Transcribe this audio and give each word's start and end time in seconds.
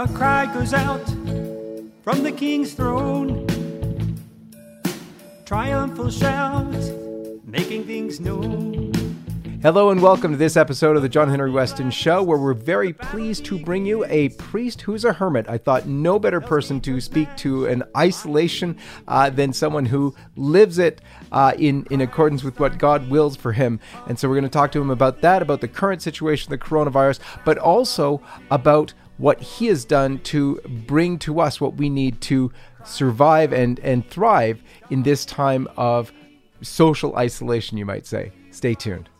A 0.00 0.08
cry 0.08 0.46
goes 0.54 0.72
out 0.72 1.06
from 2.02 2.22
the 2.22 2.32
king's 2.34 2.72
throne. 2.72 3.46
Triumphal 5.44 6.08
shout, 6.08 6.72
making 7.44 7.84
things 7.84 8.18
known. 8.18 8.94
Hello 9.60 9.90
and 9.90 10.00
welcome 10.00 10.32
to 10.32 10.38
this 10.38 10.56
episode 10.56 10.96
of 10.96 11.02
the 11.02 11.08
John 11.10 11.28
Henry 11.28 11.50
Weston 11.50 11.90
Show, 11.90 12.22
where 12.22 12.38
we're 12.38 12.54
very 12.54 12.94
pleased 12.94 13.44
to 13.44 13.58
bring 13.58 13.84
you 13.84 14.06
a 14.06 14.30
priest 14.30 14.80
who's 14.80 15.04
a 15.04 15.12
hermit. 15.12 15.50
I 15.50 15.58
thought 15.58 15.86
no 15.86 16.18
better 16.18 16.40
person 16.40 16.80
to 16.80 16.98
speak 16.98 17.36
to 17.36 17.66
an 17.66 17.82
isolation 17.94 18.78
uh, 19.06 19.28
than 19.28 19.52
someone 19.52 19.84
who 19.84 20.14
lives 20.34 20.78
it 20.78 21.02
uh, 21.30 21.52
in 21.58 21.86
in 21.90 22.00
accordance 22.00 22.42
with 22.42 22.58
what 22.58 22.78
God 22.78 23.10
wills 23.10 23.36
for 23.36 23.52
him. 23.52 23.78
And 24.06 24.18
so 24.18 24.30
we're 24.30 24.36
going 24.36 24.44
to 24.44 24.48
talk 24.48 24.72
to 24.72 24.80
him 24.80 24.88
about 24.88 25.20
that, 25.20 25.42
about 25.42 25.60
the 25.60 25.68
current 25.68 26.00
situation, 26.00 26.48
the 26.48 26.56
coronavirus, 26.56 27.20
but 27.44 27.58
also 27.58 28.22
about 28.50 28.94
what 29.20 29.38
he 29.38 29.66
has 29.66 29.84
done 29.84 30.18
to 30.20 30.56
bring 30.86 31.18
to 31.18 31.40
us 31.40 31.60
what 31.60 31.74
we 31.74 31.90
need 31.90 32.18
to 32.22 32.50
survive 32.84 33.52
and 33.52 33.78
and 33.80 34.08
thrive 34.08 34.62
in 34.88 35.02
this 35.02 35.26
time 35.26 35.68
of 35.76 36.10
social 36.62 37.14
isolation, 37.16 37.76
you 37.76 37.84
might 37.84 38.06
say. 38.06 38.32
Stay 38.50 38.74
tuned. 38.74 39.10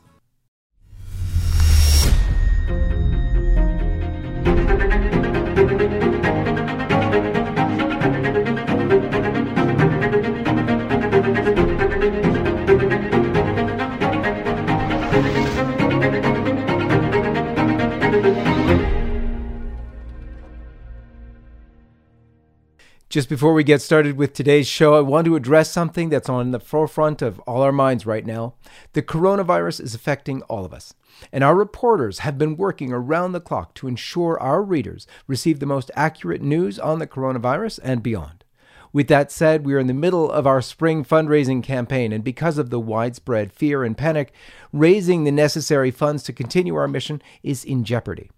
Just 23.11 23.29
before 23.29 23.55
we 23.55 23.65
get 23.65 23.83
started 23.83 24.17
with 24.17 24.35
today's 24.35 24.69
show, 24.69 24.95
I 24.95 25.01
want 25.01 25.25
to 25.25 25.35
address 25.35 25.69
something 25.69 26.11
that's 26.11 26.29
on 26.29 26.53
the 26.53 26.61
forefront 26.61 27.23
of 27.23 27.41
all 27.41 27.61
our 27.61 27.73
minds 27.73 28.07
right 28.07 28.25
now. 28.25 28.55
The 28.93 29.03
coronavirus 29.03 29.81
is 29.81 29.97
affecting 29.97 30.43
all 30.43 30.65
of 30.65 30.73
us, 30.73 30.95
and 31.33 31.43
our 31.43 31.57
reporters 31.57 32.21
have 32.21 32.39
been 32.39 32.57
working 32.57 32.93
around 32.93 33.33
the 33.33 33.41
clock 33.41 33.75
to 33.75 33.89
ensure 33.89 34.39
our 34.39 34.63
readers 34.63 35.09
receive 35.27 35.59
the 35.59 35.67
most 35.67 35.91
accurate 35.97 36.41
news 36.41 36.79
on 36.79 37.01
the 37.01 37.07
coronavirus 37.09 37.81
and 37.83 38.01
beyond. 38.01 38.45
With 38.93 39.09
that 39.09 39.33
said, 39.33 39.67
we 39.67 39.75
are 39.75 39.81
in 39.81 39.89
the 39.89 39.93
middle 39.93 40.31
of 40.31 40.47
our 40.47 40.63
spring 40.63 41.05
fundraising 41.05 41.65
campaign, 41.65 42.13
and 42.13 42.23
because 42.23 42.59
of 42.59 42.71
the 42.71 42.79
widespread 42.79 43.53
fear 43.53 43.83
and 43.83 43.99
panic, 43.99 44.33
raising 44.73 45.25
the 45.25 45.33
necessary 45.33 45.91
funds 45.91 46.23
to 46.23 46.33
continue 46.33 46.77
our 46.77 46.87
mission 46.87 47.21
is 47.43 47.65
in 47.65 47.83
jeopardy. 47.83 48.31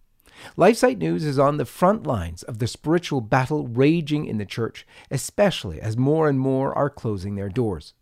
LifeSite 0.57 0.98
News 0.98 1.25
is 1.25 1.39
on 1.39 1.57
the 1.57 1.65
front 1.65 2.07
lines 2.07 2.43
of 2.43 2.59
the 2.59 2.67
spiritual 2.67 3.21
battle 3.21 3.67
raging 3.67 4.27
in 4.27 4.39
the 4.39 4.45
church, 4.45 4.87
especially 5.11 5.81
as 5.81 5.97
more 5.97 6.29
and 6.29 6.39
more 6.39 6.77
are 6.77 6.91
closing 6.91 7.34
their 7.34 7.49
doors. 7.49 7.95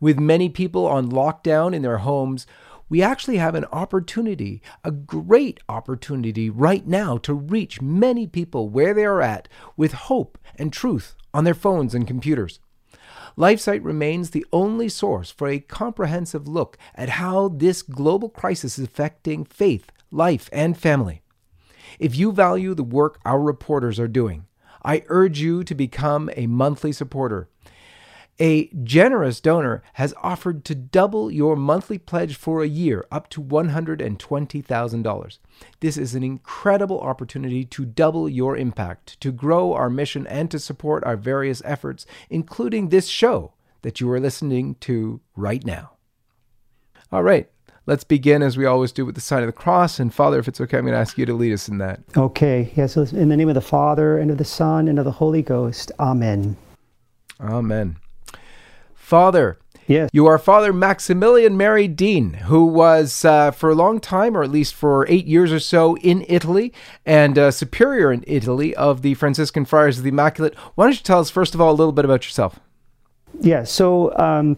With 0.00 0.18
many 0.18 0.48
people 0.48 0.86
on 0.86 1.10
lockdown 1.10 1.74
in 1.74 1.82
their 1.82 1.98
homes, 1.98 2.46
we 2.88 3.02
actually 3.02 3.38
have 3.38 3.54
an 3.54 3.64
opportunity, 3.66 4.62
a 4.84 4.90
great 4.90 5.58
opportunity 5.68 6.48
right 6.48 6.86
now 6.86 7.18
to 7.18 7.34
reach 7.34 7.82
many 7.82 8.26
people 8.26 8.68
where 8.68 8.94
they 8.94 9.04
are 9.04 9.20
at 9.20 9.48
with 9.76 9.92
hope 9.92 10.38
and 10.56 10.72
truth 10.72 11.16
on 11.34 11.44
their 11.44 11.54
phones 11.54 11.94
and 11.94 12.06
computers. 12.06 12.60
LifeSite 13.36 13.84
remains 13.84 14.30
the 14.30 14.46
only 14.52 14.88
source 14.88 15.30
for 15.30 15.48
a 15.48 15.58
comprehensive 15.58 16.48
look 16.48 16.78
at 16.94 17.10
how 17.10 17.48
this 17.48 17.82
global 17.82 18.30
crisis 18.30 18.78
is 18.78 18.84
affecting 18.86 19.44
faith, 19.44 19.90
life, 20.10 20.48
and 20.52 20.78
family. 20.78 21.20
If 21.98 22.16
you 22.16 22.32
value 22.32 22.74
the 22.74 22.82
work 22.82 23.18
our 23.24 23.40
reporters 23.40 23.98
are 23.98 24.08
doing, 24.08 24.46
I 24.84 25.04
urge 25.08 25.40
you 25.40 25.64
to 25.64 25.74
become 25.74 26.30
a 26.36 26.46
monthly 26.46 26.92
supporter. 26.92 27.48
A 28.38 28.68
generous 28.84 29.40
donor 29.40 29.82
has 29.94 30.12
offered 30.22 30.62
to 30.66 30.74
double 30.74 31.30
your 31.30 31.56
monthly 31.56 31.96
pledge 31.96 32.36
for 32.36 32.62
a 32.62 32.68
year 32.68 33.06
up 33.10 33.30
to 33.30 33.42
$120,000. 33.42 35.38
This 35.80 35.96
is 35.96 36.14
an 36.14 36.22
incredible 36.22 37.00
opportunity 37.00 37.64
to 37.64 37.86
double 37.86 38.28
your 38.28 38.54
impact, 38.54 39.18
to 39.22 39.32
grow 39.32 39.72
our 39.72 39.88
mission, 39.88 40.26
and 40.26 40.50
to 40.50 40.58
support 40.58 41.02
our 41.04 41.16
various 41.16 41.62
efforts, 41.64 42.04
including 42.28 42.90
this 42.90 43.06
show 43.06 43.54
that 43.80 44.00
you 44.00 44.10
are 44.10 44.20
listening 44.20 44.74
to 44.80 45.22
right 45.34 45.64
now. 45.64 45.92
All 47.10 47.22
right, 47.22 47.48
Let's 47.86 48.04
begin 48.04 48.42
as 48.42 48.56
we 48.56 48.66
always 48.66 48.90
do 48.90 49.06
with 49.06 49.14
the 49.14 49.20
sign 49.20 49.42
of 49.42 49.46
the 49.46 49.52
cross. 49.52 50.00
And 50.00 50.12
Father, 50.12 50.38
if 50.38 50.48
it's 50.48 50.60
okay, 50.60 50.78
I'm 50.78 50.84
going 50.84 50.94
to 50.94 50.98
ask 50.98 51.16
you 51.16 51.26
to 51.26 51.34
lead 51.34 51.52
us 51.52 51.68
in 51.68 51.78
that. 51.78 52.00
Okay. 52.16 52.72
Yes. 52.74 52.96
in 52.96 53.28
the 53.28 53.36
name 53.36 53.48
of 53.48 53.54
the 53.54 53.60
Father, 53.60 54.18
and 54.18 54.30
of 54.30 54.38
the 54.38 54.44
Son, 54.44 54.88
and 54.88 54.98
of 54.98 55.04
the 55.04 55.12
Holy 55.12 55.42
Ghost. 55.42 55.92
Amen. 56.00 56.56
Amen. 57.40 57.96
Father, 58.94 59.58
Yes. 59.86 60.10
You 60.12 60.26
are 60.26 60.36
Father 60.38 60.72
Maximilian 60.72 61.56
Mary 61.56 61.86
Dean, 61.86 62.32
who 62.34 62.66
was 62.66 63.24
uh, 63.24 63.52
for 63.52 63.70
a 63.70 63.74
long 63.74 64.00
time, 64.00 64.36
or 64.36 64.42
at 64.42 64.50
least 64.50 64.74
for 64.74 65.06
eight 65.08 65.26
years 65.26 65.52
or 65.52 65.60
so, 65.60 65.96
in 65.98 66.24
Italy 66.28 66.72
and 67.04 67.38
uh, 67.38 67.52
superior 67.52 68.12
in 68.12 68.24
Italy 68.26 68.74
of 68.74 69.02
the 69.02 69.14
Franciscan 69.14 69.64
Friars 69.64 69.98
of 69.98 70.02
the 70.02 70.08
Immaculate. 70.08 70.56
Why 70.74 70.86
don't 70.86 70.96
you 70.96 71.02
tell 71.04 71.20
us, 71.20 71.30
first 71.30 71.54
of 71.54 71.60
all, 71.60 71.70
a 71.70 71.74
little 71.76 71.92
bit 71.92 72.04
about 72.04 72.24
yourself? 72.24 72.58
Yeah. 73.40 73.62
So, 73.62 74.16
um, 74.18 74.56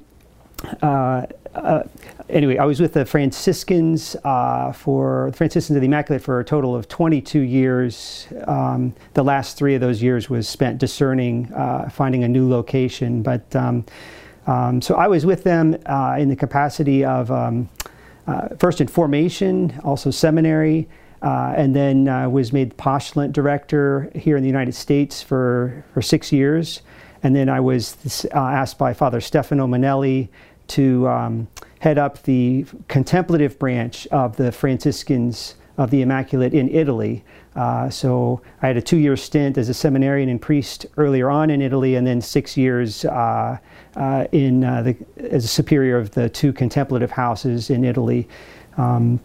uh, 0.83 1.27
uh, 1.55 1.83
anyway, 2.31 2.59
I 2.59 2.65
was 2.65 2.81
with 2.81 2.93
the 2.93 3.05
Franciscans 3.05 4.17
uh, 4.25 4.73
for 4.73 5.29
the 5.31 5.37
Franciscans 5.37 5.77
of 5.77 5.81
the 5.81 5.87
Immaculate 5.87 6.23
for 6.23 6.41
a 6.41 6.45
total 6.45 6.75
of 6.75 6.89
22 6.89 7.41
years. 7.41 8.29
Um, 8.47 8.95
the 9.15 9.23
last 9.23 9.57
three 9.57 9.75
of 9.75 9.81
those 9.81 10.03
years 10.03 10.29
was 10.29 10.49
spent 10.49 10.79
discerning, 10.79 11.53
uh, 11.55 11.89
finding 11.89 12.25
a 12.25 12.29
new 12.29 12.49
location. 12.49 13.23
But 13.23 13.55
um, 13.57 13.85
um, 14.47 14.81
so 14.81 14.95
I 14.95 15.09
was 15.09 15.27
with 15.27 15.45
them 15.45 15.77
uh, 15.87 16.17
in 16.19 16.29
the 16.29 16.37
capacity 16.37 17.05
of 17.05 17.31
um, 17.31 17.69
uh, 18.27 18.49
first 18.59 18.81
in 18.81 18.89
formation, 18.89 19.79
also 19.85 20.11
seminary. 20.11 20.89
Uh, 21.21 21.53
and 21.57 21.75
then 21.75 22.05
was 22.31 22.53
made 22.53 22.77
postulant 22.77 23.33
director 23.33 24.09
here 24.15 24.37
in 24.37 24.43
the 24.45 24.49
United 24.49 24.73
States 24.73 25.21
for, 25.21 25.85
for 25.93 26.01
six 26.01 26.31
years. 26.31 26.83
And 27.25 27.35
then 27.35 27.49
I 27.49 27.59
was 27.59 28.25
asked 28.33 28.79
by 28.79 28.95
Father 28.95 29.21
Stefano 29.21 29.67
Manelli 29.67 30.29
to 30.69 31.09
um, 31.09 31.49
head 31.81 31.99
up 31.99 32.23
the 32.25 32.67
contemplative 32.89 33.59
branch 33.59 34.07
of 34.09 34.37
the 34.37 34.53
Franciscans 34.53 35.55
of 35.77 35.91
the 35.91 36.03
Immaculate 36.03 36.55
in 36.55 36.69
Italy. 36.69 37.25
Uh, 37.55 37.89
so 37.89 38.41
I 38.63 38.67
had 38.69 38.77
a 38.77 38.83
two 38.83 38.99
year 38.99 39.17
stint 39.17 39.57
as 39.57 39.69
a 39.69 39.75
seminarian 39.75 40.29
and 40.29 40.41
priest 40.41 40.87
earlier 40.97 41.31
on 41.31 41.51
in 41.51 41.63
Italy, 41.63 41.95
and 41.95 42.07
then 42.07 42.21
six 42.21 42.57
years 42.57 43.05
uh, 43.05 43.59
uh, 43.97 44.27
in, 44.33 44.65
uh, 44.65 44.83
the, 44.83 44.97
as 45.31 45.45
a 45.45 45.49
superior 45.49 45.99
of 45.99 46.11
the 46.13 46.29
two 46.29 46.53
contemplative 46.53 47.11
houses 47.11 47.71
in 47.71 47.85
Italy. 47.85 48.29
Um, 48.77 49.21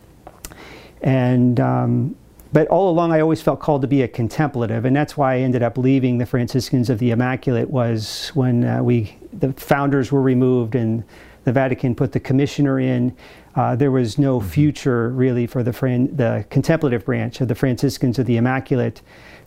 and 1.02 1.60
um, 1.60 2.16
but 2.54 2.68
all 2.68 2.90
along, 2.90 3.12
I 3.12 3.20
always 3.20 3.42
felt 3.42 3.60
called 3.60 3.82
to 3.82 3.88
be 3.88 4.04
a 4.04 4.08
contemplative, 4.08 4.86
and 4.86 4.96
that's 4.96 5.18
why 5.18 5.34
I 5.34 5.40
ended 5.40 5.64
up 5.64 5.76
leaving 5.76 6.20
the 6.20 6.26
Franciscans 6.26 6.90
of 6.92 7.00
the 7.00 7.10
Immaculate. 7.10 7.70
Was 7.70 8.30
when 8.36 8.64
uh, 8.64 8.84
we 8.84 9.18
the 9.34 9.54
founders 9.54 10.12
were 10.12 10.22
removed 10.22 10.76
and 10.76 11.04
the 11.44 11.52
Vatican 11.52 11.96
put 11.96 12.12
the 12.12 12.20
commissioner 12.20 12.80
in. 12.80 13.16
Uh, 13.56 13.76
there 13.76 13.92
was 13.92 14.18
no 14.18 14.40
mm-hmm. 14.40 14.48
future 14.48 15.10
really 15.10 15.46
for 15.46 15.64
the, 15.64 15.74
Fran- 15.74 16.16
the 16.16 16.46
contemplative 16.50 17.06
branch 17.06 17.42
of 17.42 17.48
the 17.48 17.56
Franciscans 17.56 18.20
of 18.20 18.26
the 18.26 18.38
Immaculate. 18.38 19.02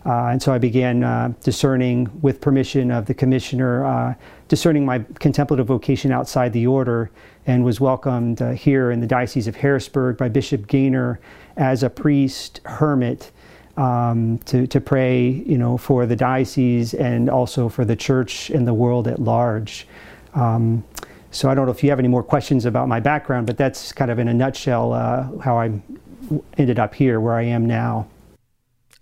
Uh, 0.05 0.27
and 0.27 0.41
so 0.41 0.53
I 0.53 0.59
began 0.59 1.03
uh, 1.03 1.33
discerning, 1.43 2.09
with 2.23 2.41
permission 2.41 2.93
of 2.93 3.07
the 3.07 3.15
commissioner, 3.15 3.85
uh, 3.85 4.15
discerning 4.47 4.85
my 4.85 5.05
contemplative 5.19 5.67
vocation 5.67 6.13
outside 6.13 6.53
the 6.53 6.67
order, 6.67 7.11
and 7.47 7.65
was 7.65 7.81
welcomed 7.81 8.41
uh, 8.41 8.51
here 8.51 8.93
in 8.93 9.01
the 9.01 9.07
Diocese 9.07 9.49
of 9.49 9.57
Harrisburg 9.57 10.17
by 10.17 10.29
Bishop 10.29 10.69
Gainer 10.69 11.19
as 11.57 11.83
a 11.83 11.91
priest 11.91 12.61
hermit 12.65 13.33
um, 13.77 14.39
to, 14.47 14.67
to 14.67 14.81
pray, 14.81 15.29
you 15.29 15.59
know, 15.59 15.77
for 15.77 16.07
the 16.07 16.17
diocese 16.17 16.95
and 16.95 17.29
also 17.29 17.69
for 17.69 17.85
the 17.85 17.97
church 17.97 18.51
and 18.51 18.67
the 18.67 18.75
world 18.75 19.07
at 19.07 19.21
large. 19.21 19.87
Um, 20.35 20.85
so 21.37 21.51
I 21.51 21.55
don't 21.55 21.67
know 21.67 21.73
if 21.73 21.85
you 21.85 21.91
have 21.91 21.99
any 21.99 22.09
more 22.09 22.23
questions 22.23 22.65
about 22.65 22.89
my 22.89 22.99
background, 22.99 23.47
but 23.47 23.59
that's 23.59 23.93
kind 23.93 24.11
of 24.11 24.19
in 24.19 24.29
a 24.29 24.35
nutshell 24.35 24.93
uh, 24.93 25.29
how 25.41 25.59
I 25.59 25.81
ended 26.57 26.79
up 26.79 26.95
here 26.95 27.21
where 27.21 27.35
I 27.35 27.43
am 27.43 27.67
now. 27.67 28.09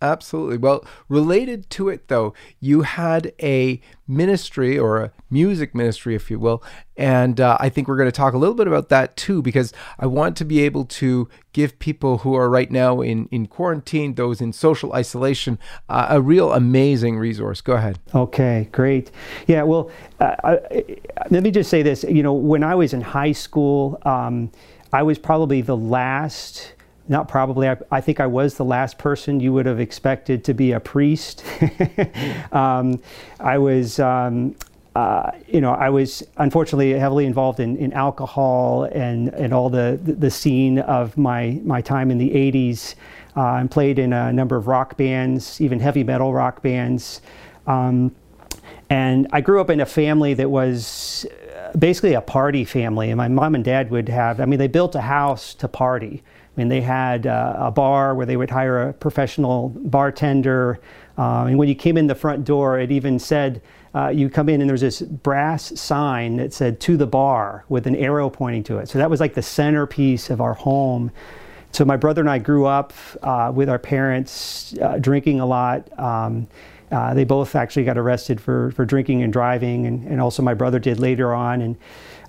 Absolutely. 0.02 0.58
Well, 0.58 0.84
related 1.08 1.70
to 1.70 1.88
it 1.88 2.08
though, 2.08 2.34
you 2.60 2.82
had 2.82 3.32
a 3.40 3.80
ministry 4.06 4.78
or 4.78 5.00
a 5.00 5.12
music 5.34 5.74
ministry, 5.74 6.14
if 6.14 6.30
you 6.30 6.38
will, 6.38 6.62
and 6.96 7.40
uh, 7.40 7.58
I 7.60 7.68
think 7.68 7.88
we're 7.88 7.96
going 7.96 8.08
to 8.08 8.12
talk 8.12 8.32
a 8.32 8.38
little 8.38 8.54
bit 8.54 8.68
about 8.68 8.88
that 8.88 9.16
too, 9.16 9.42
because 9.42 9.72
I 9.98 10.06
want 10.06 10.36
to 10.38 10.44
be 10.44 10.60
able 10.60 10.84
to 10.86 11.28
give 11.52 11.78
people 11.78 12.18
who 12.18 12.34
are 12.34 12.48
right 12.48 12.70
now 12.70 13.00
in 13.00 13.26
in 13.30 13.46
quarantine, 13.46 14.14
those 14.14 14.40
in 14.40 14.52
social 14.52 14.92
isolation, 14.92 15.58
uh, 15.88 16.06
a 16.08 16.20
real 16.20 16.52
amazing 16.52 17.18
resource. 17.18 17.60
Go 17.60 17.74
ahead. 17.74 17.98
Okay, 18.14 18.68
great. 18.72 19.10
Yeah. 19.46 19.64
Well, 19.64 19.90
uh, 20.20 20.36
I, 20.44 20.84
let 21.30 21.42
me 21.42 21.50
just 21.50 21.68
say 21.68 21.82
this. 21.82 22.04
You 22.04 22.22
know, 22.22 22.32
when 22.32 22.62
I 22.62 22.74
was 22.76 22.94
in 22.94 23.00
high 23.00 23.32
school, 23.32 23.98
um, 24.02 24.50
I 24.92 25.02
was 25.02 25.18
probably 25.18 25.60
the 25.60 25.76
last 25.76 26.74
not 27.08 27.28
probably. 27.28 27.68
I, 27.68 27.76
I, 27.90 28.00
think 28.00 28.20
I 28.20 28.26
was 28.26 28.54
the 28.54 28.64
last 28.64 28.98
person 28.98 29.40
you 29.40 29.52
would 29.52 29.66
have 29.66 29.80
expected 29.80 30.44
to 30.44 30.54
be 30.54 30.72
a 30.72 30.80
priest. 30.80 31.44
um, 32.52 33.00
I 33.40 33.58
was, 33.58 33.98
um, 33.98 34.56
uh, 34.94 35.32
you 35.48 35.60
know, 35.60 35.72
I 35.72 35.90
was 35.90 36.22
unfortunately 36.36 36.92
heavily 36.92 37.26
involved 37.26 37.58
in, 37.58 37.76
in 37.78 37.92
alcohol 37.92 38.84
and, 38.84 39.28
and 39.30 39.52
all 39.52 39.68
the, 39.68 39.98
the 40.02 40.30
scene 40.30 40.78
of 40.78 41.16
my, 41.16 41.60
my 41.64 41.80
time 41.80 42.12
in 42.12 42.18
the 42.18 42.30
80s 42.30 42.94
uh, 43.36 43.54
and 43.54 43.70
played 43.70 43.98
in 43.98 44.12
a 44.12 44.32
number 44.32 44.56
of 44.56 44.68
rock 44.68 44.96
bands, 44.96 45.60
even 45.60 45.80
heavy 45.80 46.04
metal 46.04 46.32
rock 46.32 46.62
bands. 46.62 47.22
Um, 47.66 48.14
and 48.88 49.26
I 49.32 49.40
grew 49.40 49.60
up 49.60 49.70
in 49.70 49.80
a 49.80 49.86
family 49.86 50.34
that 50.34 50.48
was 50.48 51.26
basically 51.76 52.14
a 52.14 52.20
party 52.20 52.64
family. 52.64 53.10
And 53.10 53.16
my 53.16 53.26
mom 53.26 53.56
and 53.56 53.64
dad 53.64 53.90
would 53.90 54.08
have, 54.08 54.40
I 54.40 54.44
mean, 54.44 54.60
they 54.60 54.68
built 54.68 54.94
a 54.94 55.00
house 55.00 55.54
to 55.54 55.66
party. 55.66 56.22
I 56.24 56.60
mean, 56.60 56.68
they 56.68 56.80
had 56.80 57.26
uh, 57.26 57.56
a 57.58 57.70
bar 57.72 58.14
where 58.14 58.26
they 58.26 58.36
would 58.36 58.50
hire 58.50 58.90
a 58.90 58.92
professional 58.92 59.70
bartender. 59.70 60.78
Uh, 61.18 61.46
and 61.46 61.58
when 61.58 61.68
you 61.68 61.74
came 61.74 61.96
in 61.96 62.06
the 62.06 62.14
front 62.14 62.44
door, 62.44 62.78
it 62.78 62.92
even 62.92 63.18
said, 63.18 63.60
uh, 63.94 64.08
you 64.08 64.28
come 64.28 64.48
in 64.48 64.60
and 64.60 64.68
there's 64.68 64.80
this 64.80 65.00
brass 65.00 65.78
sign 65.80 66.36
that 66.36 66.52
said 66.52 66.80
to 66.80 66.96
the 66.96 67.06
bar 67.06 67.64
with 67.68 67.86
an 67.86 67.94
arrow 67.94 68.28
pointing 68.28 68.64
to 68.64 68.78
it. 68.78 68.88
So 68.88 68.98
that 68.98 69.08
was 69.08 69.20
like 69.20 69.34
the 69.34 69.42
centerpiece 69.42 70.30
of 70.30 70.40
our 70.40 70.54
home. 70.54 71.12
So 71.70 71.84
my 71.84 71.96
brother 71.96 72.20
and 72.20 72.30
I 72.30 72.38
grew 72.38 72.66
up 72.66 72.92
uh, 73.22 73.52
with 73.54 73.68
our 73.68 73.78
parents 73.78 74.74
uh, 74.80 74.98
drinking 74.98 75.40
a 75.40 75.46
lot. 75.46 75.96
Um, 75.98 76.48
uh, 76.90 77.14
they 77.14 77.24
both 77.24 77.56
actually 77.56 77.84
got 77.84 77.98
arrested 77.98 78.40
for, 78.40 78.70
for 78.72 78.84
drinking 78.84 79.22
and 79.22 79.32
driving, 79.32 79.86
and, 79.86 80.04
and 80.06 80.20
also 80.20 80.42
my 80.42 80.54
brother 80.54 80.78
did 80.78 81.00
later 81.00 81.34
on. 81.34 81.62
And 81.62 81.76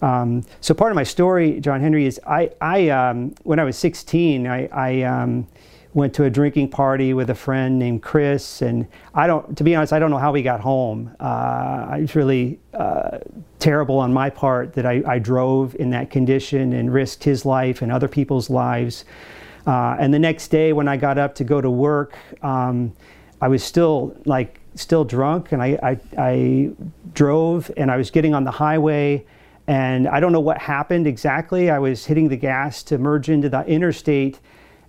um, 0.01 0.45
so 0.61 0.73
part 0.73 0.91
of 0.91 0.95
my 0.95 1.03
story, 1.03 1.59
John 1.59 1.81
Henry, 1.81 2.05
is 2.05 2.19
I, 2.25 2.51
I 2.61 2.89
um, 2.89 3.35
when 3.43 3.59
I 3.59 3.63
was 3.63 3.77
16, 3.77 4.47
I, 4.47 4.67
I 4.67 5.01
um, 5.03 5.47
went 5.95 6.13
to 6.13 6.25
a 6.25 6.29
drinking 6.29 6.69
party 6.69 7.13
with 7.13 7.29
a 7.29 7.35
friend 7.35 7.79
named 7.79 8.03
Chris, 8.03 8.61
and 8.61 8.85
I 9.13 9.27
don't, 9.27 9.57
to 9.57 9.63
be 9.63 9.73
honest, 9.75 9.93
I 9.93 9.99
don't 9.99 10.11
know 10.11 10.17
how 10.17 10.33
we 10.33 10.43
got 10.43 10.59
home. 10.59 11.15
Uh, 11.21 11.95
it 11.97 12.01
was 12.01 12.15
really 12.15 12.59
uh, 12.73 13.19
terrible 13.59 13.97
on 13.97 14.13
my 14.13 14.29
part 14.29 14.73
that 14.73 14.85
I, 14.85 15.01
I, 15.07 15.19
drove 15.19 15.73
in 15.75 15.91
that 15.91 16.09
condition 16.09 16.73
and 16.73 16.93
risked 16.93 17.23
his 17.23 17.45
life 17.45 17.81
and 17.81 17.93
other 17.93 18.09
people's 18.09 18.49
lives. 18.49 19.05
Uh, 19.65 19.95
and 19.97 20.13
the 20.13 20.19
next 20.19 20.49
day, 20.49 20.73
when 20.73 20.89
I 20.89 20.97
got 20.97 21.17
up 21.17 21.33
to 21.35 21.45
go 21.45 21.61
to 21.61 21.71
work, 21.71 22.17
um, 22.43 22.93
I 23.39 23.47
was 23.47 23.63
still 23.63 24.17
like 24.25 24.59
still 24.75 25.05
drunk, 25.05 25.53
and 25.53 25.63
I, 25.63 25.79
I, 25.81 25.99
I 26.17 26.71
drove, 27.13 27.71
and 27.77 27.89
I 27.89 27.95
was 27.95 28.11
getting 28.11 28.35
on 28.35 28.43
the 28.43 28.51
highway, 28.51 29.25
and 29.65 30.09
I 30.09 30.19
don't 30.19 30.33
know 30.33 30.41
what 30.41 30.57
happened 30.57 31.07
exactly. 31.07 31.69
I 31.69 31.79
was 31.79 32.05
hitting 32.05 32.27
the 32.27 32.35
gas 32.35 32.83
to 32.83 32.97
merge 32.97 33.29
into 33.29 33.47
the 33.47 33.61
interstate, 33.65 34.41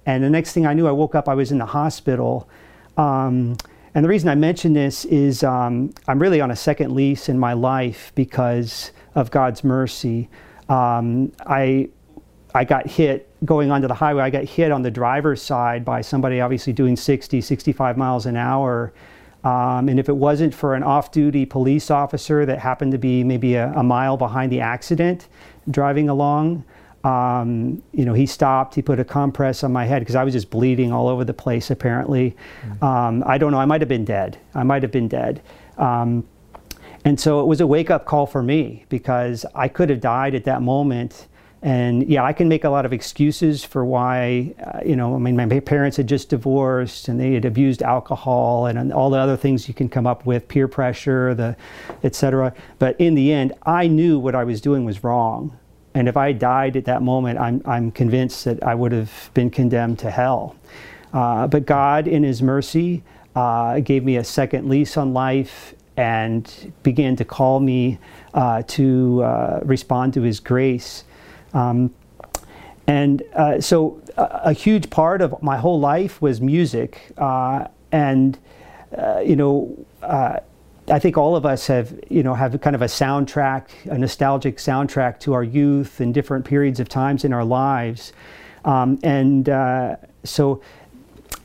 and 0.07 0.23
the 0.23 0.31
next 0.31 0.53
thing 0.53 0.67
I 0.67 0.73
knew, 0.73 0.87
I 0.87 0.93
woke 0.93 1.15
up. 1.15 1.29
I 1.29 1.35
was 1.35 1.53
in 1.53 1.59
the 1.59 1.67
hospital. 1.67 2.49
Um, 2.97 3.57
and 3.95 4.05
the 4.05 4.09
reason 4.09 4.29
I 4.29 4.35
mention 4.35 4.73
this 4.73 5.05
is 5.07 5.43
um, 5.43 5.93
I'm 6.07 6.21
really 6.21 6.41
on 6.41 6.51
a 6.51 6.57
second 6.57 6.95
lease 6.95 7.29
in 7.29 7.39
my 7.39 7.55
life 7.55 8.13
because 8.15 8.93
of 9.15 9.31
God's 9.31 9.65
mercy. 9.65 10.29
Um, 10.69 11.33
I 11.47 11.89
I 12.55 12.65
got 12.65 12.87
hit 12.87 13.29
going 13.45 13.71
onto 13.71 13.87
the 13.89 13.95
highway. 13.95 14.23
I 14.23 14.31
got 14.31 14.45
hit 14.45 14.73
on 14.73 14.83
the 14.83 14.91
driver's 14.91 15.43
side 15.43 15.85
by 15.85 16.01
somebody 16.01 16.41
obviously 16.41 16.73
doing 16.73 16.97
60, 16.97 17.41
65 17.41 17.99
miles 17.99 18.25
an 18.25 18.37
hour. 18.37 18.95
Um, 19.45 19.89
and 19.89 20.01
if 20.01 20.09
it 20.09 20.17
wasn't 20.17 20.55
for 20.55 20.75
an 20.75 20.83
off 20.83 21.13
duty 21.13 21.45
police 21.45 21.91
officer 21.91 22.47
that 22.47 22.59
happened 22.59 22.93
to 22.93 22.99
be 22.99 23.23
maybe 23.25 23.55
a, 23.55 23.73
a 23.73 23.83
mile 23.83 24.17
behind 24.17 24.51
the 24.51 24.61
accident 24.61 25.29
driving 25.71 26.09
along, 26.09 26.65
um, 27.07 27.81
you 27.93 28.05
know, 28.05 28.15
he 28.15 28.27
stopped, 28.27 28.75
he 28.75 28.83
put 28.83 28.99
a 28.99 29.05
compress 29.05 29.63
on 29.63 29.73
my 29.73 29.85
head 29.85 30.01
because 30.01 30.17
I 30.17 30.25
was 30.25 30.35
just 30.35 30.51
bleeding 30.51 30.93
all 30.93 31.07
over 31.07 31.25
the 31.25 31.35
place 31.35 31.71
apparently. 31.71 32.35
Mm-hmm. 32.63 32.85
Um, 32.85 33.23
I 33.25 33.39
don't 33.39 33.53
know, 33.53 33.61
I 33.61 33.65
might 33.65 33.81
have 33.81 33.89
been 33.89 34.05
dead. 34.05 34.39
I 34.55 34.65
might 34.65 34.83
have 34.83 34.91
been 34.91 35.07
dead. 35.07 35.41
Um, 35.79 36.27
and 37.05 37.21
so 37.21 37.41
it 37.41 37.47
was 37.47 37.61
a 37.61 37.67
wake 37.67 37.91
up 37.91 38.07
call 38.07 38.27
for 38.27 38.43
me 38.43 38.85
because 38.89 39.47
I 39.55 39.69
could 39.69 39.89
have 39.89 40.01
died 40.01 40.35
at 40.35 40.45
that 40.45 40.63
moment 40.63 41.29
and 41.63 42.09
yeah, 42.09 42.25
I 42.25 42.33
can 42.33 42.49
make 42.49 42.65
a 42.65 42.71
lot 42.71 42.85
of 42.85 42.93
excuses 42.93 43.65
for 43.65 43.85
why, 43.85 44.55
uh, 44.65 44.81
you 44.85 44.97
know, 44.97 45.15
I 45.15 45.19
mean, 45.19 45.37
my 45.37 45.61
parents 45.61 45.97
had 45.97 46.09
just 46.09 46.29
divorced 46.31 47.07
and 47.07 47.21
they 47.21 47.35
had 47.35 47.45
abused 47.45 47.83
alcohol 47.83 48.67
and, 48.67 48.79
and 48.79 48.93
all 48.93 49.11
the 49.11 49.19
other 49.19 49.37
things 49.37 49.69
you 49.69 49.75
can 49.75 49.89
come 49.89 50.07
up 50.09 50.27
with, 50.27 50.49
peer 50.49 50.67
pressure, 50.67 51.35
the, 51.35 51.57
et 52.03 52.17
cetera. 52.17 52.53
But 52.81 53.01
in 53.01 53.15
the 53.15 53.33
end, 53.33 53.53
I 53.65 53.87
knew 53.87 54.19
what 54.19 54.35
I 54.35 54.43
was 54.43 54.61
doing 54.61 54.85
was 54.85 55.05
wrong. 55.05 55.57
And 55.97 56.09
if 56.09 56.17
I 56.19 56.33
died 56.33 56.77
at 56.77 56.85
that 56.85 57.01
moment, 57.01 57.39
I'm, 57.39 57.63
I'm 57.65 57.91
convinced 57.91 58.45
that 58.45 58.63
I 58.63 58.75
would 58.75 58.93
have 58.93 59.31
been 59.33 59.49
condemned 59.49 59.99
to 60.01 60.11
hell. 60.11 60.55
Uh, 61.11 61.47
but 61.47 61.65
God, 61.65 62.07
in 62.07 62.23
His 62.23 62.43
mercy, 62.43 63.03
uh, 63.35 63.81
gave 63.81 64.05
me 64.05 64.17
a 64.17 64.25
second 64.25 64.69
lease 64.69 64.99
on 64.99 65.15
life 65.15 65.75
and 65.97 66.71
began 66.83 67.17
to 67.17 67.25
call 67.25 67.61
me 67.61 67.99
uh, 68.35 68.61
to 68.67 69.23
uh, 69.23 69.61
respond 69.65 70.13
to 70.13 70.21
His 70.21 70.39
grace. 70.39 71.05
Um, 71.55 71.95
and 72.87 73.23
uh, 73.33 73.63
so 73.63 73.99
a, 74.19 74.51
a, 74.51 74.53
huge 74.53 74.91
part 74.91 75.23
of 75.23 75.43
my 75.43 75.57
whole 75.57 75.81
life 75.81 76.21
was 76.21 76.43
music. 76.43 77.11
Uh, 77.17 77.69
and, 77.91 78.39
you 79.25 79.35
know, 79.35 79.87
I 80.89 80.99
think 81.01 81.19
all 81.19 81.35
of 81.35 81.45
us 81.45 81.67
have, 81.67 81.99
you 82.09 82.23
know, 82.23 82.35
have 82.35 82.61
kind 82.61 82.77
of 82.77 82.83
a 82.83 82.87
soundtrack, 82.87 83.69
a 83.91 83.99
nostalgic 83.99 84.59
soundtrack 84.59 85.19
to 85.21 85.33
our 85.33 85.43
youth 85.43 86.01
and 86.01 86.15
different 86.15 86.45
periods 86.45 86.79
of 86.79 86.89
times 86.89 87.25
in 87.25 87.33
our 87.33 87.45
lives. 87.45 88.13
Um, 88.65 88.99
and 89.03 89.49
uh, 89.49 89.97
so 90.23 90.63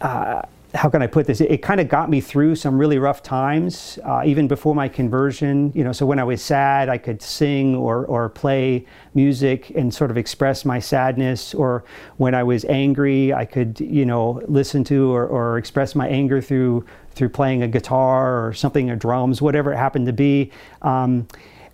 uh, 0.02 0.44
how 0.74 0.90
can 0.90 1.02
I 1.02 1.08
put 1.08 1.28
this? 1.28 1.42
It, 1.42 1.52
it 1.52 1.58
kind 1.62 1.80
of 1.82 1.90
got 1.90 2.10
me 2.10 2.22
through 2.22 2.56
some 2.56 2.78
really 2.78 2.98
rough 2.98 3.22
times, 3.24 4.00
uh, 4.04 4.24
even 4.26 4.48
before 4.48 4.74
my 4.74 4.88
conversion. 4.88 5.72
You 5.76 5.84
know, 5.84 5.92
so 5.92 6.06
when 6.06 6.20
I 6.20 6.24
was 6.24 6.42
sad, 6.42 6.88
I 6.90 6.98
could 6.98 7.22
sing 7.22 7.76
or 7.76 8.06
or 8.06 8.30
play 8.30 8.86
music 9.14 9.72
and 9.72 9.94
sort 9.94 10.12
of 10.12 10.18
express 10.18 10.66
my 10.66 10.80
sadness. 10.80 11.54
Or 11.54 11.84
when 12.18 12.34
I 12.34 12.44
was 12.44 12.64
angry, 12.66 13.34
I 13.34 13.46
could 13.46 13.80
you 13.80 14.06
know 14.06 14.42
listen 14.48 14.84
to 14.86 15.14
or, 15.14 15.26
or 15.26 15.58
express 15.58 15.96
my 15.96 16.08
anger 16.08 16.42
through 16.42 16.86
through 17.14 17.30
playing 17.30 17.64
a 17.64 17.68
guitar 17.68 18.46
or 18.46 18.54
something, 18.54 18.90
or 18.90 18.96
drums, 18.96 19.42
whatever 19.42 19.74
it 19.74 19.78
happened 19.78 20.06
to 20.08 20.14
be. 20.14 20.52
Um, 20.82 21.28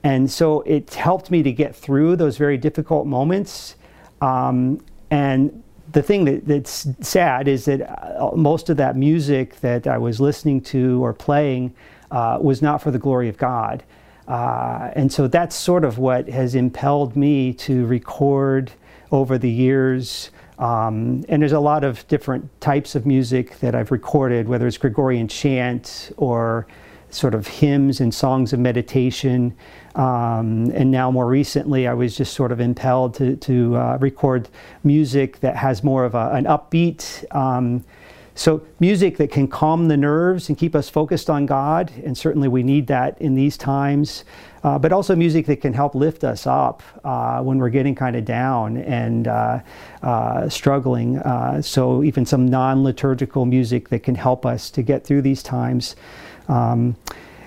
and 0.04 0.30
so 0.30 0.62
it 0.62 0.94
helped 0.94 1.32
me 1.32 1.44
to 1.44 1.52
get 1.52 1.76
through 1.76 2.16
those 2.16 2.38
very 2.38 2.58
difficult 2.58 3.08
moments. 3.08 3.76
Um, 4.22 4.84
and 5.12 5.64
the 5.92 6.02
thing 6.02 6.26
that, 6.26 6.46
that's 6.46 6.88
sad 7.02 7.48
is 7.48 7.66
that 7.66 7.82
uh, 7.82 8.32
most 8.36 8.70
of 8.70 8.78
that 8.78 8.96
music 8.96 9.60
that 9.62 9.88
I 9.88 9.98
was 9.98 10.20
listening 10.20 10.62
to 10.62 11.04
or 11.04 11.14
playing 11.14 11.74
uh, 12.12 12.38
was 12.42 12.62
not 12.62 12.82
for 12.82 12.92
the 12.92 13.00
glory 13.00 13.30
of 13.30 13.38
God. 13.38 13.84
Uh, 14.28 14.92
and 14.94 15.12
so 15.12 15.28
that's 15.28 15.56
sort 15.56 15.86
of 15.86 15.98
what 15.98 16.28
has 16.28 16.56
impelled 16.56 17.16
me 17.16 17.54
to 17.54 17.86
record 17.86 18.72
over 19.12 19.38
the 19.38 19.50
years. 19.50 20.32
Um, 20.60 21.24
and 21.30 21.42
there's 21.42 21.52
a 21.52 21.60
lot 21.60 21.84
of 21.84 22.08
different 22.08 22.50
types 22.62 22.96
of 22.96 23.06
music 23.06 23.60
that 23.60 23.76
I've 23.76 23.92
recorded, 23.92 24.48
whether 24.48 24.66
it's 24.66 24.78
Gregorian 24.78 25.28
chant 25.28 26.12
or 26.18 26.68
sort 27.10 27.34
of 27.34 27.48
hymns 27.48 28.00
and 28.00 28.14
songs 28.14 28.54
of 28.54 28.60
meditation. 28.60 29.56
Um, 29.96 30.72
and 30.74 30.92
now, 30.92 31.10
more 31.12 31.28
recently, 31.28 31.88
I 31.88 31.94
was 31.94 32.18
just 32.18 32.34
sort 32.34 32.52
of 32.52 32.60
impelled 32.60 33.14
to, 33.16 33.36
to 33.38 33.76
uh, 33.78 33.98
record 34.00 34.50
music 34.84 35.40
that 35.40 35.56
has 35.56 35.84
more 35.84 36.06
of 36.06 36.16
a, 36.16 36.32
an 36.34 36.46
upbeat. 36.46 37.24
Um, 37.36 37.84
so, 38.36 38.62
music 38.80 39.18
that 39.18 39.32
can 39.32 39.48
calm 39.48 39.88
the 39.88 39.98
nerves 39.98 40.50
and 40.50 40.58
keep 40.58 40.76
us 40.76 40.90
focused 40.90 41.30
on 41.30 41.48
God, 41.48 41.92
and 42.06 42.16
certainly 42.16 42.48
we 42.48 42.62
need 42.62 42.86
that 42.88 43.20
in 43.20 43.34
these 43.34 43.58
times. 43.58 44.24
Uh, 44.68 44.78
but 44.78 44.92
also 44.92 45.16
music 45.16 45.46
that 45.46 45.62
can 45.62 45.72
help 45.72 45.96
lift 45.96 46.26
us 46.26 46.46
up 46.46 46.84
uh, 47.06 47.42
when 47.42 47.58
we're 47.58 47.70
getting 47.70 47.96
kind 47.96 48.18
of 48.18 48.26
down 48.26 48.76
and 48.76 49.26
uh, 49.30 49.62
uh 50.04 50.50
struggling. 50.50 51.18
Uh, 51.20 51.62
so, 51.62 52.04
even 52.04 52.26
some 52.26 52.46
non 52.46 52.84
liturgical 52.84 53.46
music 53.46 53.88
that 53.88 54.04
can 54.04 54.14
help 54.14 54.46
us 54.46 54.70
to 54.70 54.82
get 54.82 55.06
through 55.06 55.22
these 55.22 55.42
times. 55.42 55.96
Um, 56.50 56.98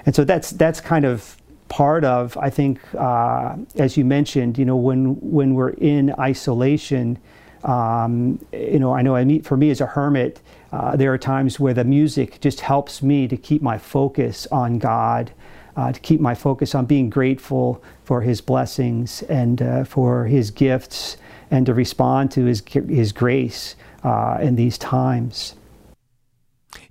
and 0.07 0.15
so 0.15 0.25
that's 0.25 0.49
that's 0.53 0.81
kind 0.81 1.05
of 1.05 1.37
part 1.69 2.05
of 2.05 2.39
I 2.39 2.49
think 2.49 2.81
uh, 2.95 3.55
as 3.77 3.99
you 3.99 4.05
mentioned, 4.07 4.57
you 4.57 4.65
know, 4.65 4.77
when 4.77 5.17
when 5.21 5.53
we're 5.53 5.75
in 5.77 6.15
isolation, 6.19 7.19
um, 7.65 8.39
you 8.51 8.79
know, 8.79 8.95
I 8.95 9.03
know 9.03 9.15
I 9.15 9.25
meet 9.25 9.45
for 9.45 9.59
me 9.59 9.69
as 9.69 9.83
a 9.83 9.87
hermit. 9.87 10.41
Uh, 10.73 10.97
there 10.97 11.13
are 11.13 11.19
times 11.19 11.59
where 11.59 11.75
the 11.75 11.85
music 11.85 12.41
just 12.41 12.61
helps 12.61 13.03
me 13.03 13.27
to 13.27 13.37
keep 13.37 13.63
my 13.63 13.77
focus 13.77 14.47
on 14.53 14.79
God, 14.79 15.33
uh, 15.77 15.93
to 15.93 16.01
keep 16.01 16.21
my 16.21 16.35
focus 16.35 16.75
on 16.75 16.87
being 16.87 17.11
grateful 17.11 17.83
for 18.05 18.23
His 18.23 18.41
blessings 18.41 19.23
and 19.23 19.61
uh, 19.61 19.85
for 19.85 20.27
His 20.27 20.51
gifts, 20.51 21.17
and 21.51 21.67
to 21.67 21.75
respond 21.75 22.31
to 22.33 22.45
His 22.45 22.63
His 22.67 23.13
grace 23.13 23.75
uh, 24.05 24.39
in 24.41 24.57
these 24.57 24.79
times. 24.79 25.55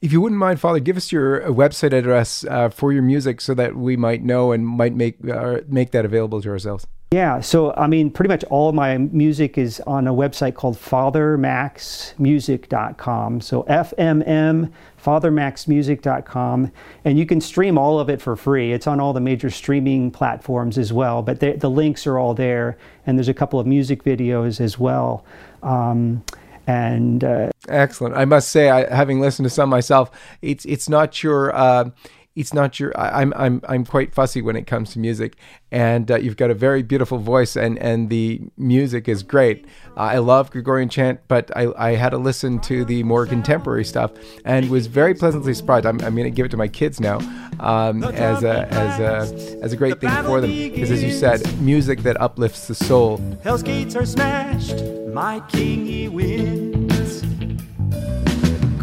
If 0.01 0.11
you 0.13 0.21
wouldn't 0.21 0.39
mind, 0.39 0.59
Father, 0.59 0.79
give 0.79 0.97
us 0.97 1.11
your 1.11 1.41
website 1.41 1.93
address 1.93 2.45
uh, 2.45 2.69
for 2.69 2.91
your 2.91 3.01
music 3.01 3.41
so 3.41 3.53
that 3.53 3.75
we 3.75 3.97
might 3.97 4.23
know 4.23 4.51
and 4.51 4.65
might 4.65 4.93
make 4.93 5.17
uh, 5.29 5.59
make 5.67 5.91
that 5.91 6.05
available 6.05 6.41
to 6.41 6.49
ourselves. 6.49 6.85
Yeah, 7.11 7.39
so 7.39 7.73
I 7.75 7.87
mean, 7.87 8.11
pretty 8.11 8.27
much 8.27 8.43
all 8.45 8.71
my 8.71 8.99
music 8.99 9.57
is 9.57 9.81
on 9.87 10.05
a 10.05 10.13
website 10.13 10.53
called 10.53 10.77
fathermaxmusic.com. 10.77 13.41
So 13.41 13.63
FMM, 13.63 14.71
fathermaxmusic.com. 15.03 16.71
And 17.05 17.17
you 17.17 17.25
can 17.25 17.41
stream 17.41 17.79
all 17.79 17.99
of 17.99 18.11
it 18.11 18.21
for 18.21 18.35
free. 18.35 18.73
It's 18.73 18.85
on 18.85 18.99
all 18.99 19.13
the 19.13 19.21
major 19.21 19.49
streaming 19.49 20.11
platforms 20.11 20.77
as 20.77 20.93
well, 20.93 21.23
but 21.23 21.39
the, 21.39 21.53
the 21.53 21.69
links 21.69 22.05
are 22.05 22.19
all 22.19 22.35
there. 22.35 22.77
And 23.07 23.17
there's 23.17 23.27
a 23.27 23.33
couple 23.33 23.59
of 23.59 23.65
music 23.65 24.03
videos 24.03 24.61
as 24.61 24.77
well. 24.77 25.25
Um, 25.63 26.23
and 26.67 27.23
uh, 27.23 27.49
excellent. 27.67 28.17
I 28.17 28.25
must 28.25 28.49
say, 28.49 28.69
I, 28.69 28.95
having 28.95 29.19
listened 29.19 29.47
to 29.47 29.49
some 29.49 29.69
myself, 29.69 30.11
it's 30.43 30.63
it's 30.65 30.87
not 30.87 31.23
your. 31.23 31.55
Uh, 31.55 31.89
it's 32.35 32.53
not 32.53 32.79
your 32.79 32.97
I, 32.97 33.21
am 33.21 33.33
I'm 33.35 33.61
I'm 33.67 33.85
quite 33.85 34.13
fussy 34.13 34.41
when 34.41 34.55
it 34.55 34.67
comes 34.67 34.93
to 34.93 34.99
music. 34.99 35.35
And 35.71 36.09
uh, 36.09 36.17
you've 36.17 36.37
got 36.37 36.49
a 36.49 36.53
very 36.53 36.83
beautiful 36.83 37.17
voice 37.17 37.55
and 37.55 37.77
and 37.79 38.09
the 38.09 38.41
music 38.57 39.07
is 39.07 39.23
great. 39.23 39.65
Uh, 39.97 40.01
I 40.01 40.17
love 40.19 40.51
Gregorian 40.51 40.89
chant 40.89 41.21
but 41.27 41.55
I, 41.55 41.67
I 41.77 41.95
had 41.95 42.09
to 42.09 42.17
listen 42.17 42.59
to 42.61 42.85
the 42.85 43.03
more 43.03 43.25
contemporary 43.25 43.83
stuff 43.83 44.11
and 44.45 44.69
was 44.69 44.87
very 44.87 45.13
pleasantly 45.13 45.53
surprised. 45.53 45.85
I'm, 45.85 45.99
I'm 46.01 46.15
going 46.15 46.23
to 46.23 46.31
give 46.31 46.45
it 46.45 46.49
to 46.49 46.57
my 46.57 46.67
kids 46.67 46.99
now 46.99 47.17
um, 47.59 48.03
as 48.03 48.43
a 48.43 48.67
as 48.73 48.99
a 48.99 49.59
as 49.61 49.73
a 49.73 49.77
great 49.77 49.99
thing 49.99 50.11
for 50.23 50.39
them. 50.39 50.51
Because 50.51 50.91
as 50.91 51.03
you 51.03 51.11
said 51.11 51.41
music 51.59 52.03
that 52.03 52.19
uplifts 52.21 52.67
the 52.67 52.75
soul. 52.75 53.19
Hell's 53.43 53.63
gates 53.63 53.95
are 53.95 54.05
smashed. 54.05 54.83
My 55.13 55.41
king 55.49 55.85
he 55.85 56.07
wins. 56.07 57.23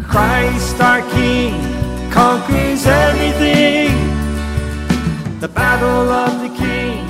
Christ 0.05 0.79
our 0.79 1.01
king 1.11 1.86
conquers 2.17 2.83
everything. 2.87 3.93
The 5.39 5.47
battle 5.47 6.09
of 6.09 6.41
the 6.41 6.49
king, 6.57 7.05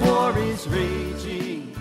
war 0.00 0.36
is 0.36 0.66
raging. 0.66 1.76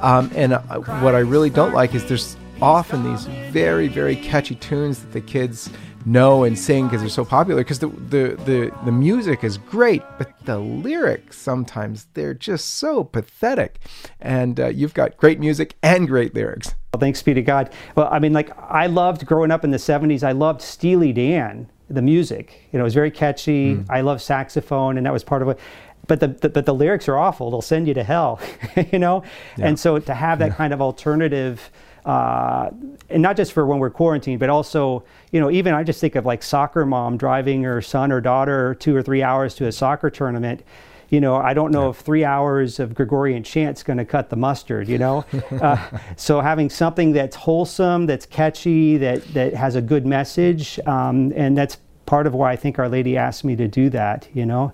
Um, 0.00 0.28
and 0.34 0.54
uh, 0.54 0.80
what 1.04 1.14
I 1.14 1.20
really 1.20 1.48
don't 1.48 1.72
like 1.72 1.94
is 1.94 2.04
there's 2.06 2.36
often 2.60 3.04
these 3.04 3.26
very, 3.52 3.86
very 3.86 4.16
catchy 4.16 4.56
tunes 4.56 4.98
that 4.98 5.12
the 5.12 5.20
kids 5.20 5.70
know 6.04 6.42
and 6.42 6.58
sing 6.58 6.86
because 6.86 7.02
they're 7.02 7.08
so 7.08 7.24
popular 7.24 7.60
because 7.60 7.78
the, 7.78 7.86
the, 7.86 8.36
the, 8.46 8.72
the 8.84 8.90
music 8.90 9.44
is 9.44 9.56
great 9.56 10.02
but 10.18 10.32
the 10.46 10.58
lyrics 10.58 11.38
sometimes 11.38 12.08
they're 12.14 12.34
just 12.34 12.74
so 12.74 13.04
pathetic 13.04 13.78
and 14.20 14.58
uh, 14.58 14.66
you've 14.66 14.94
got 14.94 15.16
great 15.16 15.38
music 15.38 15.76
and 15.80 16.08
great 16.08 16.34
lyrics 16.34 16.74
well, 16.92 16.98
thanks 16.98 17.22
be 17.22 17.32
to 17.32 17.40
god 17.40 17.72
well 17.94 18.08
i 18.10 18.18
mean 18.18 18.32
like 18.32 18.50
i 18.58 18.86
loved 18.86 19.24
growing 19.26 19.52
up 19.52 19.62
in 19.62 19.70
the 19.70 19.76
70s 19.76 20.24
i 20.24 20.32
loved 20.32 20.60
steely 20.60 21.12
dan 21.12 21.70
the 21.88 22.02
music. 22.02 22.68
You 22.72 22.78
know, 22.78 22.84
it 22.84 22.86
was 22.86 22.94
very 22.94 23.10
catchy. 23.10 23.76
Mm. 23.76 23.86
I 23.88 24.00
love 24.00 24.22
saxophone, 24.22 24.96
and 24.96 25.06
that 25.06 25.12
was 25.12 25.24
part 25.24 25.42
of 25.42 25.48
it. 25.48 25.58
But 26.06 26.20
the, 26.20 26.28
the, 26.28 26.48
but 26.48 26.66
the 26.66 26.74
lyrics 26.74 27.08
are 27.08 27.16
awful. 27.16 27.50
They'll 27.50 27.62
send 27.62 27.86
you 27.86 27.94
to 27.94 28.02
hell. 28.02 28.40
you 28.92 28.98
know, 28.98 29.22
yeah. 29.56 29.68
and 29.68 29.78
so 29.78 29.98
to 29.98 30.14
have 30.14 30.38
that 30.40 30.50
yeah. 30.50 30.54
kind 30.54 30.72
of 30.72 30.80
alternative. 30.80 31.70
Uh, 32.04 32.70
and 33.10 33.22
not 33.22 33.36
just 33.36 33.52
for 33.52 33.64
when 33.64 33.78
we're 33.78 33.88
quarantined, 33.88 34.40
but 34.40 34.50
also, 34.50 35.04
you 35.30 35.38
know, 35.38 35.52
even 35.52 35.72
I 35.72 35.84
just 35.84 36.00
think 36.00 36.16
of 36.16 36.26
like 36.26 36.42
soccer 36.42 36.84
mom 36.84 37.16
driving 37.16 37.62
her 37.62 37.80
son 37.80 38.10
or 38.10 38.20
daughter 38.20 38.74
two 38.74 38.96
or 38.96 39.02
three 39.02 39.22
hours 39.22 39.54
to 39.56 39.66
a 39.66 39.72
soccer 39.72 40.10
tournament 40.10 40.64
you 41.12 41.20
know, 41.20 41.36
I 41.36 41.52
don't 41.52 41.72
know 41.72 41.84
yeah. 41.84 41.90
if 41.90 41.96
three 41.98 42.24
hours 42.24 42.80
of 42.80 42.94
Gregorian 42.94 43.42
chant's 43.42 43.82
going 43.82 43.98
to 43.98 44.04
cut 44.04 44.30
the 44.30 44.36
mustard, 44.36 44.88
you 44.88 44.96
know? 44.96 45.26
uh, 45.60 45.76
so 46.16 46.40
having 46.40 46.70
something 46.70 47.12
that's 47.12 47.36
wholesome, 47.36 48.06
that's 48.06 48.24
catchy, 48.24 48.96
that, 48.96 49.22
that 49.34 49.52
has 49.52 49.76
a 49.76 49.82
good 49.82 50.06
message, 50.06 50.80
um, 50.86 51.30
and 51.36 51.56
that's 51.56 51.76
part 52.06 52.26
of 52.26 52.32
why 52.32 52.52
I 52.52 52.56
think 52.56 52.78
Our 52.78 52.88
Lady 52.88 53.18
asked 53.18 53.44
me 53.44 53.54
to 53.56 53.68
do 53.68 53.90
that, 53.90 54.26
you 54.32 54.46
know? 54.46 54.72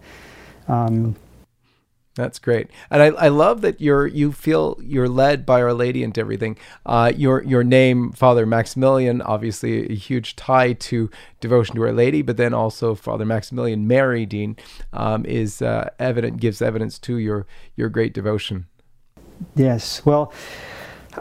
Um, 0.68 1.16
that's 2.18 2.38
great, 2.38 2.68
and 2.90 3.02
I, 3.02 3.06
I 3.06 3.28
love 3.28 3.60
that 3.60 3.80
you're 3.80 4.06
you 4.06 4.32
feel 4.32 4.78
you're 4.82 5.08
led 5.08 5.46
by 5.46 5.62
Our 5.62 5.72
Lady 5.72 6.02
into 6.02 6.20
everything. 6.20 6.58
Uh, 6.84 7.12
your 7.16 7.42
your 7.44 7.62
name, 7.62 8.12
Father 8.12 8.44
Maximilian, 8.44 9.22
obviously 9.22 9.90
a 9.90 9.94
huge 9.94 10.36
tie 10.36 10.72
to 10.72 11.10
devotion 11.40 11.76
to 11.76 11.82
Our 11.82 11.92
Lady, 11.92 12.22
but 12.22 12.36
then 12.36 12.52
also 12.52 12.94
Father 12.94 13.24
Maximilian 13.24 13.86
Mary 13.86 14.26
Dean 14.26 14.56
um, 14.92 15.24
is 15.24 15.62
uh, 15.62 15.90
evident 15.98 16.40
gives 16.40 16.60
evidence 16.60 16.98
to 17.00 17.16
your 17.16 17.46
your 17.76 17.88
great 17.88 18.12
devotion. 18.12 18.66
Yes, 19.54 20.04
well, 20.04 20.32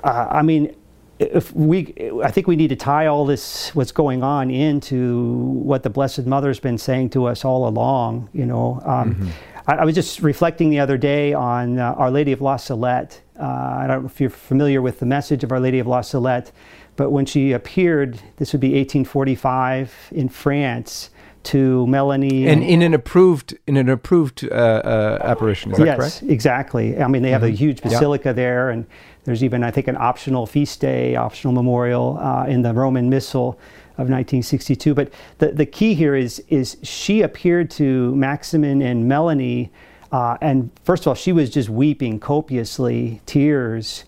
uh, 0.04 0.28
I 0.32 0.42
mean, 0.42 0.76
if 1.20 1.52
we 1.56 1.94
i 2.24 2.30
think 2.30 2.48
we 2.48 2.56
need 2.56 2.68
to 2.68 2.76
tie 2.76 3.08
all 3.08 3.26
this 3.26 3.74
what's 3.74 3.92
going 3.92 4.22
on 4.22 4.52
into 4.52 5.34
what 5.64 5.82
the 5.84 5.90
blessed 5.90 6.26
mother's 6.26 6.60
been 6.60 6.78
saying 6.78 7.10
to 7.10 7.26
us 7.26 7.44
all 7.44 7.68
along 7.68 8.30
you 8.34 8.46
know 8.46 8.80
um, 8.86 9.16
mm-hmm. 9.16 9.30
I, 9.68 9.76
I, 9.76 9.86
was 9.86 9.94
just 9.94 10.22
reflecting 10.22 10.70
the 10.70 10.80
other 10.80 10.98
day 10.98 11.34
on 11.34 11.78
uh, 11.78 11.94
our 11.94 12.10
lady 12.10 12.32
of 12.32 12.42
la 12.42 12.58
salette 12.58 13.22
uh, 13.40 13.44
i 13.44 13.86
don't 13.88 14.04
know 14.04 14.08
if 14.08 14.20
you're 14.20 14.30
familiar 14.30 14.82
with 14.82 15.00
the 15.00 15.06
message 15.06 15.44
of 15.44 15.52
our 15.52 15.60
lady 15.60 15.80
of 15.80 15.88
la 15.88 16.02
salette 16.02 16.52
but 16.96 17.12
when 17.12 17.26
she 17.26 17.52
appeared 17.52 18.20
this 18.38 18.54
would 18.54 18.62
be 18.62 18.70
1845 18.70 20.10
in 20.12 20.30
france 20.30 21.10
to 21.48 21.88
Melanie. 21.88 22.46
And, 22.48 22.62
in 22.62 22.82
an 22.82 22.94
approved 22.94 23.58
in 23.68 23.78
an 23.78 23.88
approved 23.88 24.44
uh, 24.44 24.54
uh, 24.54 25.20
apparition, 25.24 25.72
is 25.72 25.78
that 25.78 25.86
yes, 25.86 25.98
correct? 25.98 26.22
Yes, 26.24 26.32
exactly. 26.32 27.00
I 27.00 27.08
mean, 27.08 27.22
they 27.22 27.32
have 27.32 27.42
mm-hmm. 27.42 27.54
a 27.54 27.56
huge 27.56 27.82
basilica 27.82 28.30
yeah. 28.30 28.34
there, 28.34 28.70
and 28.70 28.86
there's 29.24 29.44
even, 29.44 29.64
I 29.64 29.72
think, 29.72 29.88
an 29.88 29.96
optional 29.98 30.46
feast 30.46 30.82
day, 30.82 31.16
optional 31.16 31.54
memorial 31.54 32.18
uh, 32.20 32.46
in 32.48 32.64
the 32.64 32.74
Roman 32.74 33.10
Missal 33.10 33.58
of 33.98 34.10
1962. 34.10 34.94
But 34.94 35.12
the, 35.40 35.52
the 35.52 35.66
key 35.66 35.94
here 35.94 36.16
is, 36.16 36.44
is 36.50 36.78
she 36.84 37.22
appeared 37.22 37.70
to 37.72 38.16
Maximin 38.16 38.82
and 38.82 39.08
Melanie, 39.08 39.72
uh, 40.12 40.38
and 40.42 40.72
first 40.84 41.04
of 41.04 41.08
all, 41.08 41.16
she 41.16 41.32
was 41.32 41.50
just 41.50 41.70
weeping 41.70 42.20
copiously, 42.20 43.22
tears. 43.26 44.06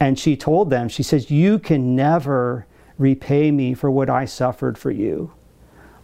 And 0.00 0.18
she 0.18 0.36
told 0.36 0.70
them, 0.70 0.88
she 0.88 1.02
says, 1.02 1.30
You 1.30 1.58
can 1.58 1.94
never 1.94 2.66
repay 2.98 3.50
me 3.50 3.74
for 3.74 3.90
what 3.90 4.08
I 4.08 4.24
suffered 4.24 4.78
for 4.78 4.90
you. 4.90 5.32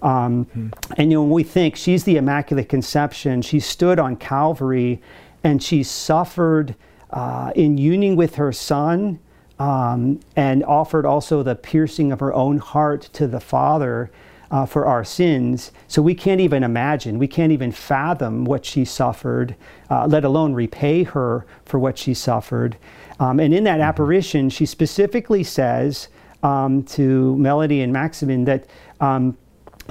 Um, 0.03 0.45
hmm. 0.45 0.69
And 0.97 1.11
you 1.11 1.19
know, 1.19 1.23
when 1.23 1.31
we 1.31 1.43
think 1.43 1.77
she's 1.77 2.05
the 2.05 2.17
Immaculate 2.17 2.69
Conception, 2.69 3.43
she 3.43 3.61
stood 3.61 3.99
on 3.99 4.17
Calvary 4.17 5.01
and 5.43 5.63
she 5.63 5.83
suffered 5.83 6.75
uh, 7.11 7.53
in 7.55 7.79
union 7.79 8.17
with 8.17 8.37
her 8.37 8.53
son 8.53 9.19
um, 9.59 10.21
and 10.37 10.65
offered 10.65 11.05
also 11.05 11.43
the 11.43 11.55
piercing 11.55 12.13
of 12.13 12.21
her 12.21 12.33
own 12.33 12.59
heart 12.59 13.03
to 13.13 13.27
the 13.27 13.41
Father 13.41 14.11
uh, 14.51 14.65
for 14.65 14.87
our 14.87 15.05
sins. 15.05 15.73
So 15.89 16.01
we 16.01 16.15
can't 16.15 16.41
even 16.41 16.63
imagine, 16.63 17.19
we 17.19 17.29
can't 17.29 17.53
even 17.53 17.73
fathom 17.73 18.45
what 18.45 18.65
she 18.65 18.85
suffered, 18.85 19.55
uh, 19.91 20.07
let 20.07 20.25
alone 20.25 20.55
repay 20.55 21.03
her 21.03 21.47
for 21.65 21.79
what 21.79 21.99
she 21.99 22.15
suffered. 22.15 22.77
Um, 23.21 23.41
and 23.41 23.53
in 23.53 23.65
that 23.65 23.75
mm-hmm. 23.75 23.83
apparition, 23.83 24.51
she 24.51 24.65
specifically 24.65 25.45
says 25.45 26.09
um, 26.43 26.83
to 26.85 27.37
Melody 27.37 27.83
and 27.83 27.93
Maximin 27.93 28.45
that 28.45 28.67
um, 29.01 29.37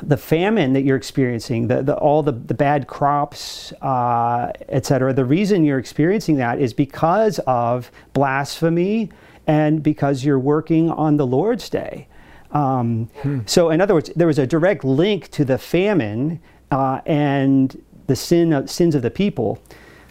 the 0.03 0.17
famine 0.17 0.73
that 0.73 0.83
you're 0.83 0.97
experiencing, 0.97 1.67
the, 1.67 1.81
the, 1.81 1.95
all 1.95 2.21
the, 2.23 2.31
the 2.31 2.53
bad 2.53 2.87
crops, 2.87 3.73
uh, 3.81 4.51
et 4.69 4.85
cetera, 4.85 5.13
the 5.13 5.25
reason 5.25 5.63
you're 5.63 5.79
experiencing 5.79 6.37
that 6.37 6.59
is 6.59 6.73
because 6.73 7.39
of 7.47 7.91
blasphemy 8.13 9.09
and 9.47 9.81
because 9.81 10.23
you're 10.23 10.39
working 10.39 10.91
on 10.91 11.17
the 11.17 11.25
Lord's 11.25 11.69
Day. 11.69 12.07
Um, 12.51 13.09
hmm. 13.21 13.39
So, 13.45 13.71
in 13.71 13.81
other 13.81 13.93
words, 13.93 14.11
there 14.15 14.27
was 14.27 14.39
a 14.39 14.47
direct 14.47 14.83
link 14.83 15.29
to 15.31 15.43
the 15.43 15.57
famine 15.57 16.39
uh, 16.71 17.01
and 17.05 17.81
the 18.07 18.15
sin 18.15 18.53
of, 18.53 18.69
sins 18.69 18.95
of 18.95 19.01
the 19.01 19.11
people. 19.11 19.61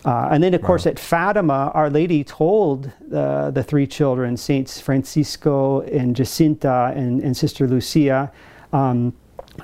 Uh, 0.05 0.29
and 0.31 0.43
then, 0.43 0.55
of 0.55 0.63
wow. 0.63 0.67
course, 0.67 0.87
at 0.87 0.99
Fatima, 0.99 1.71
Our 1.75 1.91
Lady 1.91 2.23
told 2.25 2.93
uh, 3.13 3.51
the 3.51 3.63
three 3.63 3.87
children, 3.87 4.37
Saints 4.37 4.81
Francisco 4.81 5.81
and 5.83 6.15
Jacinta 6.15 6.93
and, 6.95 7.23
and 7.23 7.37
Sister 7.37 7.67
Lucia, 7.67 8.31
um, 8.73 9.13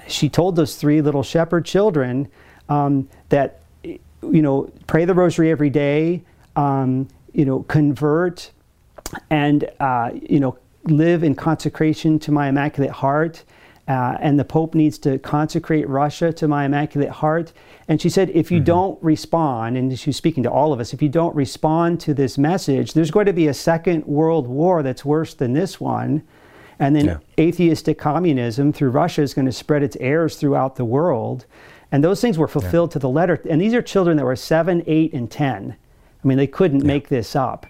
she 0.06 0.28
told 0.28 0.56
those 0.56 0.76
three 0.76 1.00
little 1.02 1.22
shepherd 1.22 1.64
children 1.64 2.28
um, 2.68 3.08
that, 3.28 3.62
you 3.82 4.00
know, 4.22 4.70
pray 4.87 5.04
the 5.04 5.14
rosary 5.14 5.50
every 5.50 5.70
day, 5.70 6.22
um, 6.56 7.08
you 7.32 7.44
know, 7.44 7.62
convert, 7.64 8.50
and, 9.30 9.70
uh, 9.80 10.11
you 10.14 10.40
know, 10.40 10.56
live 10.84 11.22
in 11.22 11.34
consecration 11.34 12.18
to 12.18 12.32
my 12.32 12.49
Immaculate 12.49 12.90
Heart. 12.90 13.44
Uh, 13.88 14.16
and 14.20 14.38
the 14.38 14.44
Pope 14.44 14.76
needs 14.76 14.96
to 14.99 15.18
consecrate 15.18 15.88
Russia 15.88 16.32
to 16.32 16.46
my 16.46 16.64
Immaculate 16.64 17.11
Heart. 17.11 17.52
And 17.88 18.00
she 18.00 18.08
said, 18.08 18.30
if 18.30 18.50
you 18.50 18.58
mm-hmm. 18.58 18.64
don't 18.64 19.02
respond, 19.02 19.76
and 19.76 19.99
she's 19.99 20.16
speaking 20.16 20.44
to 20.44 20.50
all 20.50 20.72
of 20.72 20.78
us, 20.78 20.94
if 20.94 21.02
you 21.02 21.08
don't 21.08 21.34
respond 21.34 22.00
to 22.02 22.14
this 22.14 22.38
message, 22.38 22.92
there's 22.92 23.11
going 23.11 23.26
to 23.26 23.32
be 23.32 23.49
a 23.49 23.54
second 23.54 24.06
world 24.06 24.46
war 24.46 24.82
that's 24.84 25.04
worse 25.04 25.34
than 25.34 25.52
this 25.52 25.80
one. 25.80 26.22
And 26.79 26.97
then 26.97 27.05
yeah. 27.05 27.19
atheistic 27.38 27.99
communism 27.99 28.73
through 28.73 28.91
Russia 28.91 29.23
is 29.23 29.35
going 29.35 29.47
to 29.47 29.52
spread 29.52 29.83
its 29.83 29.97
airs 30.00 30.37
throughout 30.37 30.76
the 30.76 30.85
world. 30.85 31.47
And 31.91 32.02
those 32.02 32.21
things 32.21 32.38
were 32.38 32.49
fulfilled 32.49 32.91
yeah. 32.91 32.95
to 32.95 32.99
the 33.00 33.09
letter. 33.09 33.41
And 33.49 33.61
these 33.61 33.75
are 33.75 33.83
children 33.83 34.17
that 34.17 34.25
were 34.25 34.37
seven, 34.37 34.83
eight, 34.87 35.12
and 35.12 35.31
10. 35.31 35.76
I 36.25 36.29
mean, 36.29 36.38
they 36.38 36.47
couldn't 36.47 36.81
yeah. 36.81 36.87
make 36.87 37.09
this 37.09 37.37
up. 37.37 37.67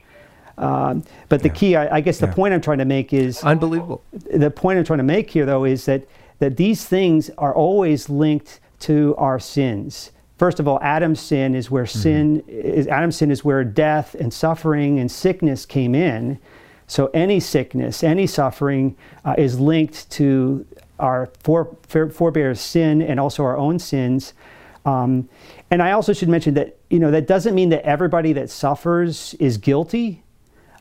Um, 0.59 1.03
but 1.29 1.43
the 1.43 1.49
key, 1.49 1.77
I, 1.77 1.97
I 1.97 2.01
guess, 2.01 2.19
the 2.19 2.29
point 2.29 2.55
I'm 2.55 2.61
trying 2.61 2.79
to 2.79 2.85
make 2.85 3.13
is 3.13 3.43
unbelievable. 3.43 4.03
The 4.13 4.51
point 4.51 4.79
I'm 4.79 4.85
trying 4.85 4.99
to 4.99 5.05
make 5.05 5.31
here, 5.31 5.47
though, 5.47 5.65
is 5.65 5.87
that 5.87 6.07
that 6.43 6.57
these 6.57 6.85
things 6.85 7.31
are 7.39 7.55
always 7.55 8.09
linked 8.09 8.59
to 8.81 9.15
our 9.17 9.39
sins. 9.39 10.11
first 10.39 10.59
of 10.59 10.67
all, 10.67 10.81
Adam's 10.83 11.21
sin 11.21 11.55
is 11.55 11.71
where 11.71 11.87
sin 11.87 12.43
is. 12.49 12.89
Adam's 12.89 13.17
sin 13.17 13.31
is 13.31 13.45
where 13.45 13.63
death 13.63 14.17
and 14.17 14.33
suffering 14.33 14.99
and 14.99 15.09
sickness 15.09 15.65
came 15.65 15.95
in. 15.95 16.41
So 16.93 17.07
any 17.15 17.41
sickness, 17.41 18.05
any 18.05 18.27
suffering 18.27 18.99
uh, 19.25 19.35
is 19.39 19.59
linked 19.59 20.11
to 20.11 20.67
our 20.99 21.31
fore, 21.43 21.75
forebears' 21.89 22.61
sin 22.61 23.01
and 23.01 23.19
also 23.19 23.45
our 23.45 23.57
own 23.57 23.79
sins. 23.79 24.35
Um, 24.85 25.27
and 25.71 25.83
I 25.83 25.93
also 25.93 26.13
should 26.13 26.29
mention 26.29 26.53
that 26.53 26.77
you 26.91 26.99
know 26.99 27.11
that 27.11 27.27
doesn't 27.27 27.55
mean 27.55 27.71
that 27.71 27.83
everybody 27.87 28.35
that 28.35 28.51
suffers 28.51 29.33
is 29.41 29.57
guilty. 29.57 30.23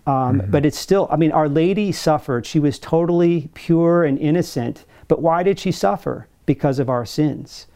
Um, 0.06 0.42
Mm-hmm. 0.42 0.52
But 0.52 0.66
it's 0.66 0.78
still, 0.78 1.08
I 1.10 1.16
mean, 1.16 1.32
Our 1.32 1.48
Lady 1.48 1.94
suffered. 1.94 2.46
She 2.46 2.60
was 2.60 2.78
totally 2.78 3.50
pure 3.54 4.04
and 4.04 4.20
innocent. 4.20 4.84
But 5.08 5.22
why 5.22 5.44
did 5.44 5.60
she 5.60 5.72
suffer? 5.72 6.28
Because 6.46 6.78
of 6.80 6.90
our 6.90 7.06
sins. 7.06 7.68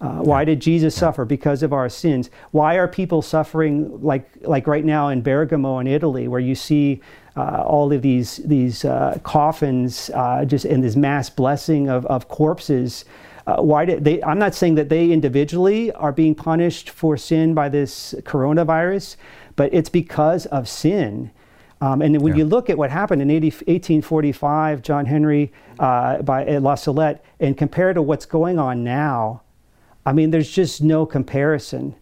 Uh, 0.00 0.16
why 0.16 0.44
did 0.44 0.58
Jesus 0.60 0.96
suffer? 0.96 1.24
Because 1.24 1.62
of 1.62 1.72
our 1.72 1.88
sins. 1.88 2.28
Why 2.50 2.74
are 2.74 2.88
people 2.88 3.22
suffering 3.22 4.02
like 4.02 4.28
like 4.40 4.66
right 4.66 4.84
now 4.84 5.08
in 5.08 5.22
Bergamo 5.22 5.78
in 5.78 5.86
Italy, 5.86 6.26
where 6.26 6.40
you 6.40 6.56
see 6.56 7.00
all 7.42 7.92
of 7.92 8.02
these 8.02 8.36
these 8.44 8.84
uh, 8.84 9.18
coffins 9.22 10.10
uh, 10.14 10.44
just 10.44 10.64
in 10.64 10.80
this 10.80 10.96
mass 10.96 11.30
blessing 11.30 11.88
of, 11.88 12.06
of 12.06 12.28
corpses? 12.28 13.04
Uh, 13.46 13.56
why 13.60 13.84
did 13.84 14.04
they? 14.04 14.22
I'm 14.22 14.38
not 14.38 14.54
saying 14.54 14.76
that 14.76 14.88
they 14.88 15.10
individually 15.10 15.92
are 15.92 16.12
being 16.12 16.34
punished 16.34 16.90
for 16.90 17.16
sin 17.16 17.52
by 17.54 17.68
this 17.68 18.14
coronavirus, 18.22 19.16
but 19.56 19.72
it's 19.74 19.90
because 19.90 20.46
of 20.46 20.68
sin. 20.68 21.30
Um, 21.80 22.00
and 22.00 22.22
when 22.22 22.32
Yeah. 22.32 22.38
you 22.38 22.44
look 22.46 22.70
at 22.70 22.78
what 22.78 22.90
happened 22.90 23.20
in 23.20 23.30
80, 23.30 23.46
1845, 23.66 24.80
John 24.80 25.04
Henry 25.06 25.52
uh, 25.78 26.22
by 26.22 26.46
at 26.46 26.62
La 26.62 26.76
Salette, 26.76 27.22
and 27.40 27.56
compare 27.58 27.92
to 27.92 28.00
what's 28.00 28.24
going 28.24 28.58
on 28.58 28.82
now, 28.82 29.42
I 30.06 30.12
mean, 30.12 30.30
there's 30.30 30.50
just 30.50 30.82
no 30.82 31.04
comparison. 31.04 31.94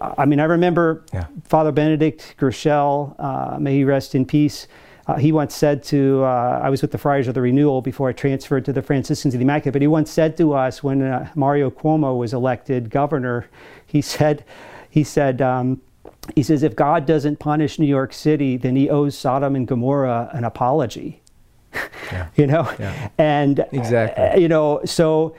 I 0.00 0.24
mean, 0.26 0.40
I 0.40 0.44
remember 0.44 1.04
Yeah. 1.12 1.26
Father 1.44 1.72
Benedict 1.72 2.34
Groeschel, 2.38 3.14
uh, 3.18 3.58
may 3.58 3.74
he 3.76 3.84
rest 3.84 4.14
in 4.14 4.24
peace. 4.24 4.66
Uh, 5.08 5.16
he 5.16 5.32
once 5.32 5.52
said 5.54 5.82
to, 5.82 6.22
uh, 6.22 6.60
I 6.62 6.70
was 6.70 6.80
with 6.80 6.92
the 6.92 6.98
Friars 6.98 7.26
of 7.26 7.34
the 7.34 7.40
Renewal 7.40 7.82
before 7.82 8.08
I 8.08 8.12
transferred 8.12 8.64
to 8.66 8.72
the 8.72 8.82
Franciscans 8.82 9.34
of 9.34 9.38
the 9.40 9.42
Immaculate, 9.44 9.72
but 9.72 9.82
he 9.82 9.88
once 9.88 10.10
said 10.10 10.36
to 10.36 10.52
us 10.54 10.82
when 10.84 11.02
uh, 11.02 11.28
Mario 11.34 11.70
Cuomo 11.70 12.16
was 12.16 12.32
elected 12.32 12.88
governor, 12.90 13.46
he 13.84 14.00
said, 14.14 14.44
he 14.88 15.02
said, 15.02 15.42
um, 15.42 15.80
he 16.36 16.42
says, 16.44 16.62
if 16.62 16.76
God 16.76 17.04
doesn't 17.04 17.40
punish 17.40 17.80
New 17.80 17.86
York 17.86 18.12
City, 18.12 18.56
then 18.56 18.76
he 18.76 18.88
owes 18.88 19.18
Sodom 19.18 19.56
and 19.56 19.66
Gomorrah 19.66 20.30
an 20.32 20.44
apology. 20.44 21.20
Yeah. 22.12 22.26
you 22.36 22.46
know? 22.46 22.70
Yeah. 22.78 23.08
And, 23.16 23.64
Exactly. 23.72 24.22
uh, 24.24 24.36
you 24.36 24.46
know, 24.46 24.82
so, 24.84 25.34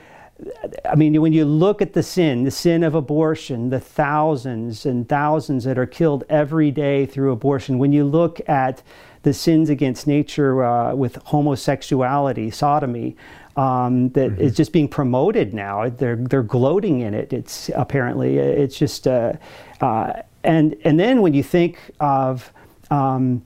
I 0.85 0.95
mean, 0.95 1.21
when 1.21 1.33
you 1.33 1.45
look 1.45 1.81
at 1.81 1.93
the 1.93 2.03
sin, 2.03 2.43
the 2.43 2.51
sin 2.51 2.83
of 2.83 2.95
abortion, 2.95 3.69
the 3.69 3.79
thousands 3.79 4.85
and 4.85 5.07
thousands 5.07 5.63
that 5.63 5.77
are 5.77 5.85
killed 5.85 6.23
every 6.29 6.71
day 6.71 7.05
through 7.05 7.31
abortion, 7.31 7.79
when 7.79 7.91
you 7.91 8.03
look 8.03 8.41
at 8.47 8.81
the 9.23 9.33
sins 9.33 9.69
against 9.69 10.05
nature 10.05 10.63
uh, 10.63 10.93
with 10.93 11.15
homosexuality, 11.25 12.51
sodomy, 12.51 13.15
um, 13.55 14.09
that 14.09 14.39
is 14.39 14.55
just 14.55 14.71
being 14.71 14.87
promoted 14.87 15.53
now. 15.53 15.87
They're 15.87 16.15
they're 16.15 16.43
gloating 16.43 17.01
in 17.01 17.13
it. 17.13 17.31
It's 17.31 17.69
apparently 17.75 18.37
it's 18.37 18.77
just 18.77 19.07
uh, 19.07 19.33
uh, 19.79 20.21
and 20.43 20.75
and 20.83 20.99
then 20.99 21.21
when 21.21 21.33
you 21.33 21.43
think 21.43 21.77
of 21.99 22.51
um, 22.89 23.43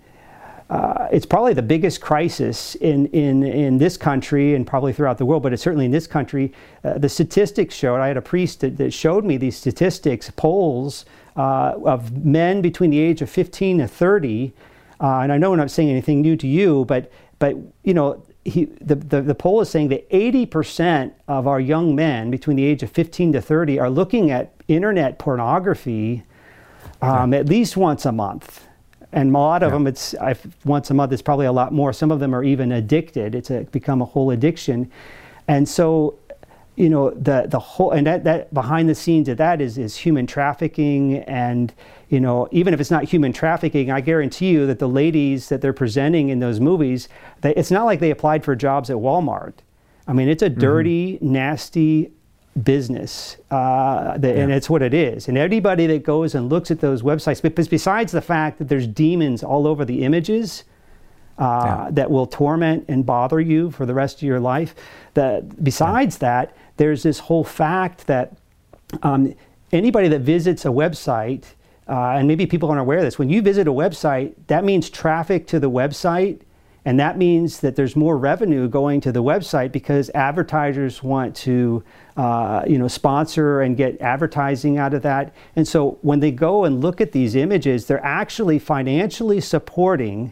uh, 0.69 1.07
it's 1.11 1.25
probably 1.25 1.53
the 1.53 1.61
biggest 1.61 2.01
crisis 2.01 2.75
in, 2.75 3.05
in, 3.07 3.43
in 3.43 3.77
this 3.77 3.95
country 3.95 4.53
and 4.53 4.67
probably 4.67 4.91
throughout 4.91 5.17
the 5.17 5.25
world, 5.25 5.41
but 5.41 5.53
it's 5.53 5.63
certainly 5.63 5.85
in 5.85 5.91
this 5.91 6.07
country. 6.07 6.51
Uh, 6.83 6.97
the 6.97 7.07
statistics 7.07 7.73
showed, 7.73 8.01
I 8.01 8.07
had 8.07 8.17
a 8.17 8.21
priest 8.21 8.59
that, 8.61 8.77
that 8.77 8.91
showed 8.91 9.23
me 9.23 9.37
these 9.37 9.55
statistics, 9.55 10.29
polls 10.31 11.05
uh, 11.37 11.75
of 11.85 12.25
men 12.25 12.61
between 12.61 12.89
the 12.89 12.99
age 12.99 13.21
of 13.21 13.29
15 13.29 13.79
and 13.79 13.89
30. 13.89 14.53
Uh, 14.99 15.19
and 15.19 15.31
I 15.31 15.37
know 15.37 15.53
I'm 15.53 15.57
not 15.57 15.71
saying 15.71 15.89
anything 15.89 16.21
new 16.21 16.35
to 16.35 16.47
you, 16.47 16.83
but, 16.85 17.11
but 17.39 17.55
you 17.83 17.93
know, 17.93 18.21
he, 18.43 18.65
the, 18.65 18.95
the, 18.95 19.21
the 19.21 19.35
poll 19.35 19.61
is 19.61 19.69
saying 19.69 19.87
that 19.89 20.09
80% 20.09 21.13
of 21.29 21.47
our 21.47 21.61
young 21.61 21.95
men 21.95 22.29
between 22.29 22.57
the 22.57 22.65
age 22.65 22.83
of 22.83 22.91
15 22.91 23.33
to 23.33 23.41
30 23.41 23.79
are 23.79 23.89
looking 23.89 24.31
at 24.31 24.53
internet 24.67 25.17
pornography 25.17 26.23
um, 27.01 27.33
at 27.33 27.47
least 27.47 27.77
once 27.77 28.05
a 28.05 28.11
month. 28.11 28.66
And 29.13 29.33
a 29.33 29.39
lot 29.39 29.63
of 29.63 29.71
them, 29.71 29.87
it's 29.87 30.13
I've, 30.15 30.45
once 30.65 30.89
a 30.89 30.93
month. 30.93 31.13
It's 31.13 31.21
probably 31.21 31.45
a 31.45 31.51
lot 31.51 31.71
more. 31.71 31.93
Some 31.93 32.11
of 32.11 32.19
them 32.19 32.35
are 32.35 32.43
even 32.43 32.71
addicted. 32.71 33.35
It's 33.35 33.49
a, 33.49 33.63
become 33.63 34.01
a 34.01 34.05
whole 34.05 34.31
addiction, 34.31 34.91
and 35.47 35.67
so, 35.67 36.19
you 36.75 36.89
know, 36.89 37.11
the 37.11 37.47
the 37.47 37.59
whole 37.59 37.91
and 37.91 38.05
that, 38.05 38.25
that 38.25 38.53
behind 38.53 38.89
the 38.89 38.95
scenes 38.95 39.29
of 39.29 39.37
that 39.37 39.61
is 39.61 39.77
is 39.77 39.95
human 39.95 40.27
trafficking, 40.27 41.19
and 41.19 41.73
you 42.09 42.19
know, 42.19 42.49
even 42.51 42.73
if 42.73 42.81
it's 42.81 42.91
not 42.91 43.05
human 43.05 43.31
trafficking, 43.31 43.91
I 43.91 44.01
guarantee 44.01 44.49
you 44.49 44.67
that 44.67 44.79
the 44.79 44.89
ladies 44.89 45.47
that 45.49 45.61
they're 45.61 45.73
presenting 45.73 46.27
in 46.29 46.39
those 46.39 46.59
movies, 46.59 47.07
they, 47.41 47.53
it's 47.55 47.71
not 47.71 47.85
like 47.85 48.01
they 48.01 48.11
applied 48.11 48.43
for 48.43 48.55
jobs 48.55 48.89
at 48.89 48.97
Walmart. 48.97 49.53
I 50.05 50.13
mean, 50.13 50.27
it's 50.27 50.43
a 50.43 50.49
mm-hmm. 50.49 50.59
dirty, 50.59 51.17
nasty 51.21 52.11
business, 52.63 53.37
uh, 53.51 54.17
that, 54.17 54.35
and 54.35 54.51
it's 54.51 54.69
what 54.69 54.81
it 54.81 54.93
is. 54.93 55.27
And 55.27 55.37
anybody 55.37 55.87
that 55.87 56.03
goes 56.03 56.35
and 56.35 56.49
looks 56.49 56.71
at 56.71 56.79
those 56.79 57.01
websites, 57.03 57.41
because 57.41 57.67
besides 57.67 58.11
the 58.11 58.21
fact 58.21 58.57
that 58.57 58.67
there's 58.67 58.87
demons 58.87 59.43
all 59.43 59.67
over 59.67 59.85
the 59.85 60.03
images 60.03 60.63
uh, 61.37 61.43
Yeah. 61.65 61.89
that 61.91 62.09
will 62.09 62.25
torment 62.25 62.85
and 62.87 63.05
bother 63.05 63.39
you 63.39 63.69
for 63.69 63.85
the 63.85 63.93
rest 63.93 64.17
of 64.17 64.23
your 64.23 64.39
life, 64.39 64.73
that 65.13 65.63
besides 65.63 66.17
that, 66.17 66.55
there's 66.77 67.03
this 67.03 67.19
whole 67.19 67.43
fact 67.43 68.07
that 68.07 68.35
um, 69.03 69.33
anybody 69.71 70.07
that 70.07 70.21
visits 70.21 70.65
a 70.65 70.69
website, 70.69 71.43
uh, 71.87 72.17
and 72.17 72.27
maybe 72.27 72.45
people 72.47 72.69
aren't 72.69 72.81
aware 72.81 72.97
of 72.97 73.03
this, 73.03 73.19
when 73.19 73.29
you 73.29 73.41
visit 73.41 73.67
a 73.67 73.71
website, 73.71 74.33
that 74.47 74.63
means 74.63 74.89
traffic 74.89 75.45
to 75.47 75.59
the 75.59 75.69
website. 75.69 76.39
And 76.87 76.97
that 77.01 77.17
means 77.17 77.59
that 77.59 77.75
there's 77.75 77.97
more 77.97 78.17
revenue 78.17 78.69
going 78.69 79.01
to 79.01 79.11
the 79.11 79.21
website 79.21 79.73
because 79.73 80.09
advertisers 80.11 81.03
want 81.03 81.35
to, 81.35 81.83
uh, 82.15 82.63
you 82.65 82.77
know, 82.77 82.87
sponsor 82.87 83.59
and 83.59 83.75
get 83.75 83.99
advertising 83.99 84.77
out 84.77 84.93
of 84.93 85.01
that. 85.01 85.35
And 85.57 85.67
so 85.67 85.99
when 86.01 86.21
they 86.21 86.31
go 86.31 86.63
and 86.63 86.79
look 86.79 87.01
at 87.01 87.11
these 87.11 87.35
images, 87.35 87.87
they're 87.87 88.05
actually 88.05 88.57
financially 88.57 89.41
supporting 89.41 90.31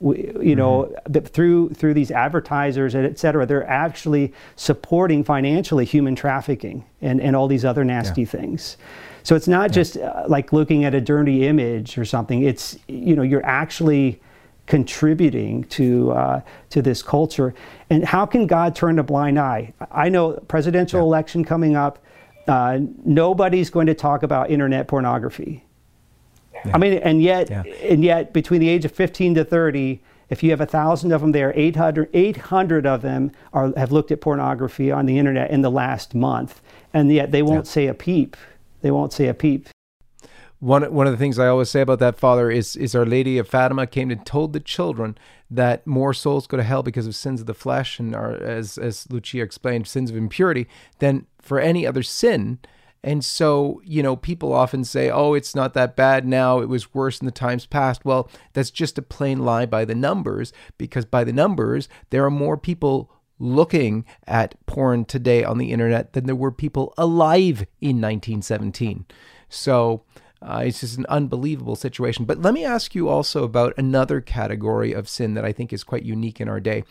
you 0.00 0.56
know 0.56 0.92
th- 1.12 1.28
through 1.28 1.68
through 1.68 1.94
these 1.94 2.10
advertisers 2.10 2.96
and 2.96 3.06
et 3.06 3.20
cetera 3.20 3.46
they're 3.46 3.68
actually 3.68 4.34
supporting 4.56 5.22
financially 5.22 5.84
human 5.84 6.16
trafficking 6.16 6.84
and, 7.00 7.20
and 7.20 7.36
all 7.36 7.46
these 7.46 7.64
other 7.64 7.84
nasty 7.84 8.24
things. 8.24 8.76
So 9.22 9.36
it's 9.36 9.46
not 9.46 9.70
just 9.70 9.96
uh, 9.96 10.24
like 10.26 10.52
looking 10.52 10.84
at 10.84 10.92
a 10.92 11.00
dirty 11.00 11.46
image 11.46 11.96
or 11.96 12.04
something. 12.04 12.42
It's 12.42 12.76
you 12.88 13.14
know 13.14 13.22
you're 13.22 13.46
actually 13.46 14.20
contributing 14.66 15.64
to 15.64 16.12
uh, 16.12 16.40
to 16.70 16.80
this 16.82 17.02
culture 17.02 17.52
and 17.90 18.04
how 18.04 18.24
can 18.24 18.46
god 18.46 18.74
turn 18.76 18.98
a 18.98 19.02
blind 19.02 19.38
eye 19.38 19.72
i 19.90 20.08
know 20.08 20.32
presidential 20.48 21.00
Yeah. 21.00 21.04
election 21.04 21.44
coming 21.44 21.74
up 21.76 21.98
uh, 22.48 22.78
nobody's 23.04 23.70
going 23.70 23.86
to 23.86 23.94
talk 23.94 24.22
about 24.22 24.50
internet 24.50 24.88
pornography 24.88 25.64
I 26.72 26.78
mean, 26.78 26.92
and 26.98 27.20
yet, 27.20 27.50
Yeah. 27.50 27.62
and 27.90 28.04
yet, 28.04 28.32
between 28.32 28.60
the 28.60 28.68
age 28.68 28.84
of 28.84 28.92
15 28.92 29.34
to 29.34 29.44
30, 29.44 30.00
if 30.30 30.44
you 30.44 30.50
have 30.50 30.60
a 30.60 30.66
thousand 30.66 31.10
of 31.10 31.20
them 31.20 31.32
there, 31.32 31.52
800, 31.56 32.08
800 32.14 32.86
of 32.86 33.02
them 33.02 33.32
are, 33.52 33.72
have 33.76 33.90
looked 33.90 34.12
at 34.12 34.20
pornography 34.20 34.92
on 34.92 35.06
the 35.06 35.18
internet 35.18 35.50
in 35.50 35.62
the 35.62 35.70
last 35.72 36.14
month, 36.14 36.60
and 36.94 37.10
yet 37.10 37.32
they 37.32 37.42
won't 37.42 37.66
Yeah. 37.66 37.72
say 37.72 37.86
a 37.88 37.94
peep. 37.94 38.36
They 38.80 38.92
won't 38.92 39.12
say 39.12 39.26
a 39.26 39.34
peep. 39.34 39.66
One 40.62 40.94
one 40.94 41.08
of 41.08 41.12
the 41.12 41.18
things 41.18 41.40
I 41.40 41.48
always 41.48 41.70
say 41.70 41.80
about 41.80 41.98
that 41.98 42.16
father 42.16 42.48
is 42.48 42.76
is 42.76 42.94
Our 42.94 43.04
Lady 43.04 43.36
of 43.36 43.48
Fatima 43.48 43.84
came 43.84 44.12
and 44.12 44.24
told 44.24 44.52
the 44.52 44.60
children 44.60 45.18
that 45.50 45.84
more 45.88 46.14
souls 46.14 46.46
go 46.46 46.56
to 46.56 46.62
hell 46.62 46.84
because 46.84 47.08
of 47.08 47.16
sins 47.16 47.40
of 47.40 47.48
the 47.48 47.52
flesh 47.52 47.98
and 47.98 48.14
are 48.14 48.34
as 48.36 48.78
as 48.78 49.10
Lucia 49.10 49.42
explained 49.42 49.88
sins 49.88 50.08
of 50.08 50.16
impurity 50.16 50.68
than 51.00 51.26
for 51.40 51.58
any 51.58 51.84
other 51.84 52.04
sin. 52.04 52.60
And 53.02 53.24
so, 53.24 53.82
you 53.84 54.04
know, 54.04 54.14
people 54.14 54.52
often 54.52 54.84
say, 54.84 55.10
"Oh, 55.10 55.34
it's 55.34 55.56
not 55.56 55.74
that 55.74 55.96
bad 55.96 56.24
now. 56.28 56.60
It 56.60 56.68
was 56.68 56.94
worse 56.94 57.18
in 57.18 57.24
the 57.24 57.32
times 57.32 57.66
past." 57.66 58.04
Well, 58.04 58.30
that's 58.52 58.70
just 58.70 58.96
a 58.98 59.02
plain 59.02 59.40
lie 59.40 59.66
by 59.66 59.84
the 59.84 59.96
numbers 59.96 60.52
because 60.78 61.04
by 61.04 61.24
the 61.24 61.32
numbers, 61.32 61.88
there 62.10 62.24
are 62.24 62.30
more 62.30 62.56
people 62.56 63.10
looking 63.40 64.04
at 64.28 64.54
porn 64.66 65.06
today 65.06 65.42
on 65.42 65.58
the 65.58 65.72
internet 65.72 66.12
than 66.12 66.26
there 66.26 66.36
were 66.36 66.52
people 66.52 66.94
alive 66.96 67.66
in 67.80 68.00
1917. 68.00 69.06
So, 69.48 70.04
uh, 70.42 70.62
it's 70.64 70.80
just 70.80 70.98
an 70.98 71.06
unbelievable 71.08 71.76
situation. 71.76 72.24
But 72.24 72.40
let 72.40 72.54
me 72.54 72.64
ask 72.64 72.94
you 72.94 73.08
also 73.08 73.44
about 73.44 73.74
another 73.76 74.20
category 74.20 74.92
of 74.92 75.08
sin 75.08 75.34
that 75.34 75.44
I 75.44 75.52
think 75.52 75.72
is 75.72 75.84
quite 75.84 76.02
unique 76.04 76.40
in 76.40 76.48
our 76.48 76.60
day. 76.60 76.84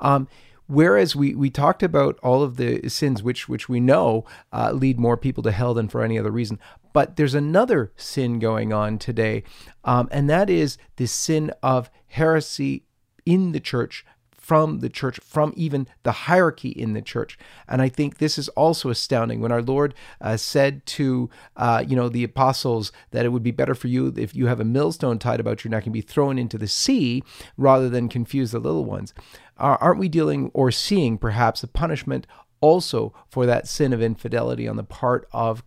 Um, 0.00 0.28
whereas 0.66 1.14
we, 1.14 1.34
we 1.34 1.50
talked 1.50 1.82
about 1.82 2.18
all 2.22 2.42
of 2.42 2.56
the 2.56 2.88
sins 2.88 3.22
which 3.22 3.48
which 3.48 3.68
we 3.68 3.80
know 3.80 4.24
uh, 4.52 4.72
lead 4.72 4.98
more 4.98 5.16
people 5.16 5.42
to 5.44 5.52
hell 5.52 5.74
than 5.74 5.88
for 5.88 6.02
any 6.02 6.18
other 6.18 6.30
reason, 6.30 6.58
but 6.92 7.16
there's 7.16 7.34
another 7.34 7.92
sin 7.96 8.38
going 8.38 8.72
on 8.72 8.98
today, 8.98 9.44
um, 9.84 10.08
and 10.10 10.28
that 10.28 10.50
is 10.50 10.78
the 10.96 11.06
sin 11.06 11.52
of 11.62 11.90
heresy 12.08 12.84
in 13.24 13.52
the 13.52 13.60
church 13.60 14.04
from 14.46 14.78
the 14.78 14.88
church, 14.88 15.18
from 15.24 15.52
even 15.56 15.88
the 16.04 16.12
hierarchy 16.12 16.68
in 16.68 16.92
the 16.92 17.02
church. 17.02 17.36
And 17.66 17.82
I 17.82 17.88
think 17.88 18.18
this 18.18 18.38
is 18.38 18.48
also 18.50 18.90
astounding 18.90 19.40
when 19.40 19.50
our 19.50 19.60
Lord 19.60 19.92
uh, 20.20 20.36
said 20.36 20.86
to, 20.86 21.28
uh, 21.56 21.82
you 21.84 21.96
know, 21.96 22.08
the 22.08 22.22
apostles 22.22 22.92
that 23.10 23.24
it 23.24 23.30
would 23.30 23.42
be 23.42 23.50
better 23.50 23.74
for 23.74 23.88
you 23.88 24.14
if 24.16 24.36
you 24.36 24.46
have 24.46 24.60
a 24.60 24.64
millstone 24.64 25.18
tied 25.18 25.40
about 25.40 25.64
your 25.64 25.72
neck 25.72 25.82
and 25.82 25.92
be 25.92 26.00
thrown 26.00 26.38
into 26.38 26.58
the 26.58 26.68
sea 26.68 27.24
rather 27.56 27.88
than 27.88 28.08
confuse 28.08 28.52
the 28.52 28.60
little 28.60 28.84
ones. 28.84 29.12
Uh, 29.58 29.78
aren't 29.80 29.98
we 29.98 30.08
dealing 30.08 30.52
or 30.54 30.70
seeing 30.70 31.18
perhaps 31.18 31.64
a 31.64 31.66
punishment 31.66 32.24
also 32.60 33.12
for 33.28 33.46
that 33.46 33.66
sin 33.66 33.92
of 33.92 34.00
infidelity 34.00 34.68
on 34.68 34.76
the 34.76 34.84
part 34.84 35.26
of 35.32 35.64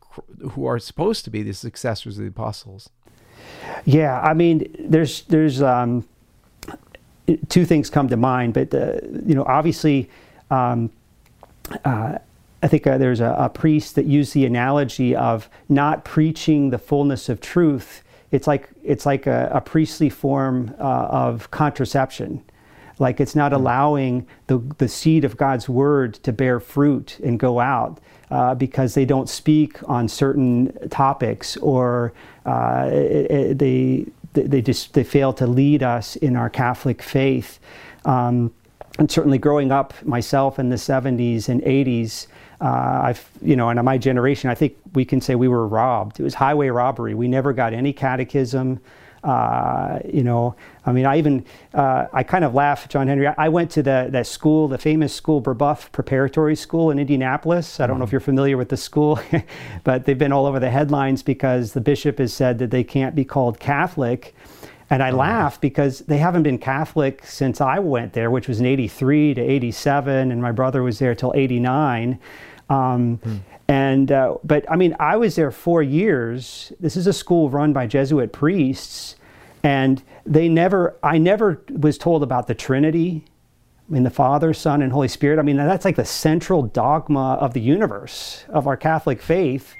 who 0.51 0.65
are 0.65 0.79
supposed 0.79 1.25
to 1.25 1.29
be 1.29 1.43
the 1.43 1.53
successors 1.53 2.17
of 2.17 2.23
the 2.23 2.29
apostles? 2.29 2.89
Yeah, 3.83 4.21
I 4.21 4.33
mean, 4.33 4.73
there's 4.79 5.23
there's 5.23 5.61
um, 5.61 6.07
two 7.49 7.65
things 7.65 7.89
come 7.89 8.09
to 8.09 8.17
mind, 8.17 8.53
but 8.53 8.73
uh, 8.73 8.99
you 9.25 9.35
know, 9.35 9.43
obviously, 9.45 10.09
um, 10.49 10.89
uh, 11.85 12.17
I 12.61 12.67
think 12.67 12.87
uh, 12.87 12.97
there's 12.97 13.19
a, 13.19 13.35
a, 13.37 13.49
priest 13.49 13.95
that 13.95 14.05
used 14.05 14.33
the 14.33 14.45
analogy 14.45 15.15
of 15.15 15.49
not 15.69 16.03
preaching 16.03 16.71
the 16.71 16.77
fullness 16.77 17.29
of 17.29 17.39
truth. 17.39 18.03
It's 18.31 18.47
like 18.47 18.69
it's 18.83 19.05
like 19.05 19.27
a, 19.27 19.49
a 19.53 19.61
priestly 19.61 20.09
form 20.09 20.75
uh, 20.79 20.83
of 20.83 21.51
contraception. 21.51 22.43
Like 22.99 23.21
it's 23.21 23.35
not 23.35 23.51
hmm. 23.51 23.57
allowing 23.57 24.27
the, 24.47 24.57
the 24.77 24.87
seed 24.87 25.23
of 25.23 25.37
God's 25.37 25.69
word 25.69 26.15
to 26.15 26.33
bear 26.33 26.59
fruit 26.59 27.19
and 27.19 27.39
go 27.39 27.59
out 27.59 27.99
uh, 28.29 28.55
because 28.55 28.93
they 28.93 29.05
don't 29.05 29.29
speak 29.29 29.77
on 29.89 30.07
certain 30.07 30.89
topics 30.89 31.57
or 31.57 32.13
uh, 32.45 32.89
it, 32.91 33.31
it, 33.31 33.57
they, 33.57 34.05
they 34.33 34.61
just 34.61 34.93
they 34.93 35.03
fail 35.03 35.33
to 35.33 35.47
lead 35.47 35.83
us 35.83 36.15
in 36.15 36.35
our 36.35 36.49
Catholic 36.49 37.01
faith. 37.01 37.59
Um, 38.05 38.53
and 38.97 39.09
certainly 39.09 39.37
growing 39.37 39.71
up 39.71 39.93
myself 40.03 40.59
in 40.59 40.69
the 40.69 40.75
70s 40.75 41.47
and 41.47 41.61
80s, 41.61 42.27
uh, 42.59 43.01
I've, 43.03 43.29
you 43.41 43.55
know, 43.55 43.69
and 43.69 43.81
my 43.83 43.97
generation, 43.97 44.49
I 44.49 44.55
think 44.55 44.75
we 44.93 45.05
can 45.05 45.21
say 45.21 45.35
we 45.35 45.47
were 45.47 45.65
robbed. 45.65 46.19
It 46.19 46.23
was 46.23 46.33
highway 46.33 46.67
robbery. 46.67 47.13
We 47.13 47.29
never 47.29 47.53
got 47.53 47.73
any 47.73 47.93
catechism. 47.93 48.81
Uh, 49.23 49.99
you 50.11 50.23
know, 50.23 50.55
I 50.85 50.91
mean, 50.91 51.05
I 51.05 51.17
even 51.17 51.45
uh, 51.73 52.07
I 52.13 52.23
kind 52.23 52.45
of 52.45 52.53
laugh, 52.53 52.87
John 52.87 53.07
Henry. 53.07 53.27
I 53.27 53.49
went 53.49 53.71
to 53.71 53.83
the 53.83 54.07
that 54.11 54.27
school, 54.27 54.67
the 54.67 54.77
famous 54.77 55.13
school, 55.13 55.41
Brebeuf 55.41 55.91
Preparatory 55.91 56.55
School 56.55 56.89
in 56.91 56.99
Indianapolis. 56.99 57.79
I 57.79 57.87
don't 57.87 57.95
mm-hmm. 57.95 57.99
know 57.99 58.03
if 58.03 58.07
mm-hmm. 58.07 58.13
you're 58.13 58.21
familiar 58.21 58.57
with 58.57 58.69
the 58.69 58.77
school, 58.77 59.19
but 59.83 60.05
they've 60.05 60.17
been 60.17 60.31
all 60.31 60.45
over 60.45 60.59
the 60.59 60.69
headlines 60.69 61.21
because 61.21 61.73
the 61.73 61.81
bishop 61.81 62.19
has 62.19 62.33
said 62.33 62.59
that 62.59 62.71
they 62.71 62.83
can't 62.83 63.15
be 63.15 63.25
called 63.25 63.59
Catholic. 63.59 64.33
And 64.91 65.03
I 65.03 65.11
oh, 65.11 65.17
laugh 65.17 65.61
because 65.61 65.99
they 65.99 66.17
haven't 66.17 66.43
been 66.43 66.57
Catholic 66.57 67.23
since 67.25 67.61
I 67.61 67.77
went 67.77 68.13
there, 68.13 68.31
which 68.31 68.47
was 68.47 68.59
in 68.59 68.65
83 68.65 69.35
to 69.35 69.41
87, 69.41 70.31
and 70.31 70.41
my 70.41 70.51
brother 70.51 70.81
was 70.81 70.97
there 70.97 71.13
till 71.13 71.31
89. 71.35 72.19
Um, 72.69 73.17
mm. 73.17 73.39
And 73.69 74.11
uh, 74.11 74.37
but 74.43 74.65
I 74.69 74.75
mean, 74.75 74.95
I 74.99 75.15
was 75.15 75.35
there 75.35 75.51
four 75.51 75.83
years. 75.83 76.73
This 76.79 76.97
is 76.97 77.05
a 77.05 77.13
school 77.13 77.51
run 77.51 77.71
by 77.71 77.85
Jesuit 77.85 78.33
priests, 78.33 79.15
and 79.61 80.01
they 80.25 80.49
never. 80.49 80.97
I 81.03 81.19
never 81.19 81.61
was 81.69 81.99
told 81.99 82.23
about 82.23 82.47
the 82.47 82.55
Trinity, 82.55 83.23
I 83.87 83.93
mean, 83.93 84.03
the 84.03 84.09
Father, 84.09 84.55
Son, 84.55 84.81
and 84.81 84.91
Holy 84.91 85.07
Spirit. 85.07 85.37
I 85.37 85.43
mean, 85.43 85.57
that's 85.57 85.85
like 85.85 85.97
the 85.97 86.03
central 86.03 86.63
dogma 86.63 87.35
of 87.35 87.53
the 87.53 87.61
universe 87.61 88.43
of 88.49 88.65
our 88.65 88.75
Catholic 88.75 89.21
faith. 89.21 89.75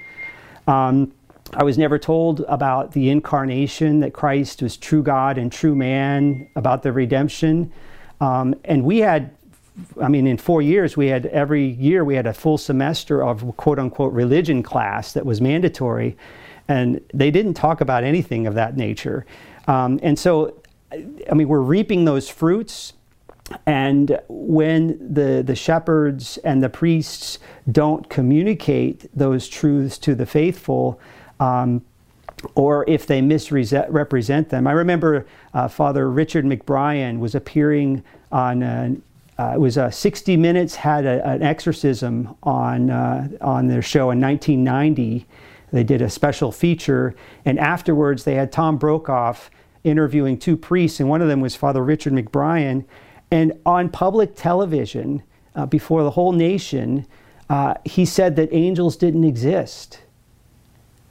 Um, 0.68 1.12
I 1.52 1.64
was 1.64 1.76
never 1.76 1.98
told 1.98 2.42
about 2.46 2.92
the 2.92 3.10
incarnation, 3.10 3.98
that 4.00 4.12
Christ 4.12 4.62
was 4.62 4.76
true 4.76 5.02
God 5.02 5.36
and 5.36 5.50
true 5.50 5.74
man, 5.74 6.48
about 6.54 6.84
the 6.84 6.92
redemption. 6.92 7.72
Um, 8.20 8.54
and 8.64 8.84
we 8.84 8.98
had 8.98 9.34
I 10.02 10.08
mean, 10.08 10.26
in 10.26 10.36
four 10.38 10.62
years, 10.62 10.96
we 10.96 11.08
had 11.08 11.26
every 11.26 11.66
year 11.66 12.04
we 12.04 12.14
had 12.14 12.26
a 12.26 12.32
full 12.32 12.58
semester 12.58 13.22
of 13.22 13.56
quote 13.56 13.78
unquote 13.78 14.12
religion 14.12 14.62
class 14.62 15.12
that 15.12 15.26
was 15.26 15.40
mandatory, 15.40 16.16
and 16.68 17.00
they 17.12 17.30
didn't 17.30 17.54
talk 17.54 17.80
about 17.80 18.04
anything 18.04 18.46
of 18.46 18.54
that 18.54 18.76
nature. 18.76 19.26
Um, 19.66 20.00
and 20.02 20.18
so, 20.18 20.60
I 20.92 21.34
mean, 21.34 21.48
we're 21.48 21.60
reaping 21.60 22.04
those 22.04 22.28
fruits. 22.28 22.94
And 23.66 24.20
when 24.28 25.12
the, 25.12 25.42
the 25.44 25.56
shepherds 25.56 26.38
and 26.38 26.62
the 26.62 26.68
priests 26.68 27.40
don't 27.70 28.08
communicate 28.08 29.10
those 29.12 29.48
truths 29.48 29.98
to 29.98 30.14
the 30.14 30.24
faithful, 30.24 31.00
um, 31.40 31.82
or 32.54 32.84
if 32.88 33.06
they 33.06 33.20
misrepresent 33.20 34.48
them. 34.48 34.66
I 34.66 34.72
remember 34.72 35.26
uh, 35.52 35.68
Father 35.68 36.10
Richard 36.10 36.44
McBrien 36.44 37.18
was 37.18 37.34
appearing 37.34 38.02
on 38.32 38.62
uh, 38.62 38.94
uh, 39.40 39.54
it 39.54 39.58
was 39.58 39.78
uh, 39.78 39.90
60 39.90 40.36
Minutes 40.36 40.74
had 40.74 41.06
a, 41.06 41.26
an 41.26 41.42
exorcism 41.42 42.36
on 42.42 42.90
uh, 42.90 43.26
on 43.40 43.68
their 43.68 43.80
show 43.80 44.10
in 44.10 44.20
1990. 44.20 45.26
They 45.72 45.82
did 45.82 46.02
a 46.02 46.10
special 46.10 46.52
feature, 46.52 47.14
and 47.46 47.58
afterwards 47.58 48.24
they 48.24 48.34
had 48.34 48.52
Tom 48.52 48.76
Brokaw 48.76 49.34
interviewing 49.82 50.38
two 50.38 50.58
priests, 50.58 51.00
and 51.00 51.08
one 51.08 51.22
of 51.22 51.28
them 51.28 51.40
was 51.40 51.56
Father 51.56 51.82
Richard 51.82 52.12
McBrien. 52.12 52.84
And 53.30 53.54
on 53.64 53.88
public 53.88 54.36
television, 54.36 55.22
uh, 55.54 55.64
before 55.64 56.02
the 56.02 56.10
whole 56.10 56.32
nation, 56.32 57.06
uh, 57.48 57.74
he 57.86 58.04
said 58.04 58.36
that 58.36 58.52
angels 58.52 58.94
didn't 58.94 59.24
exist, 59.24 60.00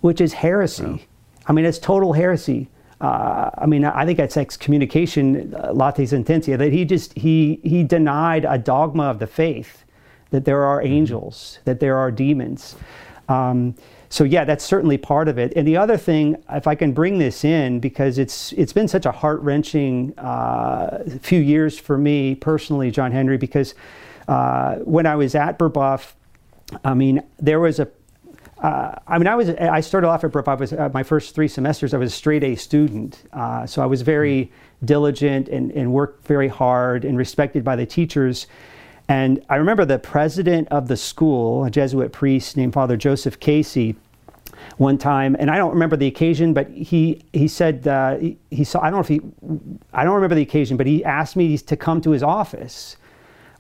which 0.02 0.22
is 0.22 0.34
heresy. 0.34 1.08
I 1.48 1.54
mean, 1.54 1.66
it's 1.66 1.80
total 1.80 2.14
heresy 2.14 2.70
uh, 3.02 3.50
I 3.58 3.66
mean, 3.66 3.86
I 3.86 4.06
think 4.06 4.18
that's 4.18 4.36
excommunication, 4.38 5.54
uh, 5.56 5.72
latae 5.72 6.08
sententiae, 6.08 6.58
that 6.58 6.74
he 6.74 6.86
just, 6.86 7.18
he, 7.18 7.60
he 7.64 7.84
denied 7.84 8.46
a 8.46 8.58
dogma 8.58 9.04
of 9.04 9.20
the 9.20 9.28
faith, 9.28 9.86
that 10.32 10.46
there 10.46 10.64
are 10.64 10.80
mm-hmm. 10.80 10.94
angels, 10.94 11.60
that 11.66 11.80
there 11.80 11.98
are 11.98 12.12
demons. 12.12 12.76
Um, 13.30 13.76
so 14.10 14.24
yeah, 14.24 14.44
that's 14.44 14.66
certainly 14.66 14.98
part 14.98 15.28
of 15.28 15.38
it. 15.38 15.54
And 15.56 15.68
the 15.68 15.78
other 15.78 15.96
thing, 15.96 16.44
if 16.50 16.66
I 16.66 16.74
can 16.76 16.94
bring 16.94 17.20
this 17.20 17.46
in, 17.46 17.80
because 17.80 18.18
it's 18.18 18.52
it's 18.54 18.74
been 18.74 18.88
such 18.88 19.06
a 19.06 19.12
heart 19.12 19.40
wrenching 19.42 20.18
uh, 20.18 21.04
few 21.22 21.40
years 21.40 21.78
for 21.78 21.98
me 21.98 22.34
personally, 22.34 22.90
John 22.90 23.12
Henry, 23.12 23.38
because 23.38 23.76
uh, 24.28 24.78
when 24.78 25.06
I 25.06 25.16
was 25.16 25.36
at 25.36 25.60
Brebeuf, 25.60 26.14
I 26.84 26.96
mean, 26.96 27.24
there 27.38 27.60
was 27.60 27.80
a 27.80 27.88
uh, 28.62 28.96
I 29.08 29.18
mean, 29.18 29.28
I 29.28 29.36
was 29.36 29.50
I 29.50 29.80
started 29.80 30.08
off 30.08 30.24
at 30.24 30.32
Brebeuf. 30.32 30.48
I 30.48 30.56
was 30.56 30.74
uh, 30.74 30.90
my 30.94 31.04
first 31.04 31.34
three 31.34 31.48
semesters. 31.48 31.94
I 31.94 31.98
was 31.98 32.12
a 32.12 32.16
straight 32.16 32.44
A 32.44 32.56
student, 32.56 33.24
uh, 33.32 33.66
so 33.66 33.82
I 33.82 33.86
was 33.86 34.02
very 34.02 34.46
mm-hmm. 34.46 34.86
diligent 34.86 35.48
and, 35.48 35.72
and 35.72 35.94
worked 35.94 36.28
very 36.28 36.50
hard 36.50 37.06
and 37.06 37.18
respected 37.18 37.64
by 37.64 37.76
the 37.76 37.86
teachers. 37.86 38.48
And 39.08 39.44
I 39.50 39.56
remember 39.56 39.86
the 39.86 39.98
president 39.98 40.68
of 40.70 40.88
the 40.88 40.98
school, 40.98 41.64
a 41.64 41.72
Jesuit 41.72 42.12
priest 42.12 42.58
named 42.58 42.74
Father 42.74 42.98
Joseph 42.98 43.40
Casey, 43.40 43.96
one 44.78 44.98
time, 44.98 45.36
and 45.40 45.50
I 45.50 45.58
don't 45.58 45.72
remember 45.72 45.96
the 45.96 46.08
occasion, 46.08 46.54
but 46.54 46.70
he 46.70 47.22
he 47.32 47.48
said 47.48 47.88
uh, 47.88 48.18
he, 48.18 48.38
he, 48.52 48.64
saw. 48.66 48.82
I 48.82 48.90
don't 48.90 48.96
know 48.96 49.00
if 49.00 49.08
he, 49.08 49.22
I 49.94 50.04
don't 50.04 50.16
remember 50.16 50.36
the 50.36 50.42
occasion, 50.42 50.76
but 50.76 50.86
he 50.86 51.04
asked 51.06 51.36
me 51.36 51.58
to 51.58 51.78
come 51.78 52.02
to 52.02 52.12
his 52.12 52.24
office. 52.24 52.98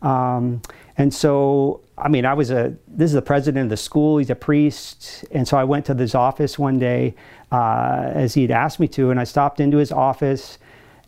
Um, 0.01 0.61
and 0.97 1.13
so, 1.13 1.81
I 1.97 2.07
mean, 2.09 2.25
I 2.25 2.33
was 2.33 2.51
a, 2.51 2.73
this 2.87 3.09
is 3.09 3.13
the 3.13 3.21
president 3.21 3.63
of 3.63 3.69
the 3.69 3.77
school, 3.77 4.17
he's 4.17 4.29
a 4.29 4.35
priest. 4.35 5.25
And 5.31 5.47
so 5.47 5.57
I 5.57 5.63
went 5.63 5.85
to 5.85 5.93
his 5.95 6.15
office 6.15 6.59
one 6.59 6.79
day 6.79 7.15
uh, 7.51 8.11
as 8.13 8.33
he'd 8.33 8.51
asked 8.51 8.79
me 8.79 8.87
to, 8.89 9.11
and 9.11 9.19
I 9.19 9.23
stopped 9.23 9.59
into 9.59 9.77
his 9.77 9.91
office. 9.91 10.57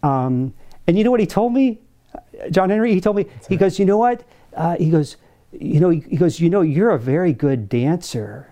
Um, 0.04 0.54
and 0.88 0.98
you 0.98 1.04
know 1.04 1.12
what 1.12 1.20
he 1.20 1.28
told 1.28 1.54
me? 1.54 1.80
John 2.50 2.70
Henry, 2.70 2.94
he 2.94 3.02
told 3.02 3.16
me, 3.16 3.24
That's 3.24 3.48
he 3.48 3.56
right. 3.56 3.60
goes, 3.60 3.80
you 3.80 3.86
know 3.86 3.98
what? 3.98 4.24
Uh, 4.56 4.76
he 4.78 4.90
goes, 4.90 5.18
you 5.52 5.80
know, 5.80 5.90
he, 5.90 6.00
he 6.02 6.18
goes, 6.18 6.40
you 6.40 6.50
know, 6.50 6.62
you're 6.62 6.92
a 6.92 7.00
very 7.00 7.34
good 7.34 7.70
dancer. 7.70 8.48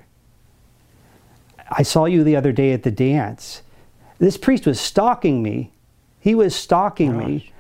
I 1.70 1.84
saw 1.84 2.06
you 2.06 2.24
the 2.24 2.36
other 2.36 2.52
day 2.52 2.72
at 2.74 2.84
the 2.84 2.92
dance. 2.92 3.62
This 4.18 4.38
priest 4.38 4.66
was 4.66 4.80
stalking 4.80 5.42
me. 5.42 5.72
He 6.20 6.36
was 6.36 6.56
stalking 6.56 7.14
Gosh. 7.18 7.26
me. 7.26 7.52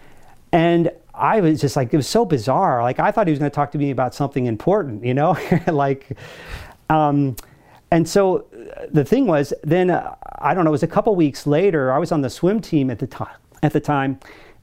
And 0.51 0.91
I 1.19 1.41
was 1.41 1.59
just 1.59 1.75
like, 1.75 1.93
it 1.93 1.97
was 1.97 2.07
so 2.07 2.25
bizarre. 2.25 2.81
Like, 2.81 2.99
I 2.99 3.11
thought 3.11 3.27
he 3.27 3.31
was 3.31 3.39
going 3.39 3.51
to 3.51 3.55
talk 3.55 3.71
to 3.73 3.77
me 3.77 3.91
about 3.91 4.15
something 4.15 4.45
important, 4.45 5.03
you 5.03 5.13
know? 5.13 5.37
like, 5.67 6.17
um, 6.89 7.35
and 7.91 8.07
so 8.07 8.45
uh, 8.53 8.85
the 8.91 9.03
thing 9.03 9.27
was, 9.27 9.53
then 9.63 9.91
uh, 9.91 10.15
I 10.39 10.53
don't 10.53 10.63
know, 10.63 10.69
it 10.69 10.71
was 10.71 10.83
a 10.83 10.87
couple 10.87 11.15
weeks 11.15 11.45
later, 11.45 11.91
I 11.91 11.97
was 11.97 12.11
on 12.11 12.21
the 12.21 12.29
swim 12.29 12.61
team 12.61 12.89
at 12.89 12.99
the 12.99 13.07
time, 13.07 13.35
at 13.61 13.73
the 13.73 13.79
time. 13.79 14.19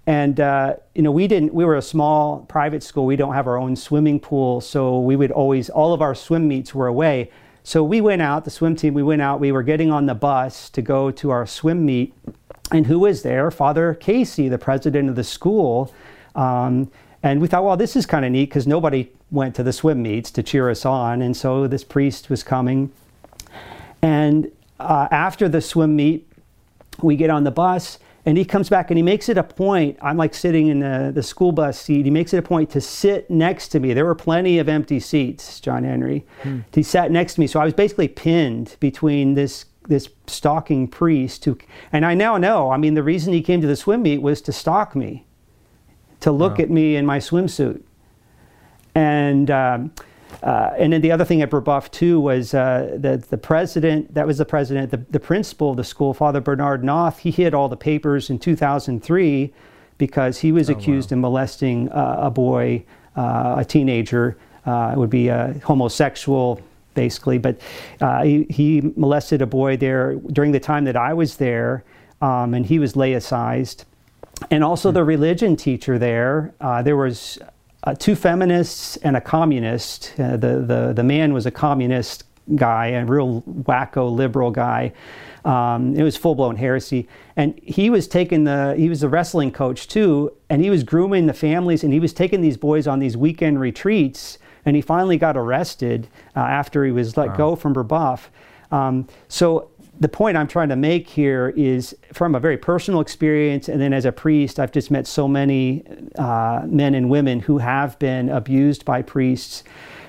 And, 0.06 0.38
uh, 0.38 0.76
you 0.94 1.02
know, 1.02 1.10
we 1.10 1.26
didn't, 1.26 1.52
we 1.52 1.64
were 1.64 1.76
a 1.76 1.82
small 1.82 2.40
private 2.48 2.82
school. 2.82 3.06
We 3.06 3.16
don't 3.16 3.34
have 3.34 3.48
our 3.48 3.58
own 3.58 3.74
swimming 3.74 4.20
pool. 4.20 4.60
So 4.60 5.00
we 5.00 5.16
would 5.16 5.32
always, 5.32 5.68
all 5.68 5.92
of 5.92 6.00
our 6.00 6.14
swim 6.14 6.46
meets 6.46 6.74
were 6.74 6.86
away. 6.86 7.30
So 7.64 7.82
we 7.82 8.00
went 8.00 8.22
out, 8.22 8.44
the 8.44 8.50
swim 8.50 8.76
team, 8.76 8.94
we 8.94 9.02
went 9.02 9.20
out, 9.20 9.40
we 9.40 9.50
were 9.50 9.64
getting 9.64 9.90
on 9.90 10.06
the 10.06 10.14
bus 10.14 10.70
to 10.70 10.80
go 10.80 11.10
to 11.10 11.30
our 11.30 11.46
swim 11.46 11.84
meet. 11.84 12.14
And 12.70 12.86
who 12.86 13.00
was 13.00 13.22
there? 13.22 13.50
Father 13.50 13.94
Casey, 13.94 14.48
the 14.48 14.58
president 14.58 15.08
of 15.08 15.16
the 15.16 15.24
school. 15.24 15.92
Um, 16.36 16.90
and 17.22 17.40
we 17.40 17.48
thought, 17.48 17.64
well, 17.64 17.76
this 17.76 17.96
is 17.96 18.06
kind 18.06 18.24
of 18.24 18.30
neat 18.30 18.50
because 18.50 18.68
nobody 18.68 19.10
went 19.32 19.56
to 19.56 19.64
the 19.64 19.72
swim 19.72 20.02
meets 20.02 20.30
to 20.30 20.42
cheer 20.42 20.70
us 20.70 20.84
on. 20.86 21.22
And 21.22 21.36
so 21.36 21.66
this 21.66 21.82
priest 21.82 22.30
was 22.30 22.44
coming. 22.44 22.92
And 24.00 24.52
uh, 24.78 25.08
after 25.10 25.48
the 25.48 25.60
swim 25.60 25.96
meet, 25.96 26.30
we 27.02 27.16
get 27.16 27.30
on 27.30 27.42
the 27.42 27.50
bus, 27.50 27.98
And 28.26 28.36
he 28.36 28.44
comes 28.44 28.68
back 28.68 28.90
and 28.90 28.98
he 28.98 29.02
makes 29.02 29.28
it 29.28 29.38
a 29.38 29.44
point. 29.44 29.96
I'm 30.02 30.16
like 30.16 30.34
sitting 30.34 30.66
in 30.66 30.80
the, 30.80 31.12
the 31.14 31.22
school 31.22 31.52
bus 31.52 31.80
seat. 31.80 32.04
He 32.04 32.10
makes 32.10 32.34
it 32.34 32.38
a 32.38 32.42
point 32.42 32.70
to 32.70 32.80
sit 32.80 33.30
next 33.30 33.68
to 33.68 33.80
me. 33.80 33.94
There 33.94 34.04
were 34.04 34.16
plenty 34.16 34.58
of 34.58 34.68
empty 34.68 34.98
seats, 34.98 35.60
John 35.60 35.84
Henry. 35.84 36.26
Hmm. 36.42 36.60
He 36.74 36.82
sat 36.82 37.12
next 37.12 37.34
to 37.34 37.40
me. 37.40 37.46
So 37.46 37.60
I 37.60 37.64
was 37.64 37.72
basically 37.72 38.08
pinned 38.08 38.76
between 38.80 39.34
this 39.34 39.66
this 39.88 40.08
stalking 40.26 40.88
priest 40.88 41.44
who 41.44 41.56
and 41.92 42.04
I 42.04 42.14
now 42.14 42.36
know, 42.38 42.72
I 42.72 42.76
mean 42.76 42.94
the 42.94 43.04
reason 43.04 43.32
he 43.32 43.40
came 43.40 43.60
to 43.60 43.68
the 43.68 43.76
swim 43.76 44.02
meet 44.02 44.20
was 44.20 44.40
to 44.42 44.52
stalk 44.52 44.96
me, 44.96 45.24
to 46.26 46.32
look 46.32 46.58
at 46.58 46.70
me 46.70 46.96
in 46.96 47.06
my 47.06 47.18
swimsuit. 47.20 47.80
And 48.96 49.48
um, 49.48 49.92
uh, 50.42 50.70
and 50.76 50.92
then 50.92 51.00
the 51.00 51.12
other 51.12 51.24
thing 51.24 51.40
at 51.40 51.50
Brebeuf 51.50 51.88
too 51.92 52.18
was 52.18 52.52
uh, 52.52 52.96
the 52.98 53.18
the 53.18 53.38
president. 53.38 54.12
That 54.12 54.26
was 54.26 54.38
the 54.38 54.44
president, 54.44 54.90
the, 54.90 54.96
the 55.10 55.20
principal 55.20 55.70
of 55.70 55.76
the 55.76 55.84
school, 55.84 56.12
Father 56.12 56.40
Bernard 56.40 56.82
Noth. 56.82 57.20
He 57.20 57.30
hid 57.30 57.54
all 57.54 57.68
the 57.68 57.76
papers 57.76 58.28
in 58.28 58.40
2003 58.40 59.52
because 59.98 60.38
he 60.38 60.50
was 60.50 60.68
oh, 60.68 60.72
accused 60.72 61.12
wow. 61.12 61.18
of 61.18 61.20
molesting 61.20 61.90
uh, 61.90 62.16
a 62.22 62.30
boy, 62.30 62.84
uh, 63.14 63.54
a 63.58 63.64
teenager. 63.64 64.36
Uh, 64.66 64.90
it 64.94 64.98
would 64.98 65.10
be 65.10 65.28
a 65.28 65.54
homosexual, 65.62 66.60
basically. 66.94 67.38
But 67.38 67.60
uh, 68.00 68.24
he, 68.24 68.46
he, 68.50 68.92
molested 68.96 69.42
a 69.42 69.46
boy 69.46 69.76
there 69.76 70.16
during 70.32 70.50
the 70.50 70.58
time 70.58 70.86
that 70.86 70.96
I 70.96 71.14
was 71.14 71.36
there, 71.36 71.84
um, 72.20 72.52
and 72.52 72.66
he 72.66 72.80
was 72.80 72.94
laicized. 72.94 73.84
And 74.50 74.62
also 74.62 74.90
the 74.92 75.04
religion 75.04 75.56
teacher 75.56 75.98
there. 75.98 76.54
there 76.84 76.96
was 76.96 77.38
uh, 77.86 77.94
two 77.94 78.16
feminists 78.16 78.96
and 78.98 79.16
a 79.16 79.20
communist. 79.20 80.12
Uh, 80.18 80.36
the, 80.36 80.60
the, 80.60 80.92
the 80.94 81.04
man 81.04 81.32
was 81.32 81.46
a 81.46 81.50
communist 81.50 82.24
guy, 82.54 82.88
a 82.88 83.04
real 83.04 83.42
wacko 83.42 84.12
liberal 84.12 84.50
guy. 84.50 84.92
Um, 85.44 85.94
it 85.94 86.02
was 86.02 86.16
full 86.16 86.34
blown 86.34 86.56
heresy. 86.56 87.08
And 87.36 87.58
he 87.62 87.88
was 87.88 88.08
taking 88.08 88.44
the, 88.44 88.74
he 88.76 88.88
was 88.88 89.02
a 89.02 89.08
wrestling 89.08 89.52
coach 89.52 89.86
too, 89.86 90.32
and 90.50 90.62
he 90.62 90.70
was 90.70 90.82
grooming 90.82 91.26
the 91.26 91.34
families 91.34 91.84
and 91.84 91.92
he 91.92 92.00
was 92.00 92.12
taking 92.12 92.40
these 92.40 92.56
boys 92.56 92.86
on 92.86 92.98
these 92.98 93.16
weekend 93.16 93.60
retreats. 93.60 94.38
And 94.64 94.74
he 94.74 94.82
finally 94.82 95.16
got 95.16 95.36
arrested 95.36 96.08
uh, 96.34 96.40
after 96.40 96.84
he 96.84 96.90
was 96.90 97.16
let 97.16 97.28
wow. 97.28 97.36
go 97.36 97.56
from 97.56 97.72
Brebeuf. 97.72 98.26
Um, 98.72 99.06
so 99.28 99.70
the 99.98 100.08
point 100.08 100.36
I'm 100.36 100.48
trying 100.48 100.68
to 100.68 100.76
make 100.76 101.08
here 101.08 101.52
is 101.56 101.96
from 102.12 102.34
a 102.34 102.40
very 102.40 102.58
personal 102.58 103.00
experience, 103.00 103.68
and 103.68 103.80
then 103.80 103.92
as 103.92 104.04
a 104.04 104.12
priest, 104.12 104.60
I've 104.60 104.72
just 104.72 104.90
met 104.90 105.06
so 105.06 105.26
many 105.26 105.84
uh, 106.18 106.62
men 106.66 106.94
and 106.94 107.08
women 107.08 107.40
who 107.40 107.58
have 107.58 107.98
been 107.98 108.28
abused 108.28 108.84
by 108.84 109.02
priests. 109.02 109.64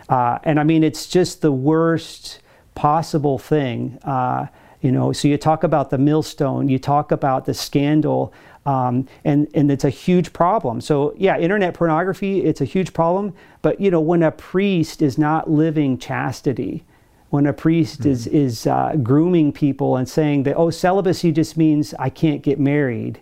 Uh, 0.09 0.39
and 0.43 0.59
I 0.59 0.63
mean, 0.63 0.83
it's 0.83 1.07
just 1.07 1.41
the 1.41 1.51
worst 1.51 2.39
possible 2.75 3.37
thing. 3.37 3.97
Uh, 4.03 4.47
you 4.81 4.91
know, 4.91 5.11
so 5.11 5.27
you 5.27 5.37
talk 5.37 5.63
about 5.63 5.89
the 5.89 5.97
millstone, 5.97 6.69
you 6.69 6.79
talk 6.79 7.11
about 7.11 7.45
the 7.45 7.53
scandal, 7.53 8.33
um, 8.65 9.07
and 9.23 9.47
and 9.53 9.71
it's 9.71 9.85
a 9.85 9.89
huge 9.89 10.33
problem. 10.33 10.81
So 10.81 11.13
yeah, 11.17 11.37
internet 11.37 11.73
pornography, 11.73 12.43
it's 12.43 12.61
a 12.61 12.65
huge 12.65 12.93
problem. 12.93 13.33
But 13.61 13.79
you 13.79 13.89
know, 13.89 14.01
when 14.01 14.21
a 14.21 14.31
priest 14.31 15.01
is 15.01 15.17
not 15.17 15.49
living 15.49 15.97
chastity, 15.97 16.83
when 17.29 17.45
a 17.45 17.53
priest 17.53 18.01
mm-hmm. 18.01 18.09
is, 18.09 18.27
is 18.27 18.67
uh, 18.67 18.95
grooming 19.03 19.51
people 19.51 19.97
and 19.97 20.07
saying 20.07 20.43
that, 20.43 20.55
oh, 20.55 20.69
celibacy 20.69 21.31
just 21.31 21.57
means 21.57 21.93
I 21.99 22.09
can't 22.09 22.41
get 22.41 22.59
married, 22.59 23.19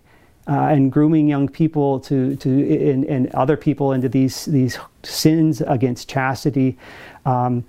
uh, 0.48 0.68
and 0.68 0.92
grooming 0.92 1.26
young 1.28 1.48
people 1.48 1.98
to, 1.98 2.36
to 2.36 2.90
and, 2.90 3.04
and, 3.04 3.34
other 3.34 3.56
people 3.56 3.92
into 3.92 4.08
these, 4.08 4.44
these 4.44 4.78
sins 5.02 5.60
against 5.60 6.08
chastity, 6.08 6.78
um, 7.24 7.64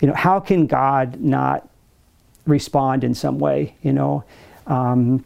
you 0.00 0.08
know, 0.08 0.14
how 0.14 0.40
can 0.40 0.66
God 0.66 1.20
not 1.20 1.68
respond 2.46 3.04
in 3.04 3.14
some 3.14 3.38
way, 3.38 3.74
you 3.82 3.92
know? 3.92 4.24
Um, 4.66 5.22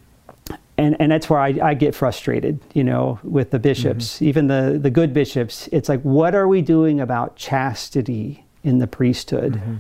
and, 0.77 0.97
and 1.01 1.11
that's 1.11 1.31
where 1.31 1.39
I, 1.39 1.59
I, 1.63 1.75
get 1.75 1.95
frustrated, 1.95 2.61
you 2.73 2.85
know, 2.85 3.19
with 3.23 3.51
the 3.51 3.59
bishops, 3.59 4.17
mm-hmm. 4.17 4.25
even 4.25 4.47
the, 4.47 4.79
the 4.81 4.91
good 4.91 5.13
bishops. 5.13 5.69
It's 5.73 5.89
like, 5.89 6.01
what 6.03 6.35
are 6.35 6.49
we 6.49 6.63
doing 6.63 7.01
about 7.01 7.37
chastity 7.37 8.45
in 8.65 8.79
the 8.79 8.87
priesthood? 8.87 9.55
Mm-hmm. 9.55 9.77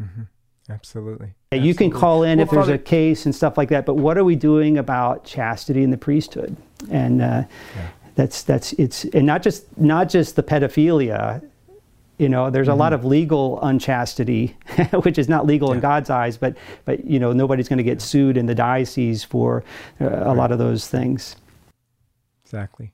Mm-hmm. 0.00 0.22
Absolutely. 0.68 1.32
You 1.52 1.74
can 1.74 1.90
call 1.90 2.24
in 2.24 2.38
well, 2.38 2.44
if 2.44 2.50
there's 2.50 2.66
Father, 2.66 2.74
a 2.74 2.78
case 2.78 3.24
and 3.24 3.34
stuff 3.34 3.56
like 3.56 3.68
that, 3.68 3.86
but 3.86 3.94
what 3.94 4.18
are 4.18 4.24
we 4.24 4.34
doing 4.34 4.78
about 4.78 5.24
chastity 5.24 5.82
in 5.82 5.90
the 5.90 5.96
priesthood? 5.96 6.56
And 6.90 7.22
uh, 7.22 7.44
yeah. 7.76 7.88
that's 8.16 8.42
that's 8.42 8.72
it's 8.74 9.04
and 9.04 9.26
not 9.26 9.42
just 9.42 9.78
not 9.78 10.08
just 10.08 10.36
the 10.36 10.42
pedophilia. 10.42 11.42
You 12.18 12.28
know, 12.28 12.50
there's 12.50 12.66
mm-hmm. 12.66 12.72
a 12.72 12.76
lot 12.76 12.92
of 12.94 13.04
legal 13.04 13.60
unchastity, 13.62 14.56
which 15.02 15.18
is 15.18 15.28
not 15.28 15.46
legal 15.46 15.68
yeah. 15.68 15.74
in 15.76 15.80
God's 15.80 16.10
eyes, 16.10 16.36
but 16.36 16.56
but 16.84 17.04
you 17.04 17.20
know 17.20 17.32
nobody's 17.32 17.68
going 17.68 17.78
to 17.78 17.84
get 17.84 18.02
sued 18.02 18.36
in 18.36 18.46
the 18.46 18.54
diocese 18.54 19.22
for 19.22 19.62
uh, 20.00 20.06
a 20.06 20.10
right. 20.10 20.36
lot 20.36 20.50
of 20.50 20.58
those 20.58 20.88
things. 20.88 21.36
Exactly. 22.44 22.92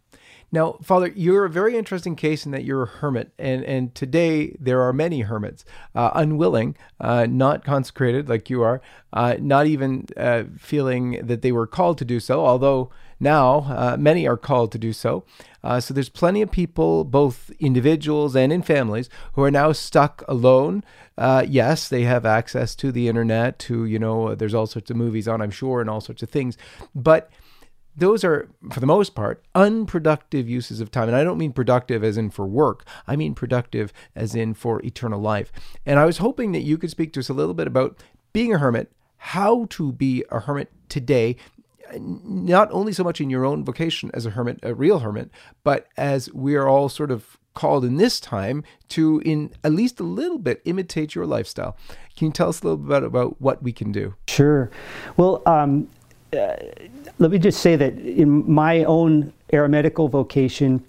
Now, 0.55 0.77
Father, 0.83 1.11
you're 1.17 1.47
a 1.47 1.51
very 1.51 1.79
interesting 1.79 2.15
case 2.15 2.45
in 2.45 2.53
that 2.53 2.65
you're 2.65 2.83
a 2.83 2.87
hermit, 2.87 3.33
and, 3.39 3.65
and 3.65 3.95
today 3.95 4.55
there 4.61 4.83
are 4.83 4.93
many 4.93 5.23
hermits, 5.23 5.65
uh, 5.95 6.11
unwilling, 6.15 6.77
uh, 7.01 7.27
not 7.27 7.65
consecrated 7.65 8.29
like 8.29 8.51
you 8.51 8.63
are, 8.63 8.83
uh, 9.15 9.37
not 9.41 9.67
even 9.67 10.07
uh, 10.15 10.45
feeling 10.59 11.27
that 11.27 11.41
they 11.41 11.53
were 11.53 11.67
called 11.67 11.97
to 11.99 12.05
do 12.05 12.21
so, 12.21 12.45
although 12.45 12.91
now 13.19 13.61
uh, 13.61 13.97
many 13.99 14.29
are 14.29 14.37
called 14.37 14.71
to 14.73 14.79
do 14.79 14.93
so. 14.93 15.25
Uh, 15.65 15.81
so 15.81 15.95
there's 15.95 16.11
plenty 16.11 16.43
of 16.43 16.51
people, 16.51 17.05
both 17.05 17.51
individuals 17.59 18.37
and 18.37 18.53
in 18.53 18.61
families, 18.61 19.09
who 19.33 19.43
are 19.43 19.51
now 19.51 19.73
stuck 19.73 20.23
alone. 20.29 20.85
yes, 21.49 21.89
they 21.89 22.03
have 22.03 22.27
access 22.27 22.75
to 22.75 22.93
the 22.93 23.09
internet, 23.09 23.59
to, 23.59 23.87
you 23.87 23.99
know, 23.99 24.35
there's 24.35 24.53
all 24.53 24.67
sorts 24.67 24.91
of 24.91 24.99
movies 24.99 25.27
on, 25.27 25.41
I'm 25.41 25.51
sure, 25.51 25.81
and 25.81 25.89
all 25.89 26.03
sorts 26.03 26.23
of 26.23 26.29
things, 26.29 26.59
but 26.95 27.31
those 27.97 28.25
are, 28.25 28.49
for 28.71 28.81
the 28.81 28.87
most 28.87 29.15
part, 29.15 29.45
unproductive 29.55 30.49
uses 30.49 30.81
of 30.81 30.91
time. 30.91 31.09
And 31.09 31.17
I 31.17 31.25
don't 31.25 31.39
mean 31.39 31.53
productive 31.53 32.03
as 32.03 32.17
in 32.17 32.31
for 32.31 32.47
work, 32.47 32.87
I 33.07 33.17
mean 33.17 33.35
productive 33.35 33.93
as 34.15 34.35
in 34.35 34.55
for 34.55 34.83
eternal 34.85 35.21
life. 35.21 35.53
And 35.85 35.99
I 35.99 36.07
was 36.07 36.19
hoping 36.19 36.53
that 36.53 36.63
you 36.63 36.79
could 36.79 36.91
speak 36.91 37.13
to 37.15 37.21
us 37.21 37.29
a 37.29 37.35
little 37.35 37.55
bit 37.55 37.67
about 37.67 38.03
being 38.33 38.55
a 38.55 38.59
hermit, 38.59 38.91
how 39.17 39.67
to 39.71 39.93
be 39.93 40.25
a 40.31 40.41
hermit 40.41 40.71
today, 40.89 41.37
not 41.99 42.69
only 42.73 42.93
so 42.93 43.05
much 43.05 43.21
in 43.21 43.29
your 43.29 43.45
own 43.45 43.65
vocation 43.65 44.11
as 44.15 44.25
a 44.25 44.31
hermit, 44.31 44.59
a 44.63 44.75
real 44.75 45.01
hermit, 45.01 45.31
but 45.63 45.87
as 45.97 46.33
we 46.33 46.55
are 46.55 46.69
all 46.69 46.89
sort 46.89 47.11
of 47.11 47.39
called 47.55 47.85
in 47.85 47.99
this 47.99 48.19
time 48.19 48.65
to, 48.89 49.21
in 49.27 49.53
at 49.63 49.73
least 49.73 50.01
a 50.01 50.05
little 50.05 50.39
bit, 50.39 50.63
imitate 50.65 51.15
your 51.15 51.27
lifestyle. 51.27 51.77
Can 52.17 52.29
you 52.29 52.33
tell 52.33 52.49
us 52.49 52.63
a 52.63 52.65
little 52.65 52.79
bit 52.79 53.03
about 53.03 53.41
what 53.41 53.63
we 53.63 53.73
can 53.73 53.93
do? 53.93 54.15
Sure. 54.27 54.71
Well, 55.19 55.43
um, 55.45 55.89
uh, 56.33 56.57
let 57.23 57.31
me 57.31 57.39
just 57.39 57.61
say 57.61 57.77
that 57.77 57.99
in 57.99 58.51
my 58.51 58.85
own 58.85 59.33
eremitical 59.53 60.11
vocation, 60.11 60.85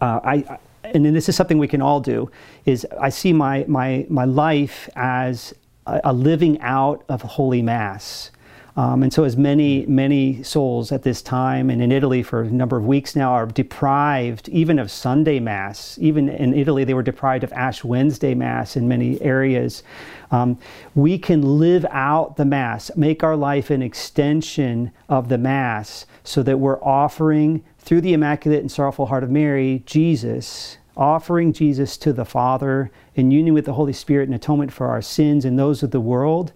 uh, 0.00 0.20
I, 0.22 0.58
and 0.84 1.04
this 1.16 1.28
is 1.28 1.36
something 1.36 1.58
we 1.58 1.68
can 1.68 1.80
all 1.80 1.98
do, 2.00 2.30
is 2.66 2.86
I 3.00 3.08
see 3.08 3.32
my, 3.32 3.64
my, 3.66 4.06
my 4.10 4.26
life 4.26 4.88
as 4.96 5.54
a, 5.86 6.00
a 6.04 6.12
living 6.12 6.60
out 6.60 7.04
of 7.08 7.22
Holy 7.22 7.62
Mass. 7.62 8.30
Um, 8.74 9.02
and 9.02 9.12
so, 9.12 9.24
as 9.24 9.36
many, 9.36 9.84
many 9.84 10.42
souls 10.42 10.92
at 10.92 11.02
this 11.02 11.20
time 11.20 11.68
and 11.68 11.82
in 11.82 11.92
Italy 11.92 12.22
for 12.22 12.42
a 12.42 12.50
number 12.50 12.78
of 12.78 12.86
weeks 12.86 13.14
now 13.14 13.32
are 13.32 13.44
deprived 13.44 14.48
even 14.48 14.78
of 14.78 14.90
Sunday 14.90 15.40
Mass. 15.40 15.98
Even 16.00 16.30
in 16.30 16.54
Italy, 16.54 16.84
they 16.84 16.94
were 16.94 17.02
deprived 17.02 17.44
of 17.44 17.52
Ash 17.52 17.84
Wednesday 17.84 18.34
Mass 18.34 18.74
in 18.74 18.88
many 18.88 19.20
areas. 19.20 19.82
Um, 20.30 20.58
we 20.94 21.18
can 21.18 21.58
live 21.58 21.84
out 21.90 22.36
the 22.36 22.46
Mass, 22.46 22.90
make 22.96 23.22
our 23.22 23.36
life 23.36 23.68
an 23.68 23.82
extension 23.82 24.90
of 25.06 25.28
the 25.28 25.38
Mass 25.38 26.06
so 26.24 26.42
that 26.42 26.58
we're 26.58 26.82
offering 26.82 27.62
through 27.78 28.00
the 28.00 28.14
Immaculate 28.14 28.60
and 28.60 28.72
Sorrowful 28.72 29.06
Heart 29.06 29.24
of 29.24 29.30
Mary, 29.30 29.82
Jesus, 29.84 30.78
offering 30.96 31.52
Jesus 31.52 31.98
to 31.98 32.12
the 32.14 32.24
Father 32.24 32.90
in 33.14 33.30
union 33.30 33.52
with 33.52 33.66
the 33.66 33.74
Holy 33.74 33.92
Spirit 33.92 34.28
and 34.28 34.34
atonement 34.34 34.72
for 34.72 34.86
our 34.86 35.02
sins 35.02 35.44
and 35.44 35.58
those 35.58 35.82
of 35.82 35.90
the 35.90 36.00
world 36.00 36.54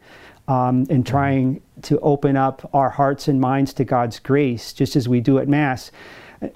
um, 0.49 0.87
and 0.89 1.07
trying 1.07 1.61
to 1.83 1.99
open 2.01 2.37
up 2.37 2.69
our 2.73 2.91
hearts 2.91 3.29
and 3.29 3.41
minds 3.41 3.73
to 3.75 3.85
God's 3.85 4.19
grace, 4.19 4.73
just 4.73 4.97
as 4.97 5.09
we 5.09 5.21
do 5.21 5.39
at 5.39 5.49
Mass. 5.49 5.91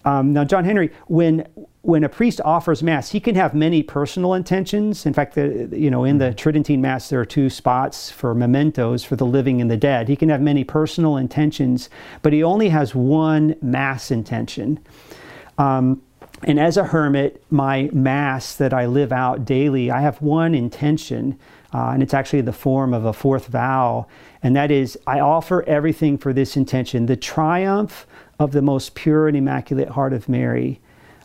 Um, 0.04 0.32
now, 0.32 0.44
John 0.44 0.64
Henry, 0.64 0.90
when 1.06 1.46
when 1.82 2.04
a 2.04 2.08
priest 2.10 2.42
offers 2.44 2.82
Mass, 2.82 3.10
he 3.10 3.20
can 3.20 3.34
have 3.36 3.54
many 3.54 3.82
personal 3.82 4.34
intentions. 4.34 5.06
In 5.06 5.14
fact, 5.14 5.34
the, 5.34 5.68
you 5.72 5.90
know, 5.90 6.04
in 6.04 6.18
the 6.18 6.34
Tridentine 6.34 6.82
Mass, 6.82 7.08
there 7.08 7.18
are 7.20 7.24
two 7.24 7.48
spots 7.48 8.10
for 8.10 8.34
mementos 8.34 9.02
for 9.02 9.16
the 9.16 9.24
living 9.24 9.62
and 9.62 9.70
the 9.70 9.78
dead. 9.78 10.06
He 10.06 10.16
can 10.16 10.28
have 10.28 10.42
many 10.42 10.62
personal 10.62 11.16
intentions, 11.16 11.88
but 12.20 12.34
he 12.34 12.42
only 12.42 12.68
has 12.68 12.94
one 12.94 13.56
Mass 13.62 14.10
intention. 14.10 14.78
Um, 15.56 16.02
and 16.42 16.60
as 16.60 16.76
a 16.76 16.84
hermit, 16.84 17.42
my 17.50 17.88
Mass 17.92 18.54
that 18.56 18.74
I 18.74 18.84
live 18.84 19.10
out 19.12 19.46
daily, 19.46 19.90
I 19.90 20.02
have 20.02 20.20
one 20.20 20.54
intention 20.54 21.38
uh, 21.72 21.90
and 21.92 22.02
it's 22.02 22.14
actually 22.14 22.42
the 22.42 22.52
form 22.52 22.94
of 22.94 23.04
a 23.04 23.12
fourth 23.12 23.46
vow, 23.46 24.06
and 24.42 24.56
that 24.56 24.70
is 24.70 24.98
I 25.06 25.20
offer 25.20 25.62
everything 25.68 26.18
for 26.18 26.32
this 26.32 26.56
intention 26.56 27.06
the 27.06 27.16
triumph 27.16 28.06
of 28.38 28.52
the 28.52 28.62
most 28.62 28.94
pure 28.94 29.28
and 29.28 29.36
immaculate 29.36 29.88
heart 29.88 30.12
of 30.12 30.28
Mary. 30.28 30.80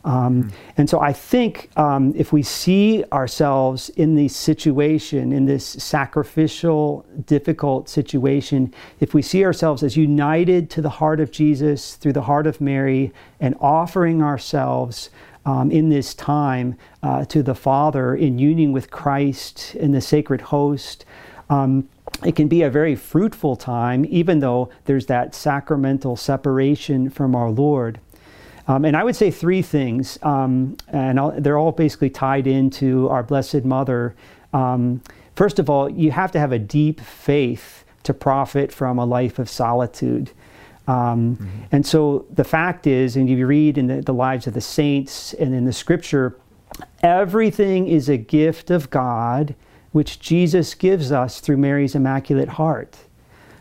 Um, 0.05 0.51
And 0.77 0.88
so 0.88 0.99
I 0.99 1.13
think 1.13 1.69
um, 1.77 2.13
if 2.15 2.31
we 2.31 2.43
see 2.43 3.03
ourselves 3.12 3.89
in 3.89 4.15
this 4.15 4.36
situation, 4.36 5.34
in 5.34 5.45
this 5.45 5.65
sacrificial, 5.65 7.03
difficult 7.25 7.89
situation, 7.89 8.71
if 8.99 9.15
we 9.15 9.23
see 9.23 9.43
ourselves 9.43 9.81
as 9.81 9.97
united 9.97 10.69
to 10.69 10.81
the 10.81 10.89
heart 10.89 11.19
of 11.19 11.31
Jesus 11.31 11.95
through 11.95 12.13
the 12.13 12.21
heart 12.21 12.45
of 12.45 12.62
Mary 12.62 13.12
and 13.39 13.55
offering 13.60 14.21
ourselves 14.21 15.10
um, 15.45 15.71
in 15.71 15.89
this 15.89 16.13
time 16.13 16.75
uh, 17.03 17.25
to 17.25 17.43
the 17.43 17.55
Father 17.55 18.15
in 18.15 18.39
union 18.39 18.71
with 18.71 18.89
Christ 18.89 19.75
in 19.75 19.91
the 19.91 20.01
sacred 20.01 20.41
host, 20.41 21.05
um, 21.49 21.88
it 22.23 22.36
can 22.36 22.47
be 22.47 22.62
a 22.62 22.69
very 22.69 22.95
fruitful 22.95 23.55
time, 23.55 24.05
even 24.10 24.39
though 24.39 24.69
there's 24.86 25.05
that 25.08 25.36
sacramental 25.36 26.15
separation 26.15 27.10
from 27.10 27.36
our 27.36 27.49
Lord. 27.49 27.99
Um, 28.67 28.86
and 28.86 28.97
I 28.97 29.03
would 29.03 29.15
say 29.15 29.29
three 29.29 29.62
things, 29.62 30.17
um, 30.23 30.77
and 30.88 31.19
I'll, 31.19 31.39
they're 31.39 31.58
all 31.58 31.71
basically 31.71 32.10
tied 32.10 32.47
into 32.47 33.08
our 33.10 33.21
Blessed 33.21 33.63
Mother. 33.63 34.15
Um, 34.53 35.01
first 35.36 35.60
of 35.60 35.69
all, 35.69 35.89
you 35.89 36.12
have 36.12 36.31
to 36.31 36.39
have 36.39 36.51
a 36.51 36.60
deep 36.60 36.99
faith 36.99 37.84
to 38.03 38.13
profit 38.13 38.71
from 38.71 38.97
a 38.97 39.05
life 39.05 39.38
of 39.38 39.49
solitude. 39.49 40.31
Um, 40.88 41.36
mm-hmm. 41.36 41.48
And 41.71 41.86
so 41.86 42.26
the 42.32 42.43
fact 42.43 42.88
is, 42.88 43.15
and 43.15 43.30
you 43.30 43.45
read 43.48 43.78
in 43.78 43.88
the, 43.88 44.02
the 44.02 44.13
lives 44.13 44.48
of 44.48 44.54
the 44.54 44.62
saints 44.62 45.34
and 45.34 45.54
in 45.54 45.65
the 45.65 45.74
scripture, 45.74 46.38
everything 47.02 47.88
is 47.88 48.10
a 48.10 48.17
gift 48.17 48.69
of 48.69 48.89
God 48.89 49.56
which 49.91 50.19
Jesus 50.19 50.74
gives 50.74 51.12
us 51.12 51.39
through 51.39 51.56
Mary's 51.56 51.95
Immaculate 51.95 52.50
Heart. 52.50 52.98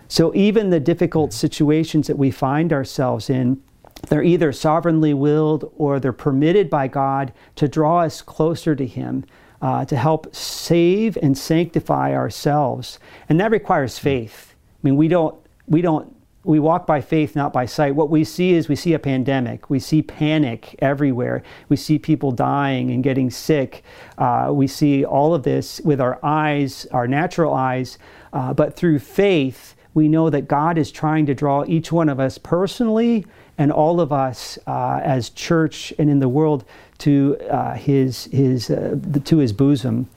So 0.08 0.34
even 0.34 0.70
the 0.70 0.80
difficult 0.80 1.32
situations 1.32 2.08
that 2.08 2.18
we 2.18 2.30
find 2.30 2.72
ourselves 2.72 3.30
in, 3.30 3.62
they're 4.08 4.22
either 4.22 4.52
sovereignly 4.52 5.14
willed 5.14 5.72
or 5.76 6.00
they're 6.00 6.12
permitted 6.12 6.68
by 6.68 6.88
God 6.88 7.32
to 7.56 7.68
draw 7.68 8.00
us 8.00 8.20
closer 8.20 8.74
to 8.74 8.86
Him, 8.86 9.24
uh, 9.62 9.84
to 9.86 9.96
help 9.96 10.34
save 10.34 11.16
and 11.22 11.38
sanctify 11.38 12.12
ourselves. 12.12 12.98
And 13.28 13.40
that 13.40 13.50
requires 13.50 13.98
faith. 13.98 14.54
I 14.54 14.78
mean, 14.82 14.96
we 14.96 15.08
don't, 15.08 15.36
we 15.66 15.80
don't 15.80 16.13
we 16.44 16.60
walk 16.60 16.86
by 16.86 17.00
faith, 17.00 17.34
not 17.34 17.52
by 17.52 17.66
sight. 17.66 17.94
What 17.94 18.10
we 18.10 18.22
see 18.22 18.52
is 18.52 18.68
we 18.68 18.76
see 18.76 18.92
a 18.92 18.98
pandemic. 18.98 19.70
We 19.70 19.78
see 19.78 20.02
panic 20.02 20.76
everywhere. 20.80 21.42
We 21.68 21.76
see 21.76 21.98
people 21.98 22.32
dying 22.32 22.90
and 22.90 23.02
getting 23.02 23.30
sick. 23.30 23.82
Uh, 24.18 24.50
we 24.52 24.66
see 24.66 25.04
all 25.04 25.34
of 25.34 25.42
this 25.42 25.80
with 25.80 26.00
our 26.00 26.18
eyes, 26.22 26.86
our 26.92 27.08
natural 27.08 27.54
eyes. 27.54 27.98
Uh, 28.32 28.52
but 28.52 28.76
through 28.76 28.98
faith, 28.98 29.74
we 29.94 30.06
know 30.06 30.28
that 30.28 30.46
God 30.46 30.76
is 30.76 30.92
trying 30.92 31.24
to 31.26 31.34
draw 31.34 31.64
each 31.66 31.90
one 31.90 32.08
of 32.08 32.20
us 32.20 32.36
personally 32.36 33.24
and 33.56 33.72
all 33.72 34.00
of 34.00 34.12
us 34.12 34.58
uh, 34.66 35.00
as 35.02 35.30
church 35.30 35.94
and 35.98 36.10
in 36.10 36.18
the 36.18 36.28
world 36.28 36.64
to 36.98 37.38
uh, 37.50 37.74
his, 37.74 38.24
his, 38.26 38.70
uh, 38.70 38.98
to 39.24 39.38
his 39.38 39.52
bosom. 39.52 40.08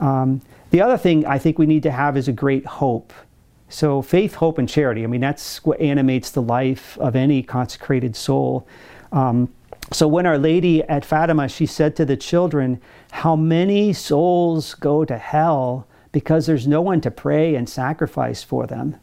Um, 0.00 0.40
the 0.70 0.80
other 0.80 0.98
thing 0.98 1.24
I 1.26 1.38
think 1.38 1.58
we 1.58 1.66
need 1.66 1.82
to 1.84 1.90
have 1.90 2.16
is 2.16 2.28
a 2.28 2.32
great 2.32 2.66
hope. 2.66 3.12
So, 3.68 4.00
faith, 4.00 4.34
hope, 4.36 4.58
and 4.58 4.68
charity, 4.68 5.04
I 5.04 5.06
mean, 5.06 5.20
that's 5.20 5.64
what 5.64 5.80
animates 5.80 6.30
the 6.30 6.40
life 6.42 6.96
of 6.98 7.14
any 7.14 7.42
consecrated 7.42 8.16
soul. 8.16 8.66
Um, 9.12 9.52
so, 9.92 10.08
when 10.08 10.26
Our 10.26 10.38
Lady 10.38 10.82
at 10.84 11.04
Fatima, 11.04 11.48
she 11.48 11.66
said 11.66 11.94
to 11.96 12.04
the 12.04 12.16
children, 12.16 12.80
How 13.10 13.36
many 13.36 13.92
souls 13.92 14.74
go 14.74 15.04
to 15.04 15.18
hell 15.18 15.86
because 16.12 16.46
there's 16.46 16.66
no 16.66 16.80
one 16.80 17.00
to 17.02 17.10
pray 17.10 17.54
and 17.54 17.68
sacrifice 17.68 18.42
for 18.42 18.66
them? 18.66 18.96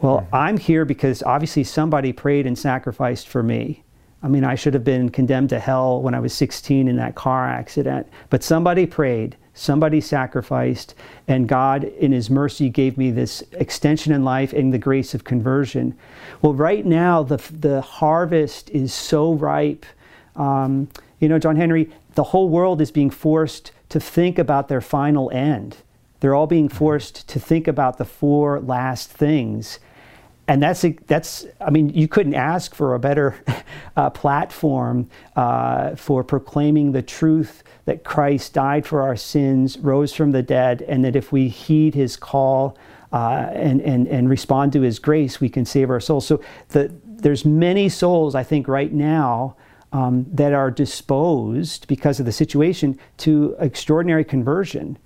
Well, 0.00 0.20
mm-hmm. 0.20 0.34
I'm 0.34 0.58
here 0.58 0.84
because 0.84 1.22
obviously 1.22 1.64
somebody 1.64 2.12
prayed 2.12 2.46
and 2.46 2.58
sacrificed 2.58 3.28
for 3.28 3.42
me. 3.42 3.82
I 4.22 4.28
mean, 4.28 4.44
I 4.44 4.54
should 4.54 4.74
have 4.74 4.84
been 4.84 5.10
condemned 5.10 5.50
to 5.50 5.58
hell 5.58 6.02
when 6.02 6.14
I 6.14 6.20
was 6.20 6.32
16 6.34 6.88
in 6.88 6.96
that 6.96 7.14
car 7.14 7.48
accident, 7.48 8.08
but 8.28 8.42
somebody 8.42 8.86
prayed 8.86 9.36
somebody 9.56 10.00
sacrificed, 10.00 10.94
and 11.26 11.48
God, 11.48 11.82
in 11.82 12.12
His 12.12 12.30
mercy, 12.30 12.68
gave 12.68 12.96
me 12.96 13.10
this 13.10 13.42
extension 13.52 14.12
in 14.12 14.22
life 14.22 14.52
and 14.52 14.72
the 14.72 14.78
grace 14.78 15.14
of 15.14 15.24
conversion. 15.24 15.96
Well, 16.42 16.54
right 16.54 16.84
now, 16.84 17.22
the, 17.22 17.38
the 17.50 17.80
harvest 17.80 18.70
is 18.70 18.92
so 18.94 19.32
ripe. 19.32 19.86
Um, 20.36 20.88
you 21.18 21.28
know, 21.28 21.38
John 21.38 21.56
Henry, 21.56 21.90
the 22.14 22.24
whole 22.24 22.48
world 22.48 22.80
is 22.80 22.90
being 22.90 23.10
forced 23.10 23.72
to 23.88 23.98
think 23.98 24.38
about 24.38 24.68
their 24.68 24.82
final 24.82 25.30
end. 25.32 25.78
They're 26.20 26.34
all 26.34 26.46
being 26.46 26.68
forced 26.68 27.26
to 27.28 27.40
think 27.40 27.66
about 27.66 27.98
the 27.98 28.04
four 28.04 28.60
last 28.60 29.10
things 29.10 29.78
and 30.48 30.62
that's 30.62 30.84
that's 31.06 31.46
I 31.60 31.70
mean 31.70 31.90
you 31.90 32.08
couldn't 32.08 32.34
ask 32.34 32.74
for 32.74 32.94
a 32.94 32.98
better 32.98 33.36
uh, 33.96 34.10
platform 34.10 35.08
uh, 35.34 35.96
for 35.96 36.22
proclaiming 36.22 36.92
the 36.92 37.02
truth 37.02 37.62
that 37.84 38.04
Christ 38.04 38.52
died 38.52 38.86
for 38.86 39.02
our 39.02 39.16
sins, 39.16 39.78
rose 39.78 40.12
from 40.12 40.32
the 40.32 40.42
dead, 40.42 40.82
and 40.82 41.04
that 41.04 41.16
if 41.16 41.32
we 41.32 41.48
heed 41.48 41.94
His 41.94 42.16
call 42.16 42.76
uh, 43.12 43.48
and 43.52 43.80
and 43.80 44.06
and 44.06 44.28
respond 44.28 44.72
to 44.74 44.82
His 44.82 44.98
grace, 44.98 45.40
we 45.40 45.48
can 45.48 45.64
save 45.64 45.90
our 45.90 46.00
souls. 46.00 46.26
So 46.26 46.40
the, 46.68 46.92
there's 47.04 47.44
many 47.44 47.88
souls 47.88 48.34
I 48.34 48.42
think 48.42 48.68
right 48.68 48.92
now. 48.92 49.56
Um, 49.92 50.26
that 50.32 50.52
are 50.52 50.70
disposed 50.70 51.86
because 51.86 52.18
of 52.18 52.26
the 52.26 52.32
situation 52.32 52.98
to 53.18 53.56
extraordinary 53.60 54.24
conversion 54.24 54.98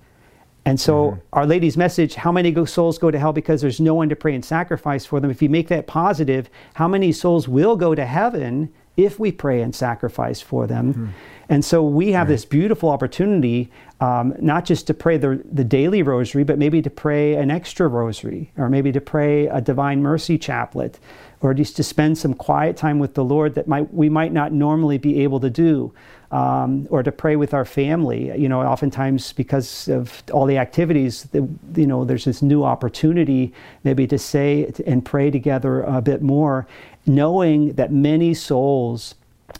and 0.65 0.79
so, 0.79 1.11
mm-hmm. 1.11 1.19
Our 1.33 1.45
Lady's 1.45 1.75
message 1.75 2.15
how 2.15 2.31
many 2.31 2.65
souls 2.65 2.97
go 2.97 3.09
to 3.09 3.17
hell 3.17 3.33
because 3.33 3.61
there's 3.61 3.79
no 3.79 3.95
one 3.95 4.09
to 4.09 4.15
pray 4.15 4.35
and 4.35 4.45
sacrifice 4.45 5.05
for 5.05 5.19
them? 5.19 5.31
If 5.31 5.41
you 5.41 5.49
make 5.49 5.67
that 5.69 5.87
positive, 5.87 6.49
how 6.75 6.87
many 6.87 7.11
souls 7.11 7.47
will 7.47 7.75
go 7.75 7.95
to 7.95 8.05
heaven 8.05 8.71
if 8.97 9.19
we 9.19 9.31
pray 9.31 9.61
and 9.61 9.73
sacrifice 9.73 10.41
for 10.41 10.67
them? 10.67 10.93
Mm-hmm. 10.93 11.07
And 11.49 11.65
so, 11.65 11.83
we 11.83 12.11
have 12.11 12.27
right. 12.27 12.33
this 12.33 12.45
beautiful 12.45 12.89
opportunity 12.89 13.71
um, 14.01 14.35
not 14.39 14.65
just 14.65 14.87
to 14.87 14.93
pray 14.93 15.17
the, 15.17 15.41
the 15.51 15.63
daily 15.63 16.01
rosary, 16.01 16.43
but 16.43 16.57
maybe 16.57 16.81
to 16.81 16.89
pray 16.89 17.35
an 17.35 17.51
extra 17.51 17.87
rosary, 17.87 18.51
or 18.57 18.67
maybe 18.67 18.91
to 18.91 19.01
pray 19.01 19.47
a 19.47 19.61
Divine 19.61 20.01
Mercy 20.01 20.39
chaplet, 20.39 20.99
or 21.41 21.53
just 21.53 21.75
to 21.75 21.83
spend 21.83 22.17
some 22.17 22.33
quiet 22.33 22.77
time 22.77 22.97
with 22.97 23.13
the 23.13 23.23
Lord 23.23 23.53
that 23.55 23.67
might, 23.67 23.93
we 23.93 24.09
might 24.09 24.33
not 24.33 24.51
normally 24.53 24.97
be 24.97 25.21
able 25.21 25.39
to 25.39 25.51
do 25.51 25.93
um, 26.31 26.87
or 26.89 27.03
to 27.03 27.11
pray 27.11 27.35
with 27.35 27.53
our 27.53 27.65
family. 27.65 28.37
You 28.39 28.49
know, 28.49 28.61
oftentimes 28.61 29.33
because 29.33 29.87
of 29.87 30.23
all 30.31 30.45
the 30.45 30.57
activities, 30.57 31.27
you 31.33 31.87
know, 31.87 32.03
there's 32.05 32.25
this 32.25 32.41
new 32.41 32.63
opportunity 32.63 33.53
maybe 33.83 34.07
to 34.07 34.17
say 34.17 34.71
and 34.85 35.03
pray 35.05 35.29
together 35.29 35.83
a 35.83 36.01
bit 36.01 36.21
more, 36.21 36.67
knowing 37.05 37.73
that 37.73 37.91
many 37.91 38.33
souls 38.33 39.15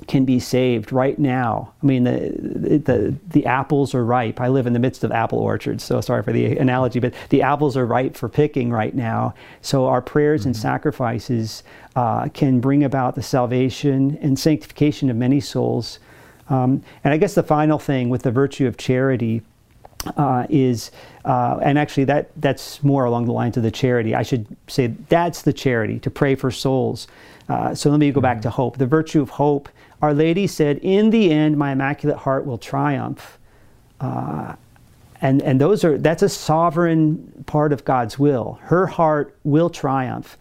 can 0.08 0.26
be 0.26 0.40
saved 0.40 0.92
right 0.92 1.20
now. 1.20 1.74
I 1.84 1.86
mean, 1.86 2.06
the, 2.06 2.80
the, 2.84 3.16
the 3.28 3.46
apples 3.46 3.94
are 3.94 4.06
ripe. 4.06 4.40
I 4.40 4.48
live 4.48 4.66
in 4.66 4.74
the 4.74 4.80
midst 4.80 5.04
of 5.04 5.12
apple 5.12 5.40
orchards, 5.40 5.84
so 5.84 6.00
sorry 6.02 6.24
for 6.24 6.32
the 6.32 6.58
analogy, 6.58 7.00
but 7.00 7.14
the 7.30 7.42
apples 7.42 7.76
are 7.76 7.86
ripe 7.86 8.16
for 8.16 8.30
picking 8.30 8.72
right 8.72 8.96
now. 8.96 9.34
So 9.62 9.88
our 9.88 10.02
prayers 10.02 10.42
mm-hmm. 10.42 10.50
and 10.50 10.58
sacrifices 10.58 11.64
uh, 11.96 12.30
can 12.30 12.62
bring 12.62 12.86
about 12.86 13.16
the 13.16 13.22
salvation 13.22 14.18
and 14.22 14.40
sanctification 14.40 15.10
of 15.10 15.18
many 15.18 15.42
souls 15.42 16.00
um, 16.52 16.84
and 17.04 17.14
I 17.14 17.18
guess 17.18 17.34
the 17.34 17.44
final 17.44 17.80
thing 17.80 18.10
with 18.10 18.24
the 18.24 18.32
virtue 18.32 18.68
of 18.68 18.76
charity 18.76 19.42
uh, 20.18 20.46
is, 20.50 20.92
uh, 21.24 21.60
and 21.64 21.80
actually 21.80 22.04
that 22.06 22.30
that's 22.36 22.84
more 22.84 23.06
along 23.06 23.26
the 23.26 23.32
lines 23.32 23.56
of 23.56 23.64
the 23.64 23.72
charity. 23.72 24.14
I 24.14 24.24
should 24.24 24.46
say 24.68 24.88
that's 24.88 25.44
the 25.44 25.54
charity 25.54 26.00
to 26.00 26.10
pray 26.10 26.36
for 26.36 26.52
souls. 26.52 27.08
Uh, 27.48 27.74
so 27.74 27.90
let 27.90 28.00
me 28.00 28.12
go 28.12 28.20
back 28.20 28.38
mm-hmm. 28.38 28.44
to 28.44 28.50
hope. 28.50 28.78
The 28.78 28.88
virtue 28.88 29.22
of 29.22 29.30
hope. 29.30 29.70
Our 30.02 30.14
Lady 30.14 30.46
said, 30.46 30.80
"In 30.80 31.10
the 31.10 31.32
end, 31.32 31.58
my 31.58 31.72
immaculate 31.72 32.18
heart 32.18 32.46
will 32.46 32.58
triumph." 32.58 33.38
Uh, 34.02 34.56
and 35.22 35.42
and 35.44 35.62
those 35.62 35.86
are 35.86 35.98
that's 35.98 36.24
a 36.24 36.30
sovereign 36.30 37.46
part 37.46 37.72
of 37.72 37.86
God's 37.86 38.20
will. 38.20 38.60
Her 38.64 38.88
heart 38.88 39.38
will 39.44 39.70
triumph, 39.70 40.38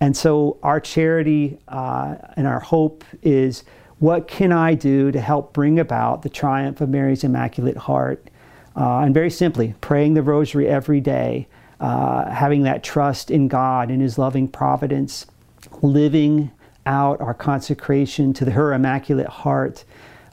and 0.00 0.16
so 0.16 0.56
our 0.62 0.80
charity 0.80 1.58
uh, 1.68 2.16
and 2.36 2.46
our 2.48 2.60
hope 2.60 3.04
is 3.22 3.62
what 3.98 4.28
can 4.28 4.52
I 4.52 4.74
do 4.74 5.12
to 5.12 5.20
help 5.20 5.52
bring 5.52 5.78
about 5.78 6.22
the 6.22 6.28
triumph 6.28 6.80
of 6.80 6.88
Mary's 6.88 7.24
Immaculate 7.24 7.76
Heart? 7.76 8.28
Uh, 8.76 9.00
and 9.00 9.14
very 9.14 9.30
simply, 9.30 9.74
praying 9.80 10.14
the 10.14 10.22
rosary 10.22 10.66
every 10.66 11.00
day, 11.00 11.46
uh, 11.80 12.28
having 12.30 12.62
that 12.64 12.82
trust 12.82 13.30
in 13.30 13.48
God 13.48 13.90
and 13.90 14.02
His 14.02 14.18
loving 14.18 14.48
providence, 14.48 15.26
living 15.80 16.50
out 16.86 17.20
our 17.20 17.34
consecration 17.34 18.32
to 18.34 18.50
her 18.50 18.72
Immaculate 18.72 19.28
Heart. 19.28 19.84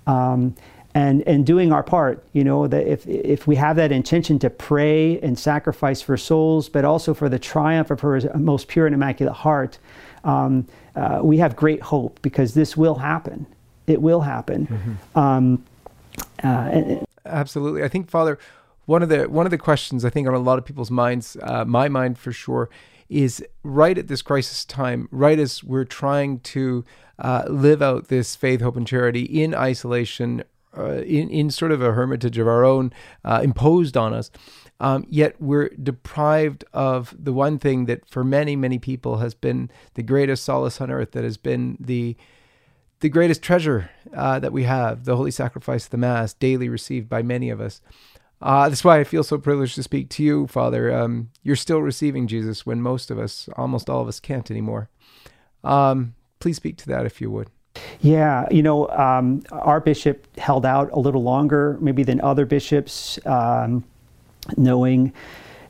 Um, 0.08 0.56
and, 0.94 1.26
and 1.26 1.46
doing 1.46 1.72
our 1.72 1.84
part, 1.84 2.26
you 2.34 2.44
know, 2.44 2.68
that 2.68 2.86
if, 2.86 3.08
if 3.08 3.48
we 3.48 3.56
have 3.56 3.78
that 3.78 3.94
intention 3.94 4.40
to 4.40 4.50
pray 4.50 5.20
and 5.22 5.40
sacrifice 5.40 6.02
for 6.02 6.18
souls, 6.18 6.68
but 6.68 6.84
also 6.84 7.14
for 7.14 7.30
the 7.30 7.40
triumph 7.40 7.92
of 7.92 8.02
her 8.02 8.20
most 8.36 8.68
pure 8.68 8.88
and 8.88 8.94
immaculate 8.94 9.36
heart, 9.36 9.80
um, 10.26 10.68
uh, 10.96 11.22
we 11.24 11.38
have 11.38 11.56
great 11.56 11.82
hope 11.82 12.22
because 12.22 12.54
this 12.54 12.76
will 12.76 12.96
happen. 12.96 13.46
It 13.88 14.02
will 14.02 14.22
happen. 14.22 14.68
Mm-hmm. 14.68 15.20
Um, 15.20 15.66
uh, 16.44 17.06
Absolutely, 17.26 17.84
I 17.84 17.88
think 17.88 18.10
Father, 18.10 18.40
one 18.86 19.04
of 19.04 19.10
the 19.10 19.30
one 19.30 19.46
of 19.46 19.52
the 19.52 19.58
questions 19.58 20.04
I 20.04 20.10
think 20.10 20.28
on 20.28 20.34
a 20.34 20.40
lot 20.40 20.58
of 20.58 20.66
people's 20.66 20.92
minds, 20.92 21.38
uh, 21.42 21.66
my 21.66 21.88
mind 21.88 22.18
for 22.18 22.32
sure, 22.32 22.70
is 23.10 23.46
right 23.64 23.98
at 23.98 24.08
this 24.08 24.22
crisis 24.22 24.66
time, 24.66 25.08
right 25.12 25.38
as 25.38 25.64
we're 25.64 25.86
trying 25.86 26.40
to 26.40 26.84
uh, 27.20 27.44
live 27.48 27.82
out 27.82 28.08
this 28.08 28.36
faith, 28.36 28.62
hope, 28.62 28.76
and 28.76 28.88
charity 28.88 29.22
in 29.22 29.54
isolation, 29.54 30.44
uh, 30.76 31.02
in 31.04 31.30
in 31.30 31.52
sort 31.52 31.72
of 31.72 31.82
a 31.82 31.92
hermitage 31.92 32.38
of 32.38 32.48
our 32.48 32.66
own, 32.66 32.92
uh, 33.24 33.42
imposed 33.44 33.96
on 33.96 34.14
us. 34.14 34.32
Um, 34.80 35.06
yet 35.08 35.40
we're 35.40 35.70
deprived 35.70 36.66
of 36.74 37.14
the 37.18 37.34
one 37.34 37.60
thing 37.60 37.86
that 37.86 38.10
for 38.10 38.24
many 38.24 38.56
many 38.56 38.80
people 38.80 39.18
has 39.18 39.36
been 39.36 39.70
the 39.94 40.04
greatest 40.04 40.44
solace 40.44 40.82
on 40.82 40.90
earth. 40.90 41.12
That 41.12 41.24
has 41.24 41.38
been 41.38 41.78
the 41.80 42.18
the 43.02 43.10
greatest 43.10 43.42
treasure 43.42 43.90
uh, 44.16 44.40
that 44.40 44.54
we 44.54 44.64
have, 44.64 45.06
the 45.06 45.16
holy 45.16 45.32
sacrifice 45.32 45.86
of 45.86 45.92
the 45.92 45.98
Mass, 45.98 46.34
daily 46.34 46.70
received 46.70 47.10
by 47.10 47.22
many 47.22 47.50
of 47.50 47.60
us. 47.60 47.82
Uh, 48.42 48.70
that's 48.70 48.84
why 48.84 49.00
I 49.00 49.04
feel 49.04 49.24
so 49.24 49.38
privileged 49.38 49.76
to 49.76 49.84
speak 49.84 50.10
to 50.10 50.24
you, 50.24 50.48
Father. 50.48 50.92
Um, 50.92 51.30
you're 51.44 51.56
still 51.56 51.82
receiving 51.82 52.28
Jesus 52.28 52.66
when 52.66 52.82
most 52.82 53.12
of 53.12 53.20
us, 53.20 53.50
almost 53.56 53.90
all 53.90 54.02
of 54.02 54.08
us, 54.08 54.20
can't 54.20 54.50
anymore. 54.50 54.90
Um, 55.64 56.16
please 56.40 56.58
speak 56.58 56.78
to 56.78 56.88
that 56.88 57.06
if 57.06 57.22
you 57.22 57.30
would. 57.30 57.50
Yeah, 58.02 58.48
you 58.52 58.64
know, 58.64 58.88
um, 58.90 59.44
our 59.52 59.80
bishop 59.80 60.28
held 60.38 60.66
out 60.66 60.92
a 60.92 61.00
little 61.00 61.24
longer, 61.24 61.78
maybe 61.82 62.04
than 62.04 62.20
other 62.22 62.46
bishops, 62.46 63.20
um, 63.26 63.84
knowing 64.58 65.14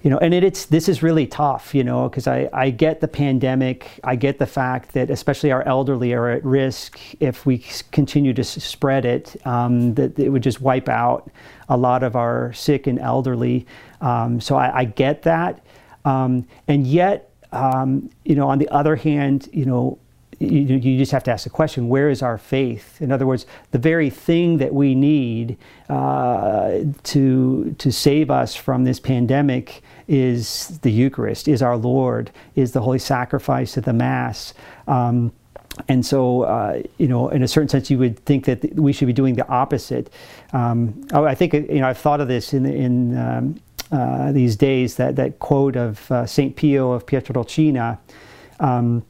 you 0.04 0.10
know, 0.10 0.18
and 0.18 0.34
it, 0.34 0.44
it's 0.44 0.66
this 0.66 0.90
is 0.90 1.04
really 1.04 1.28
tough, 1.28 1.76
you 1.76 1.84
know, 1.84 2.10
because 2.10 2.28
I, 2.28 2.50
I 2.52 2.72
get 2.72 3.02
the 3.02 3.08
pandemic, 3.08 4.00
I 4.04 4.16
get 4.16 4.40
the 4.40 4.48
fact 4.48 4.94
that 4.94 5.12
especially 5.12 5.52
our 5.52 5.62
elderly 5.64 6.14
are 6.14 6.30
at 6.30 6.44
risk. 6.44 7.00
If 7.20 7.46
we 7.46 7.60
continue 7.92 8.34
to 8.34 8.44
spread 8.44 9.06
it, 9.06 9.36
um, 9.46 9.94
that 9.96 10.18
it 10.18 10.30
would 10.30 10.44
just 10.44 10.60
wipe 10.60 10.90
out 10.90 11.30
a 11.70 11.78
lot 11.78 12.02
of 12.02 12.16
our 12.16 12.52
sick 12.54 12.88
and 12.88 12.98
elderly. 13.00 13.68
Um, 14.02 14.42
so 14.42 14.56
I, 14.56 14.80
I, 14.80 14.86
get 14.86 15.22
that, 15.24 15.64
um, 16.06 16.48
and 16.68 16.88
yet, 16.88 17.32
um, 17.52 18.10
you 18.26 18.34
know, 18.34 18.50
on 18.50 18.58
the 18.58 18.68
other 18.70 18.96
hand, 18.96 19.48
you 19.54 19.66
know, 19.66 20.00
you, 20.40 20.78
you, 20.78 20.98
just 20.98 21.12
have 21.12 21.24
to 21.26 21.32
ask 21.32 21.44
the 21.44 21.52
question 21.52 21.88
where 21.88 22.10
is 22.10 22.24
our 22.24 22.38
faith? 22.38 23.00
In 23.02 23.12
other 23.12 23.28
words 23.28 23.46
the 23.72 23.78
very 23.78 24.10
thing 24.10 24.58
that 24.58 24.74
we 24.74 24.96
need 24.96 25.58
uh, 25.88 26.80
to 27.04 27.76
to 27.78 27.92
save 27.92 28.32
us 28.32 28.56
from 28.56 28.84
this 28.84 29.00
pandemic 29.00 29.84
is 30.12 30.80
the 30.82 30.92
eucharist 30.92 31.48
is 31.48 31.62
our 31.62 31.78
lord 31.78 32.32
is 32.56 32.74
the 32.74 32.82
holy 32.82 33.00
sacrifice 33.00 33.78
of 33.78 33.86
the 33.86 33.94
mass 33.94 34.54
um, 34.88 35.32
and 35.88 36.06
so, 36.06 36.42
uh, 36.42 36.84
you 36.98 37.08
know, 37.08 37.30
in 37.30 37.44
a 37.44 37.48
certain 37.48 37.70
sense, 37.70 37.90
you 37.90 37.98
would 37.98 38.20
think 38.26 38.44
that 38.44 38.76
we 38.76 38.92
should 38.92 39.08
be 39.08 39.14
doing 39.14 39.36
the 39.36 39.48
opposite. 39.48 40.12
Um, 40.52 41.08
oh, 41.14 41.24
I 41.24 41.34
think, 41.34 41.54
you 41.54 41.80
know, 41.80 41.88
I've 41.88 41.98
thought 41.98 42.20
of 42.20 42.28
this 42.28 42.54
in, 42.54 42.66
in 42.66 43.18
um, 43.18 43.62
uh, 43.92 44.32
these 44.32 44.56
days, 44.56 44.96
that, 44.96 45.16
that 45.16 45.40
quote 45.40 45.76
of 45.76 46.12
uh, 46.12 46.26
St. 46.26 46.56
Pio 46.56 46.92
of 46.92 47.06
Pietrelcina, 47.06 48.00
um, 48.60 49.06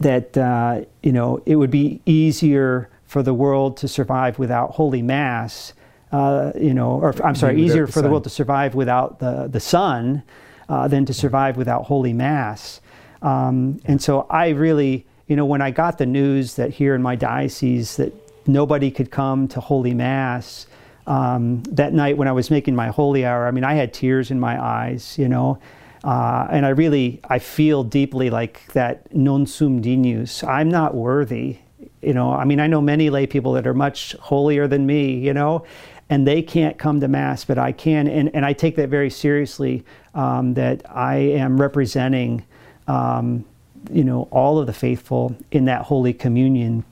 that 0.00 0.36
uh, 0.36 0.80
you 1.02 1.12
know 1.12 1.40
it 1.46 1.56
would 1.56 1.70
be 1.70 2.00
easier 2.06 2.90
for 3.06 3.22
the 3.22 3.34
world 3.34 3.76
to 3.76 3.88
survive 3.88 4.38
without 4.38 4.72
Holy 4.72 5.02
Mass, 5.02 5.74
uh, 6.12 6.52
you 6.58 6.74
know, 6.74 6.92
or 6.92 7.14
I'm 7.24 7.34
sorry, 7.34 7.62
easier 7.62 7.86
for 7.86 8.02
the 8.02 8.08
world 8.08 8.24
to 8.24 8.30
survive 8.30 8.74
without 8.74 9.18
the 9.18 9.48
the 9.48 9.60
sun 9.60 10.22
uh, 10.68 10.88
than 10.88 11.04
to 11.06 11.14
survive 11.14 11.56
without 11.56 11.84
Holy 11.84 12.12
Mass. 12.12 12.80
Um, 13.22 13.80
and 13.84 14.00
so 14.00 14.26
I 14.30 14.50
really, 14.50 15.06
you 15.26 15.36
know, 15.36 15.44
when 15.44 15.60
I 15.60 15.70
got 15.70 15.98
the 15.98 16.06
news 16.06 16.54
that 16.54 16.70
here 16.70 16.94
in 16.94 17.02
my 17.02 17.16
diocese 17.16 17.96
that 17.96 18.12
nobody 18.46 18.90
could 18.90 19.10
come 19.10 19.48
to 19.48 19.60
Holy 19.60 19.94
Mass. 19.94 20.66
Um, 21.06 21.62
that 21.64 21.92
night 21.92 22.16
when 22.16 22.28
I 22.28 22.32
was 22.32 22.50
making 22.50 22.76
my 22.76 22.88
holy 22.88 23.24
hour, 23.24 23.46
I 23.46 23.50
mean, 23.50 23.64
I 23.64 23.74
had 23.74 23.92
tears 23.92 24.30
in 24.30 24.38
my 24.38 24.62
eyes, 24.62 25.18
you 25.18 25.28
know, 25.28 25.58
uh, 26.04 26.46
and 26.50 26.64
I 26.64 26.70
really, 26.70 27.20
I 27.28 27.38
feel 27.38 27.84
deeply 27.84 28.30
like 28.30 28.72
that 28.72 29.14
non 29.14 29.46
sum 29.46 29.80
dignus. 29.80 30.44
I'm 30.44 30.68
not 30.68 30.94
worthy. 30.94 31.58
You 32.00 32.14
know, 32.14 32.32
I 32.32 32.44
mean, 32.44 32.60
I 32.60 32.66
know 32.66 32.80
many 32.80 33.10
lay 33.10 33.26
people 33.26 33.52
that 33.52 33.66
are 33.66 33.74
much 33.74 34.12
holier 34.20 34.66
than 34.66 34.86
me, 34.86 35.14
you 35.14 35.34
know, 35.34 35.64
and 36.10 36.26
they 36.26 36.42
can't 36.42 36.76
come 36.76 37.00
to 37.00 37.08
Mass, 37.08 37.44
but 37.44 37.56
I 37.56 37.70
can. 37.70 38.08
And, 38.08 38.34
and 38.34 38.44
I 38.44 38.52
take 38.52 38.74
that 38.76 38.88
very 38.88 39.10
seriously 39.10 39.84
um, 40.12 40.54
that 40.54 40.82
I 40.90 41.16
am 41.16 41.60
representing, 41.60 42.44
um, 42.88 43.44
you 43.90 44.02
know, 44.02 44.28
all 44.32 44.58
of 44.58 44.66
the 44.66 44.72
faithful 44.72 45.36
in 45.52 45.66
that 45.66 45.82
Holy 45.82 46.12
Communion 46.12 46.84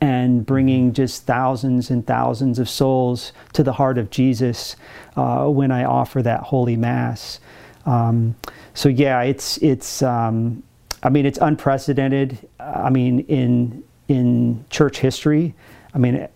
and 0.00 0.46
bringing 0.46 0.94
just 0.94 1.24
thousands 1.26 1.90
and 1.90 2.06
thousands 2.06 2.58
of 2.58 2.70
souls 2.70 3.34
to 3.52 3.62
the 3.62 3.74
heart 3.74 3.98
of 3.98 4.08
Jesus 4.08 4.76
uh, 5.14 5.46
when 5.46 5.70
I 5.70 5.84
offer 5.84 6.22
that 6.22 6.40
Holy 6.40 6.76
Mass. 6.76 7.40
Um, 7.84 8.34
so 8.72 8.88
yeah, 8.88 9.20
it's 9.22 9.58
it's. 9.58 10.02
Um, 10.02 10.62
I 11.02 11.10
mean, 11.10 11.26
it's 11.26 11.38
unprecedented. 11.38 12.38
I 12.58 12.88
mean, 12.88 13.20
in 13.20 13.84
in 14.08 14.64
church 14.70 14.98
history. 14.98 15.54
I 15.92 15.98
mean, 15.98 16.28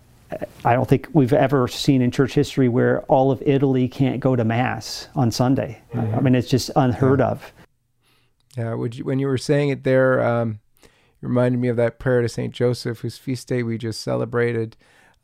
I 0.63 0.73
don't 0.73 0.87
think 0.87 1.07
we've 1.13 1.33
ever 1.33 1.67
seen 1.67 2.01
in 2.01 2.11
church 2.11 2.33
history 2.33 2.69
where 2.69 3.01
all 3.03 3.31
of 3.31 3.41
Italy 3.43 3.87
can't 3.87 4.19
go 4.19 4.35
to 4.35 4.43
mass 4.43 5.07
on 5.15 5.31
Sunday. 5.31 5.81
Mm-hmm. 5.93 6.15
I 6.15 6.21
mean, 6.21 6.35
it's 6.35 6.49
just 6.49 6.69
unheard 6.75 7.19
yeah. 7.19 7.27
of. 7.27 7.53
Yeah, 8.57 8.73
Would 8.73 8.97
you, 8.97 9.05
when 9.05 9.19
you 9.19 9.27
were 9.27 9.37
saying 9.37 9.69
it 9.69 9.83
there, 9.83 10.23
um, 10.23 10.59
it 10.83 10.89
reminded 11.21 11.59
me 11.59 11.67
of 11.67 11.77
that 11.77 11.99
prayer 11.99 12.21
to 12.21 12.29
Saint 12.29 12.53
Joseph, 12.53 12.99
whose 12.99 13.17
feast 13.17 13.47
day 13.47 13.63
we 13.63 13.77
just 13.77 14.01
celebrated. 14.01 14.75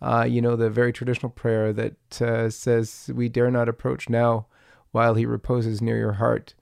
Uh, 0.01 0.25
you 0.27 0.41
know, 0.41 0.55
the 0.55 0.69
very 0.69 0.91
traditional 0.91 1.29
prayer 1.29 1.71
that 1.73 2.21
uh, 2.21 2.49
says, 2.49 3.09
"We 3.13 3.29
dare 3.29 3.49
not 3.49 3.69
approach 3.69 4.09
now, 4.09 4.47
while 4.95 5.15
he 5.15 5.25
reposes 5.25 5.81
near 5.81 5.97
your 5.97 6.13
heart. 6.13 6.53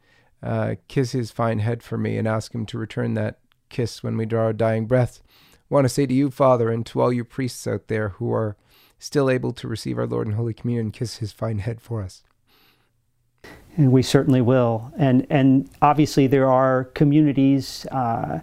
Uh, 0.42 0.74
kiss 0.88 1.12
his 1.12 1.30
fine 1.32 1.60
head 1.60 1.84
for 1.84 2.00
me 2.00 2.18
and 2.18 2.28
ask 2.28 2.54
him 2.54 2.66
to 2.66 2.80
return 2.80 3.14
that 3.14 3.38
kiss 3.70 4.02
when 4.02 4.18
we 4.18 4.26
draw 4.26 4.46
our 4.46 4.54
dying 4.54 4.88
breath. 4.88 5.22
Want 5.74 5.86
to 5.86 5.90
say 5.90 6.06
to 6.06 6.14
you, 6.14 6.30
Father, 6.30 6.70
and 6.70 6.86
to 6.86 7.02
all 7.02 7.12
you 7.12 7.24
priests 7.24 7.66
out 7.66 7.88
there 7.88 8.10
who 8.10 8.32
are 8.32 8.56
still 9.00 9.28
able 9.28 9.52
to 9.54 9.68
receive 9.68 9.98
our 9.98 10.06
Lord 10.06 10.28
in 10.28 10.34
Holy 10.34 10.54
Communion, 10.54 10.92
kiss 10.92 11.18
his 11.18 11.32
fine 11.32 11.58
head 11.58 11.82
for 11.82 12.04
us. 12.04 12.22
And 13.76 13.92
we 13.92 14.04
certainly 14.04 14.40
will. 14.40 14.94
And, 15.00 15.26
and 15.32 15.68
obviously, 15.82 16.28
there 16.28 16.48
are 16.48 16.84
communities, 16.94 17.88
uh, 17.88 18.42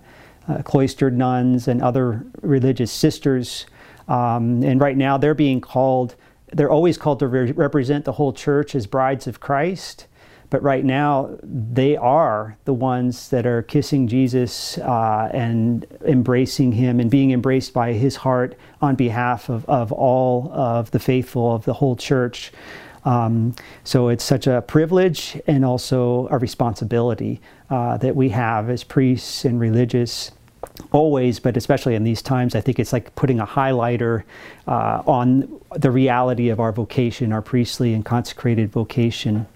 uh, 0.49 0.63
cloistered 0.63 1.17
nuns, 1.17 1.69
and 1.69 1.81
other 1.81 2.27
religious 2.43 2.91
sisters. 2.91 3.65
Um, 4.09 4.65
and 4.65 4.81
right 4.81 4.97
now, 4.97 5.17
they're 5.17 5.33
being 5.33 5.61
called 5.61 6.17
they're 6.53 6.69
always 6.69 6.99
called 6.99 7.21
to 7.21 7.29
re- 7.29 7.53
represent 7.53 8.05
the 8.05 8.13
whole 8.13 8.33
church 8.33 8.75
as 8.75 8.89
brides 8.89 9.29
of 9.29 9.39
Christ. 9.39 10.09
But 10.51 10.63
right 10.65 10.85
now, 10.85 11.39
they 11.43 11.97
are 11.97 12.57
the 12.65 12.75
ones 12.75 13.29
that 13.31 13.47
are 13.47 13.63
kissing 13.63 14.09
Jesus 14.09 14.79
uh, 14.79 15.31
and 15.33 15.87
embracing 16.05 16.73
him 16.73 16.99
and 16.99 17.09
being 17.09 17.31
embraced 17.31 17.73
by 17.73 17.93
his 17.93 18.17
heart 18.17 18.57
on 18.83 18.97
behalf 18.97 19.49
of, 19.49 19.65
of 19.69 19.93
all 19.93 20.51
of 20.53 20.91
the 20.91 20.99
faithful 20.99 21.55
of 21.55 21.65
the 21.65 21.75
whole 21.75 21.95
church. 21.95 22.53
Um, 23.05 23.55
so 23.85 24.09
it's 24.09 24.25
such 24.25 24.47
a 24.47 24.61
privilege 24.63 25.41
and 25.47 25.65
also 25.65 26.29
a 26.31 26.39
responsibility 26.39 27.41
uh, 27.71 27.97
that 27.99 28.17
we 28.17 28.31
have 28.31 28.69
as 28.69 28.85
priests 28.85 29.45
and 29.45 29.59
religious 29.59 30.33
always, 30.93 31.41
but 31.41 31.57
especially 31.57 31.95
in 31.95 32.05
these 32.05 32.23
times, 32.23 32.55
I 32.55 32.61
think 32.61 32.79
it's 32.79 32.93
like 32.93 33.15
putting 33.15 33.41
a 33.41 33.47
highlighter 33.47 34.25
uh, 34.67 35.03
on 35.07 35.61
the 35.77 35.91
reality 35.91 36.49
of 36.49 36.61
our 36.61 36.73
vocation, 36.73 37.33
our 37.33 37.43
priestly 37.43 37.95
and 37.95 38.05
consecrated 38.05 38.71
vocation. 38.71 39.47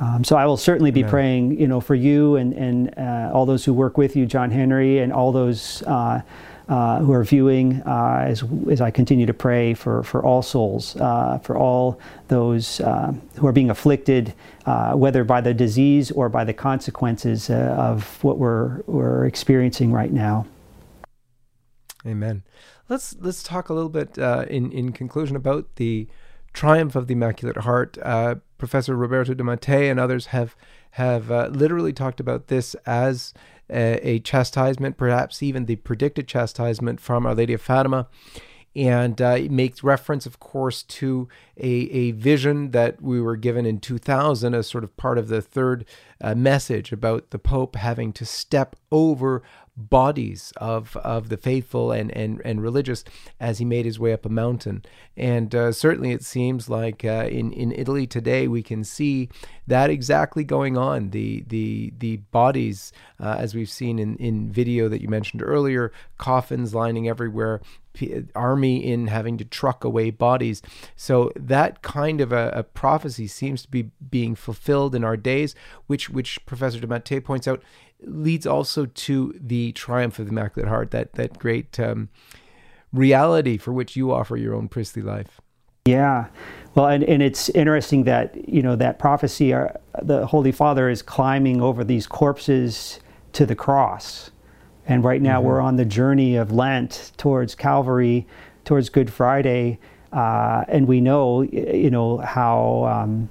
Um, 0.00 0.24
so 0.24 0.36
I 0.36 0.46
will 0.46 0.56
certainly 0.56 0.90
be 0.90 1.04
praying, 1.04 1.60
you 1.60 1.68
know, 1.68 1.80
for 1.80 1.94
you 1.94 2.36
and 2.36 2.52
and 2.54 2.98
uh, 2.98 3.30
all 3.32 3.46
those 3.46 3.64
who 3.64 3.74
work 3.74 3.98
with 3.98 4.16
you, 4.16 4.26
John 4.26 4.50
Henry, 4.50 4.98
and 4.98 5.12
all 5.12 5.32
those 5.32 5.82
uh, 5.82 6.22
uh, 6.68 7.00
who 7.00 7.12
are 7.12 7.24
viewing 7.24 7.82
uh, 7.82 8.24
as, 8.26 8.42
as 8.70 8.80
I 8.80 8.90
continue 8.90 9.26
to 9.26 9.34
pray 9.34 9.74
for, 9.74 10.02
for 10.02 10.24
all 10.24 10.42
souls, 10.42 10.96
uh, 10.96 11.38
for 11.38 11.56
all 11.56 12.00
those 12.28 12.80
uh, 12.80 13.12
who 13.36 13.46
are 13.46 13.52
being 13.52 13.70
afflicted, 13.70 14.32
uh, 14.64 14.94
whether 14.94 15.24
by 15.24 15.40
the 15.40 15.52
disease 15.52 16.10
or 16.10 16.28
by 16.28 16.44
the 16.44 16.54
consequences 16.54 17.50
uh, 17.50 17.74
of 17.78 18.22
what 18.24 18.38
we're, 18.38 18.80
we're 18.86 19.26
experiencing 19.26 19.92
right 19.92 20.12
now. 20.12 20.46
Amen. 22.06 22.42
Let's, 22.88 23.14
let's 23.20 23.42
talk 23.42 23.68
a 23.68 23.74
little 23.74 23.90
bit 23.90 24.16
in, 24.48 24.72
in 24.72 24.92
conclusion 24.92 25.36
about 25.36 25.76
the 25.76 26.08
triumph 26.52 26.96
of 26.96 27.06
the 27.06 27.14
Immaculate 27.14 27.58
Heart. 27.58 27.98
Professor 28.58 28.94
Roberto 28.94 29.34
de 29.34 29.42
Mattei 29.42 29.88
and 29.88 29.98
others 29.98 30.26
have, 30.26 30.54
have 30.92 31.30
literally 31.54 31.92
talked 31.92 32.20
about 32.20 32.46
this 32.46 32.74
as 32.86 33.34
a, 33.72 34.20
chastisement, 34.20 34.96
perhaps 34.96 35.42
even 35.42 35.66
the 35.66 35.76
predicted 35.76 36.28
chastisement 36.28 37.00
from 37.00 37.26
Our 37.26 37.34
Lady 37.34 37.54
of 37.54 37.62
Fatima. 37.62 38.08
And 38.74 39.20
uh, 39.20 39.36
it 39.38 39.50
makes 39.50 39.84
reference, 39.84 40.24
of 40.24 40.40
course, 40.40 40.82
to 40.84 41.28
a, 41.58 41.68
a 41.68 42.10
vision 42.12 42.70
that 42.70 43.02
we 43.02 43.20
were 43.20 43.36
given 43.36 43.66
in 43.66 43.80
2000 43.80 44.54
as 44.54 44.66
sort 44.66 44.82
of 44.82 44.96
part 44.96 45.18
of 45.18 45.28
the 45.28 45.42
third 45.42 45.84
uh, 46.22 46.34
message 46.34 46.90
about 46.90 47.30
the 47.30 47.38
Pope 47.38 47.76
having 47.76 48.14
to 48.14 48.24
step 48.24 48.76
over 48.90 49.42
bodies 49.76 50.52
of 50.58 50.96
of 50.98 51.28
the 51.28 51.36
faithful 51.36 51.92
and 51.92 52.10
and 52.16 52.42
and 52.44 52.62
religious 52.62 53.04
as 53.40 53.58
he 53.58 53.64
made 53.64 53.84
his 53.84 53.98
way 53.98 54.12
up 54.12 54.26
a 54.26 54.28
mountain. 54.28 54.84
And 55.16 55.54
uh, 55.54 55.72
certainly, 55.72 56.12
it 56.12 56.24
seems 56.24 56.68
like 56.68 57.04
uh, 57.04 57.28
in 57.30 57.52
in 57.52 57.72
Italy 57.72 58.06
today 58.06 58.48
we 58.48 58.62
can 58.62 58.84
see 58.84 59.28
that 59.66 59.90
exactly 59.90 60.44
going 60.44 60.76
on. 60.76 61.10
The 61.10 61.44
the 61.46 61.92
the 61.98 62.16
bodies, 62.16 62.92
uh, 63.18 63.36
as 63.38 63.54
we've 63.54 63.70
seen 63.70 63.98
in 63.98 64.16
in 64.16 64.52
video 64.52 64.88
that 64.88 65.00
you 65.00 65.08
mentioned 65.08 65.42
earlier, 65.42 65.92
coffins 66.18 66.74
lining 66.74 67.08
everywhere. 67.08 67.60
Army 68.34 68.82
in 68.82 69.08
having 69.08 69.36
to 69.36 69.44
truck 69.44 69.84
away 69.84 70.10
bodies. 70.10 70.62
So 70.96 71.30
that 71.36 71.82
kind 71.82 72.22
of 72.22 72.32
a, 72.32 72.50
a 72.54 72.62
prophecy 72.62 73.26
seems 73.26 73.60
to 73.62 73.70
be 73.70 73.90
being 74.10 74.34
fulfilled 74.34 74.94
in 74.94 75.04
our 75.04 75.16
days, 75.16 75.54
which 75.88 76.08
which 76.08 76.44
Professor 76.46 76.80
de 76.80 76.86
Mattei 76.86 77.20
points 77.20 77.46
out 77.46 77.62
leads 78.04 78.46
also 78.46 78.86
to 78.86 79.34
the 79.40 79.72
triumph 79.72 80.18
of 80.18 80.26
the 80.26 80.32
Immaculate 80.32 80.68
Heart, 80.68 80.90
that 80.92 81.12
that 81.14 81.38
great 81.38 81.78
um, 81.78 82.08
reality 82.92 83.56
for 83.56 83.72
which 83.72 83.96
you 83.96 84.12
offer 84.12 84.36
your 84.36 84.54
own 84.54 84.68
priestly 84.68 85.02
life. 85.02 85.40
Yeah, 85.84 86.26
well, 86.74 86.86
and, 86.86 87.02
and 87.04 87.22
it's 87.22 87.48
interesting 87.50 88.04
that 88.04 88.48
you 88.48 88.62
know 88.62 88.76
that 88.76 88.98
prophecy, 88.98 89.52
uh, 89.52 89.68
the 90.00 90.26
Holy 90.26 90.52
Father 90.52 90.88
is 90.88 91.02
climbing 91.02 91.60
over 91.60 91.82
these 91.82 92.06
corpses 92.06 93.00
to 93.32 93.44
the 93.44 93.56
cross, 93.56 94.30
and 94.86 95.02
right 95.02 95.20
now 95.20 95.38
mm-hmm. 95.38 95.48
we're 95.48 95.60
on 95.60 95.76
the 95.76 95.84
journey 95.84 96.36
of 96.36 96.52
Lent 96.52 97.12
towards 97.16 97.54
Calvary, 97.54 98.26
towards 98.64 98.90
Good 98.90 99.12
Friday, 99.12 99.80
uh, 100.12 100.64
and 100.68 100.86
we 100.86 101.00
know 101.00 101.42
you 101.42 101.90
know 101.90 102.18
how. 102.18 102.84
Um, 102.84 103.28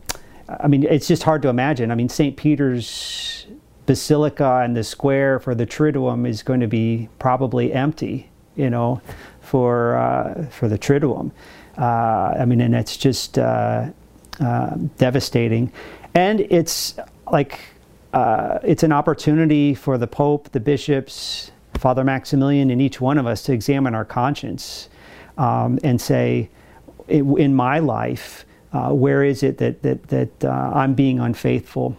I 0.59 0.67
mean, 0.67 0.83
it's 0.83 1.07
just 1.07 1.23
hard 1.23 1.41
to 1.43 1.47
imagine. 1.47 1.91
I 1.91 1.95
mean, 1.95 2.09
St. 2.09 2.35
Peter's 2.35 3.47
basilica 3.85 4.61
and 4.63 4.75
the 4.75 4.83
square 4.83 5.39
for 5.39 5.55
the 5.55 5.65
Triduum 5.65 6.27
is 6.27 6.43
going 6.43 6.59
to 6.59 6.67
be 6.67 7.09
probably 7.19 7.73
empty, 7.73 8.29
you 8.55 8.69
know, 8.69 9.01
for 9.41 9.97
uh, 9.97 10.45
for 10.45 10.67
the 10.67 10.77
Triduum. 10.77 11.31
Uh, 11.77 12.35
I 12.39 12.45
mean, 12.45 12.61
and 12.61 12.75
it's 12.75 12.97
just 12.97 13.37
uh, 13.37 13.89
uh 14.39 14.75
devastating, 14.97 15.71
and 16.13 16.41
it's 16.41 16.95
like 17.31 17.59
uh, 18.13 18.59
it's 18.63 18.83
an 18.83 18.91
opportunity 18.91 19.73
for 19.73 19.97
the 19.97 20.07
Pope, 20.07 20.51
the 20.51 20.59
bishops, 20.59 21.51
Father 21.77 22.03
Maximilian, 22.03 22.69
and 22.69 22.81
each 22.81 23.01
one 23.01 23.17
of 23.17 23.25
us 23.25 23.41
to 23.43 23.53
examine 23.53 23.95
our 23.95 24.05
conscience 24.05 24.89
um, 25.37 25.79
and 25.83 25.99
say, 25.99 26.49
in 27.07 27.55
my 27.55 27.79
life, 27.79 28.45
uh, 28.73 28.89
where 28.89 29.23
is 29.23 29.43
it 29.43 29.57
that 29.57 29.81
that 29.81 30.07
that 30.09 30.45
I'm 30.45 30.93
being 30.93 31.19
unfaithful? 31.19 31.97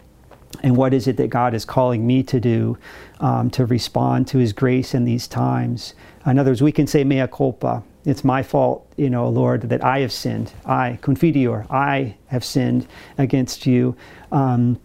And 0.63 0.77
what 0.77 0.95
is 0.95 1.09
it 1.09 1.17
that 1.17 1.29
God 1.29 1.55
is 1.55 1.65
calling 1.65 2.07
me 2.07 2.23
to 2.25 2.41
do 2.41 2.79
um, 3.21 3.51
to 3.51 3.67
respond 3.67 4.27
to 4.29 4.39
His 4.39 4.53
grace 4.53 4.95
in 4.95 5.05
these 5.05 5.27
times. 5.27 5.95
In 6.27 6.39
other 6.39 6.51
words, 6.51 6.63
we 6.63 6.73
can 6.73 6.87
say 6.87 7.05
mea 7.05 7.27
culpa. 7.27 7.83
It's 8.05 8.25
my 8.25 8.43
fault, 8.43 8.87
you 8.97 9.11
know, 9.11 9.29
Lord, 9.29 9.63
that 9.69 9.85
I 9.85 10.01
have 10.01 10.13
sinned. 10.13 10.53
I, 10.67 10.99
Confiteor, 11.03 11.71
I 11.71 12.17
have 12.27 12.45
sinned 12.45 12.87
against 13.19 13.65
you. 13.65 13.97
Um, 14.33 14.81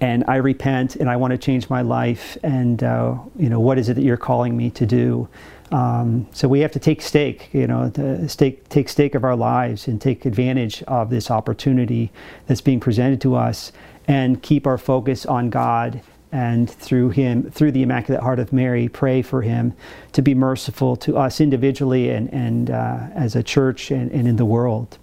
and 0.00 0.24
I 0.26 0.36
repent 0.36 0.96
and 0.96 1.10
I 1.10 1.16
want 1.16 1.32
to 1.32 1.38
change 1.38 1.68
my 1.68 1.82
life. 1.82 2.38
And, 2.42 2.82
uh, 2.82 3.16
you 3.36 3.50
know, 3.50 3.60
what 3.60 3.78
is 3.78 3.90
it 3.90 3.94
that 3.94 4.02
you're 4.02 4.16
calling 4.16 4.56
me 4.56 4.70
to 4.70 4.86
do? 4.86 5.28
Um, 5.72 6.26
so 6.32 6.48
we 6.48 6.60
have 6.60 6.72
to 6.72 6.78
take 6.78 7.02
stake, 7.02 7.50
you 7.52 7.66
know, 7.66 7.92
stake, 8.26 8.68
take 8.68 8.88
stake 8.88 9.14
of 9.14 9.24
our 9.24 9.36
lives 9.36 9.88
and 9.88 10.00
take 10.00 10.24
advantage 10.24 10.82
of 10.84 11.10
this 11.10 11.30
opportunity 11.30 12.12
that's 12.46 12.60
being 12.60 12.80
presented 12.80 13.20
to 13.22 13.34
us 13.34 13.72
and 14.06 14.42
keep 14.42 14.66
our 14.66 14.78
focus 14.78 15.24
on 15.26 15.50
God 15.50 16.02
and 16.34 16.68
through 16.68 17.10
him 17.10 17.48
through 17.50 17.70
the 17.70 17.82
immaculate 17.84 18.20
heart 18.20 18.40
of 18.40 18.52
mary 18.52 18.88
pray 18.88 19.22
for 19.22 19.42
him 19.42 19.72
to 20.10 20.20
be 20.20 20.34
merciful 20.34 20.96
to 20.96 21.16
us 21.16 21.40
individually 21.40 22.10
and, 22.10 22.28
and 22.34 22.70
uh, 22.70 23.06
as 23.14 23.36
a 23.36 23.42
church 23.42 23.92
and, 23.92 24.10
and 24.10 24.26
in 24.26 24.34
the 24.34 24.44
world. 24.44 24.98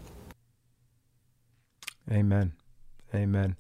Amen. 2.12 2.52
Amen. 3.16 3.56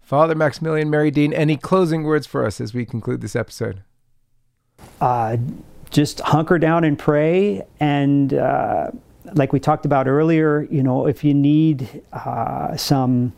Father 0.00 0.34
maximilian 0.34 0.90
mary 0.90 1.12
dean 1.12 1.32
any 1.32 1.56
closing 1.56 2.02
words 2.02 2.26
for 2.26 2.44
us 2.44 2.60
as 2.60 2.74
we 2.74 2.84
conclude 2.84 3.20
this 3.20 3.36
episode? 3.36 3.82
Uh, 5.00 5.36
just 5.90 6.18
hunker 6.20 6.58
down 6.58 6.82
and 6.82 6.98
pray. 6.98 7.62
And 7.78 8.34
uh, 8.34 8.90
like 9.34 9.52
we 9.52 9.60
talked 9.60 9.86
about 9.86 10.08
earlier 10.08 10.66
you 10.72 10.82
know 10.82 11.06
if 11.06 11.22
you 11.22 11.34
need 11.34 12.02
uh, 12.12 12.76
some 12.76 13.32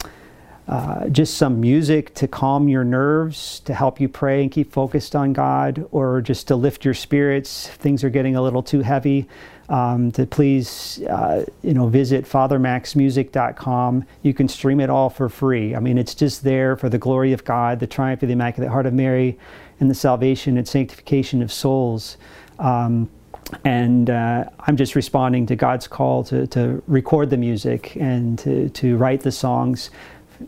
uh, 0.66 1.08
just 1.08 1.36
some 1.36 1.60
music 1.60 2.14
to 2.14 2.26
calm 2.26 2.68
your 2.68 2.84
nerves, 2.84 3.60
to 3.60 3.74
help 3.74 4.00
you 4.00 4.08
pray 4.08 4.42
and 4.42 4.50
keep 4.50 4.72
focused 4.72 5.14
on 5.14 5.32
God, 5.32 5.86
or 5.90 6.22
just 6.22 6.48
to 6.48 6.56
lift 6.56 6.84
your 6.84 6.94
spirits. 6.94 7.68
Things 7.68 8.02
are 8.02 8.10
getting 8.10 8.34
a 8.36 8.42
little 8.42 8.62
too 8.62 8.80
heavy. 8.80 9.28
Um, 9.66 10.12
to 10.12 10.26
please, 10.26 11.02
uh, 11.08 11.46
you 11.62 11.72
know, 11.72 11.86
visit 11.86 12.26
FatherMaxMusic.com. 12.26 14.04
You 14.20 14.34
can 14.34 14.46
stream 14.46 14.78
it 14.78 14.90
all 14.90 15.08
for 15.08 15.30
free. 15.30 15.74
I 15.74 15.80
mean, 15.80 15.96
it's 15.96 16.14
just 16.14 16.44
there 16.44 16.76
for 16.76 16.90
the 16.90 16.98
glory 16.98 17.32
of 17.32 17.44
God, 17.44 17.80
the 17.80 17.86
triumph 17.86 18.22
of 18.22 18.28
the 18.28 18.34
Immaculate 18.34 18.70
Heart 18.70 18.84
of 18.84 18.92
Mary, 18.92 19.38
and 19.80 19.90
the 19.90 19.94
salvation 19.94 20.58
and 20.58 20.68
sanctification 20.68 21.40
of 21.40 21.50
souls. 21.50 22.18
Um, 22.58 23.08
and 23.64 24.10
uh, 24.10 24.44
I'm 24.60 24.76
just 24.76 24.94
responding 24.94 25.46
to 25.46 25.56
God's 25.56 25.86
call 25.86 26.24
to, 26.24 26.46
to 26.48 26.82
record 26.86 27.30
the 27.30 27.36
music 27.36 27.96
and 27.96 28.38
to, 28.40 28.68
to 28.70 28.96
write 28.96 29.20
the 29.20 29.32
songs 29.32 29.90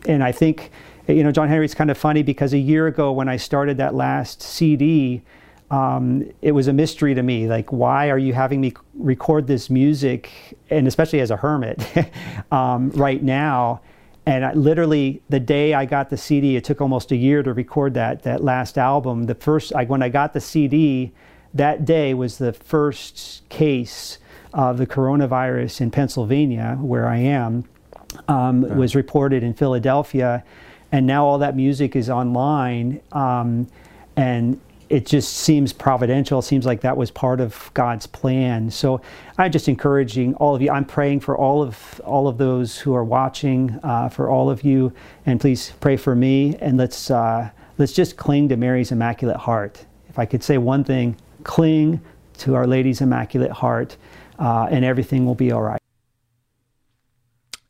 and 0.05 0.23
I 0.23 0.31
think, 0.31 0.71
you 1.07 1.23
know, 1.23 1.31
John 1.31 1.47
Henry's 1.47 1.73
kind 1.73 1.89
of 1.89 1.97
funny 1.97 2.23
because 2.23 2.53
a 2.53 2.57
year 2.57 2.87
ago 2.87 3.11
when 3.11 3.29
I 3.29 3.37
started 3.37 3.77
that 3.77 3.95
last 3.95 4.41
CD, 4.41 5.21
um, 5.69 6.29
it 6.41 6.53
was 6.53 6.67
a 6.67 6.73
mystery 6.73 7.13
to 7.13 7.23
me. 7.23 7.47
Like, 7.47 7.71
why 7.71 8.09
are 8.09 8.17
you 8.17 8.33
having 8.33 8.61
me 8.61 8.73
record 8.93 9.47
this 9.47 9.69
music, 9.69 10.31
and 10.69 10.87
especially 10.87 11.19
as 11.19 11.31
a 11.31 11.37
hermit, 11.37 11.85
um, 12.51 12.89
right 12.91 13.21
now? 13.21 13.81
And 14.25 14.45
I, 14.45 14.53
literally, 14.53 15.21
the 15.29 15.39
day 15.39 15.73
I 15.73 15.85
got 15.85 16.09
the 16.09 16.17
CD, 16.17 16.57
it 16.57 16.63
took 16.63 16.81
almost 16.81 17.11
a 17.11 17.15
year 17.15 17.43
to 17.43 17.53
record 17.53 17.93
that 17.93 18.23
that 18.23 18.43
last 18.43 18.77
album. 18.77 19.23
The 19.23 19.35
first, 19.35 19.73
I, 19.73 19.85
when 19.85 20.01
I 20.01 20.09
got 20.09 20.33
the 20.33 20.41
CD, 20.41 21.13
that 21.53 21.85
day 21.85 22.13
was 22.13 22.37
the 22.37 22.53
first 22.53 23.47
case 23.49 24.19
of 24.53 24.77
the 24.77 24.87
coronavirus 24.87 25.81
in 25.81 25.91
Pennsylvania, 25.91 26.77
where 26.81 27.07
I 27.07 27.17
am 27.17 27.65
um, 28.27 28.61
was 28.77 28.95
reported 28.95 29.43
in 29.43 29.53
Philadelphia, 29.53 30.43
and 30.91 31.05
now 31.05 31.25
all 31.25 31.37
that 31.39 31.55
music 31.55 31.95
is 31.95 32.09
online, 32.09 33.01
um, 33.11 33.67
and 34.15 34.59
it 34.89 35.05
just 35.05 35.33
seems 35.37 35.73
providential. 35.73 36.39
It 36.39 36.43
seems 36.43 36.65
like 36.65 36.81
that 36.81 36.95
was 36.95 37.11
part 37.11 37.41
of 37.41 37.69
God's 37.73 38.07
plan. 38.07 38.71
So 38.71 39.01
I'm 39.37 39.51
just 39.51 39.67
encouraging 39.67 40.33
all 40.35 40.55
of 40.55 40.61
you. 40.61 40.71
I'm 40.71 40.85
praying 40.85 41.19
for 41.19 41.37
all 41.37 41.61
of 41.61 42.01
all 42.05 42.27
of 42.27 42.37
those 42.37 42.77
who 42.77 42.95
are 42.95 43.03
watching, 43.03 43.77
uh, 43.83 44.09
for 44.09 44.29
all 44.29 44.49
of 44.49 44.63
you, 44.63 44.93
and 45.25 45.39
please 45.39 45.73
pray 45.79 45.97
for 45.97 46.15
me. 46.15 46.55
And 46.61 46.77
let's 46.77 47.11
uh, 47.11 47.49
let's 47.77 47.93
just 47.93 48.17
cling 48.17 48.49
to 48.49 48.57
Mary's 48.57 48.91
Immaculate 48.91 49.37
Heart. 49.37 49.85
If 50.09 50.17
I 50.17 50.25
could 50.25 50.43
say 50.43 50.57
one 50.57 50.83
thing, 50.83 51.17
cling 51.43 52.01
to 52.39 52.55
Our 52.55 52.67
Lady's 52.67 53.01
Immaculate 53.01 53.51
Heart, 53.51 53.97
uh, 54.39 54.67
and 54.71 54.85
everything 54.85 55.25
will 55.25 55.35
be 55.35 55.51
all 55.51 55.63
right. 55.63 55.81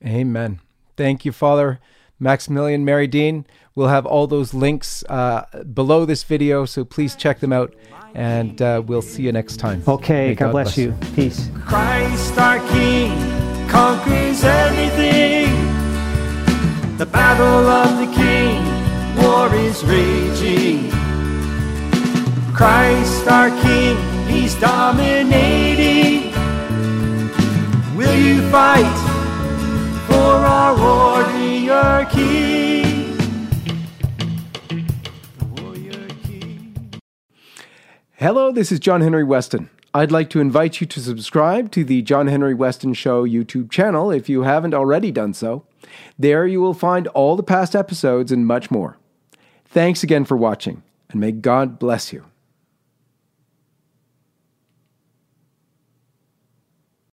Amen. 0.06 0.60
Thank 0.96 1.26
you, 1.26 1.32
Father 1.32 1.80
Maximilian 2.20 2.84
Mary 2.86 3.08
Dean. 3.08 3.46
We'll 3.76 3.90
have 3.90 4.06
all 4.06 4.28
those 4.28 4.54
links 4.54 5.04
uh, 5.08 5.46
below 5.74 6.06
this 6.06 6.24
video, 6.24 6.66
so 6.66 6.84
please 6.84 7.16
check 7.16 7.40
them 7.40 7.54
out. 7.54 7.76
And 8.16 8.60
uh, 8.62 8.82
we'll 8.84 9.04
see 9.04 9.24
you 9.24 9.32
next 9.32 9.58
time. 9.58 9.84
Okay, 9.88 10.34
God, 10.34 10.46
God, 10.46 10.52
bless, 10.52 10.76
bless 10.76 10.78
you. 10.78 10.90
you. 10.90 11.14
Peace. 11.14 11.50
Christ 11.66 12.38
our 12.40 12.58
King 12.70 13.12
conquers 13.70 14.44
everything. 14.44 15.54
The 16.98 17.06
battle 17.06 17.68
of 17.68 18.00
the 18.00 18.12
King, 18.16 18.64
war 19.22 19.54
is 19.54 19.84
raging. 19.84 20.90
Christ 22.56 23.28
our 23.28 23.50
King, 23.62 23.98
He's 24.28 24.56
dominating. 24.56 26.32
Will 27.96 28.16
you 28.16 28.42
fight? 28.50 29.17
Warrior 35.56 36.08
king. 36.22 37.02
Hello, 38.16 38.52
this 38.52 38.72
is 38.72 38.80
John 38.80 39.02
Henry 39.02 39.24
Weston. 39.24 39.70
I'd 39.94 40.12
like 40.12 40.30
to 40.32 40.42
invite 40.42 40.82
you 40.82 40.88
to 40.88 41.00
subscribe 41.00 41.72
to 41.72 41.84
the 41.84 42.02
John 42.02 42.28
Henry 42.28 42.54
Weston 42.54 42.94
Show 42.94 43.26
YouTube 43.26 43.72
channel 43.72 44.12
if 44.12 44.28
you 44.28 44.44
haven't 44.44 44.74
already 44.74 45.12
done 45.12 45.34
so. 45.34 45.66
There 46.20 46.46
you 46.46 46.62
will 46.62 46.74
find 46.74 47.08
all 47.08 47.36
the 47.36 47.44
past 47.44 47.76
episodes 47.76 48.32
and 48.32 48.46
much 48.46 48.70
more. 48.70 48.98
Thanks 49.66 50.04
again 50.04 50.26
for 50.26 50.36
watching, 50.36 50.84
and 51.10 51.22
may 51.22 51.32
God 51.32 51.80
bless 51.80 52.12
you. 52.12 52.26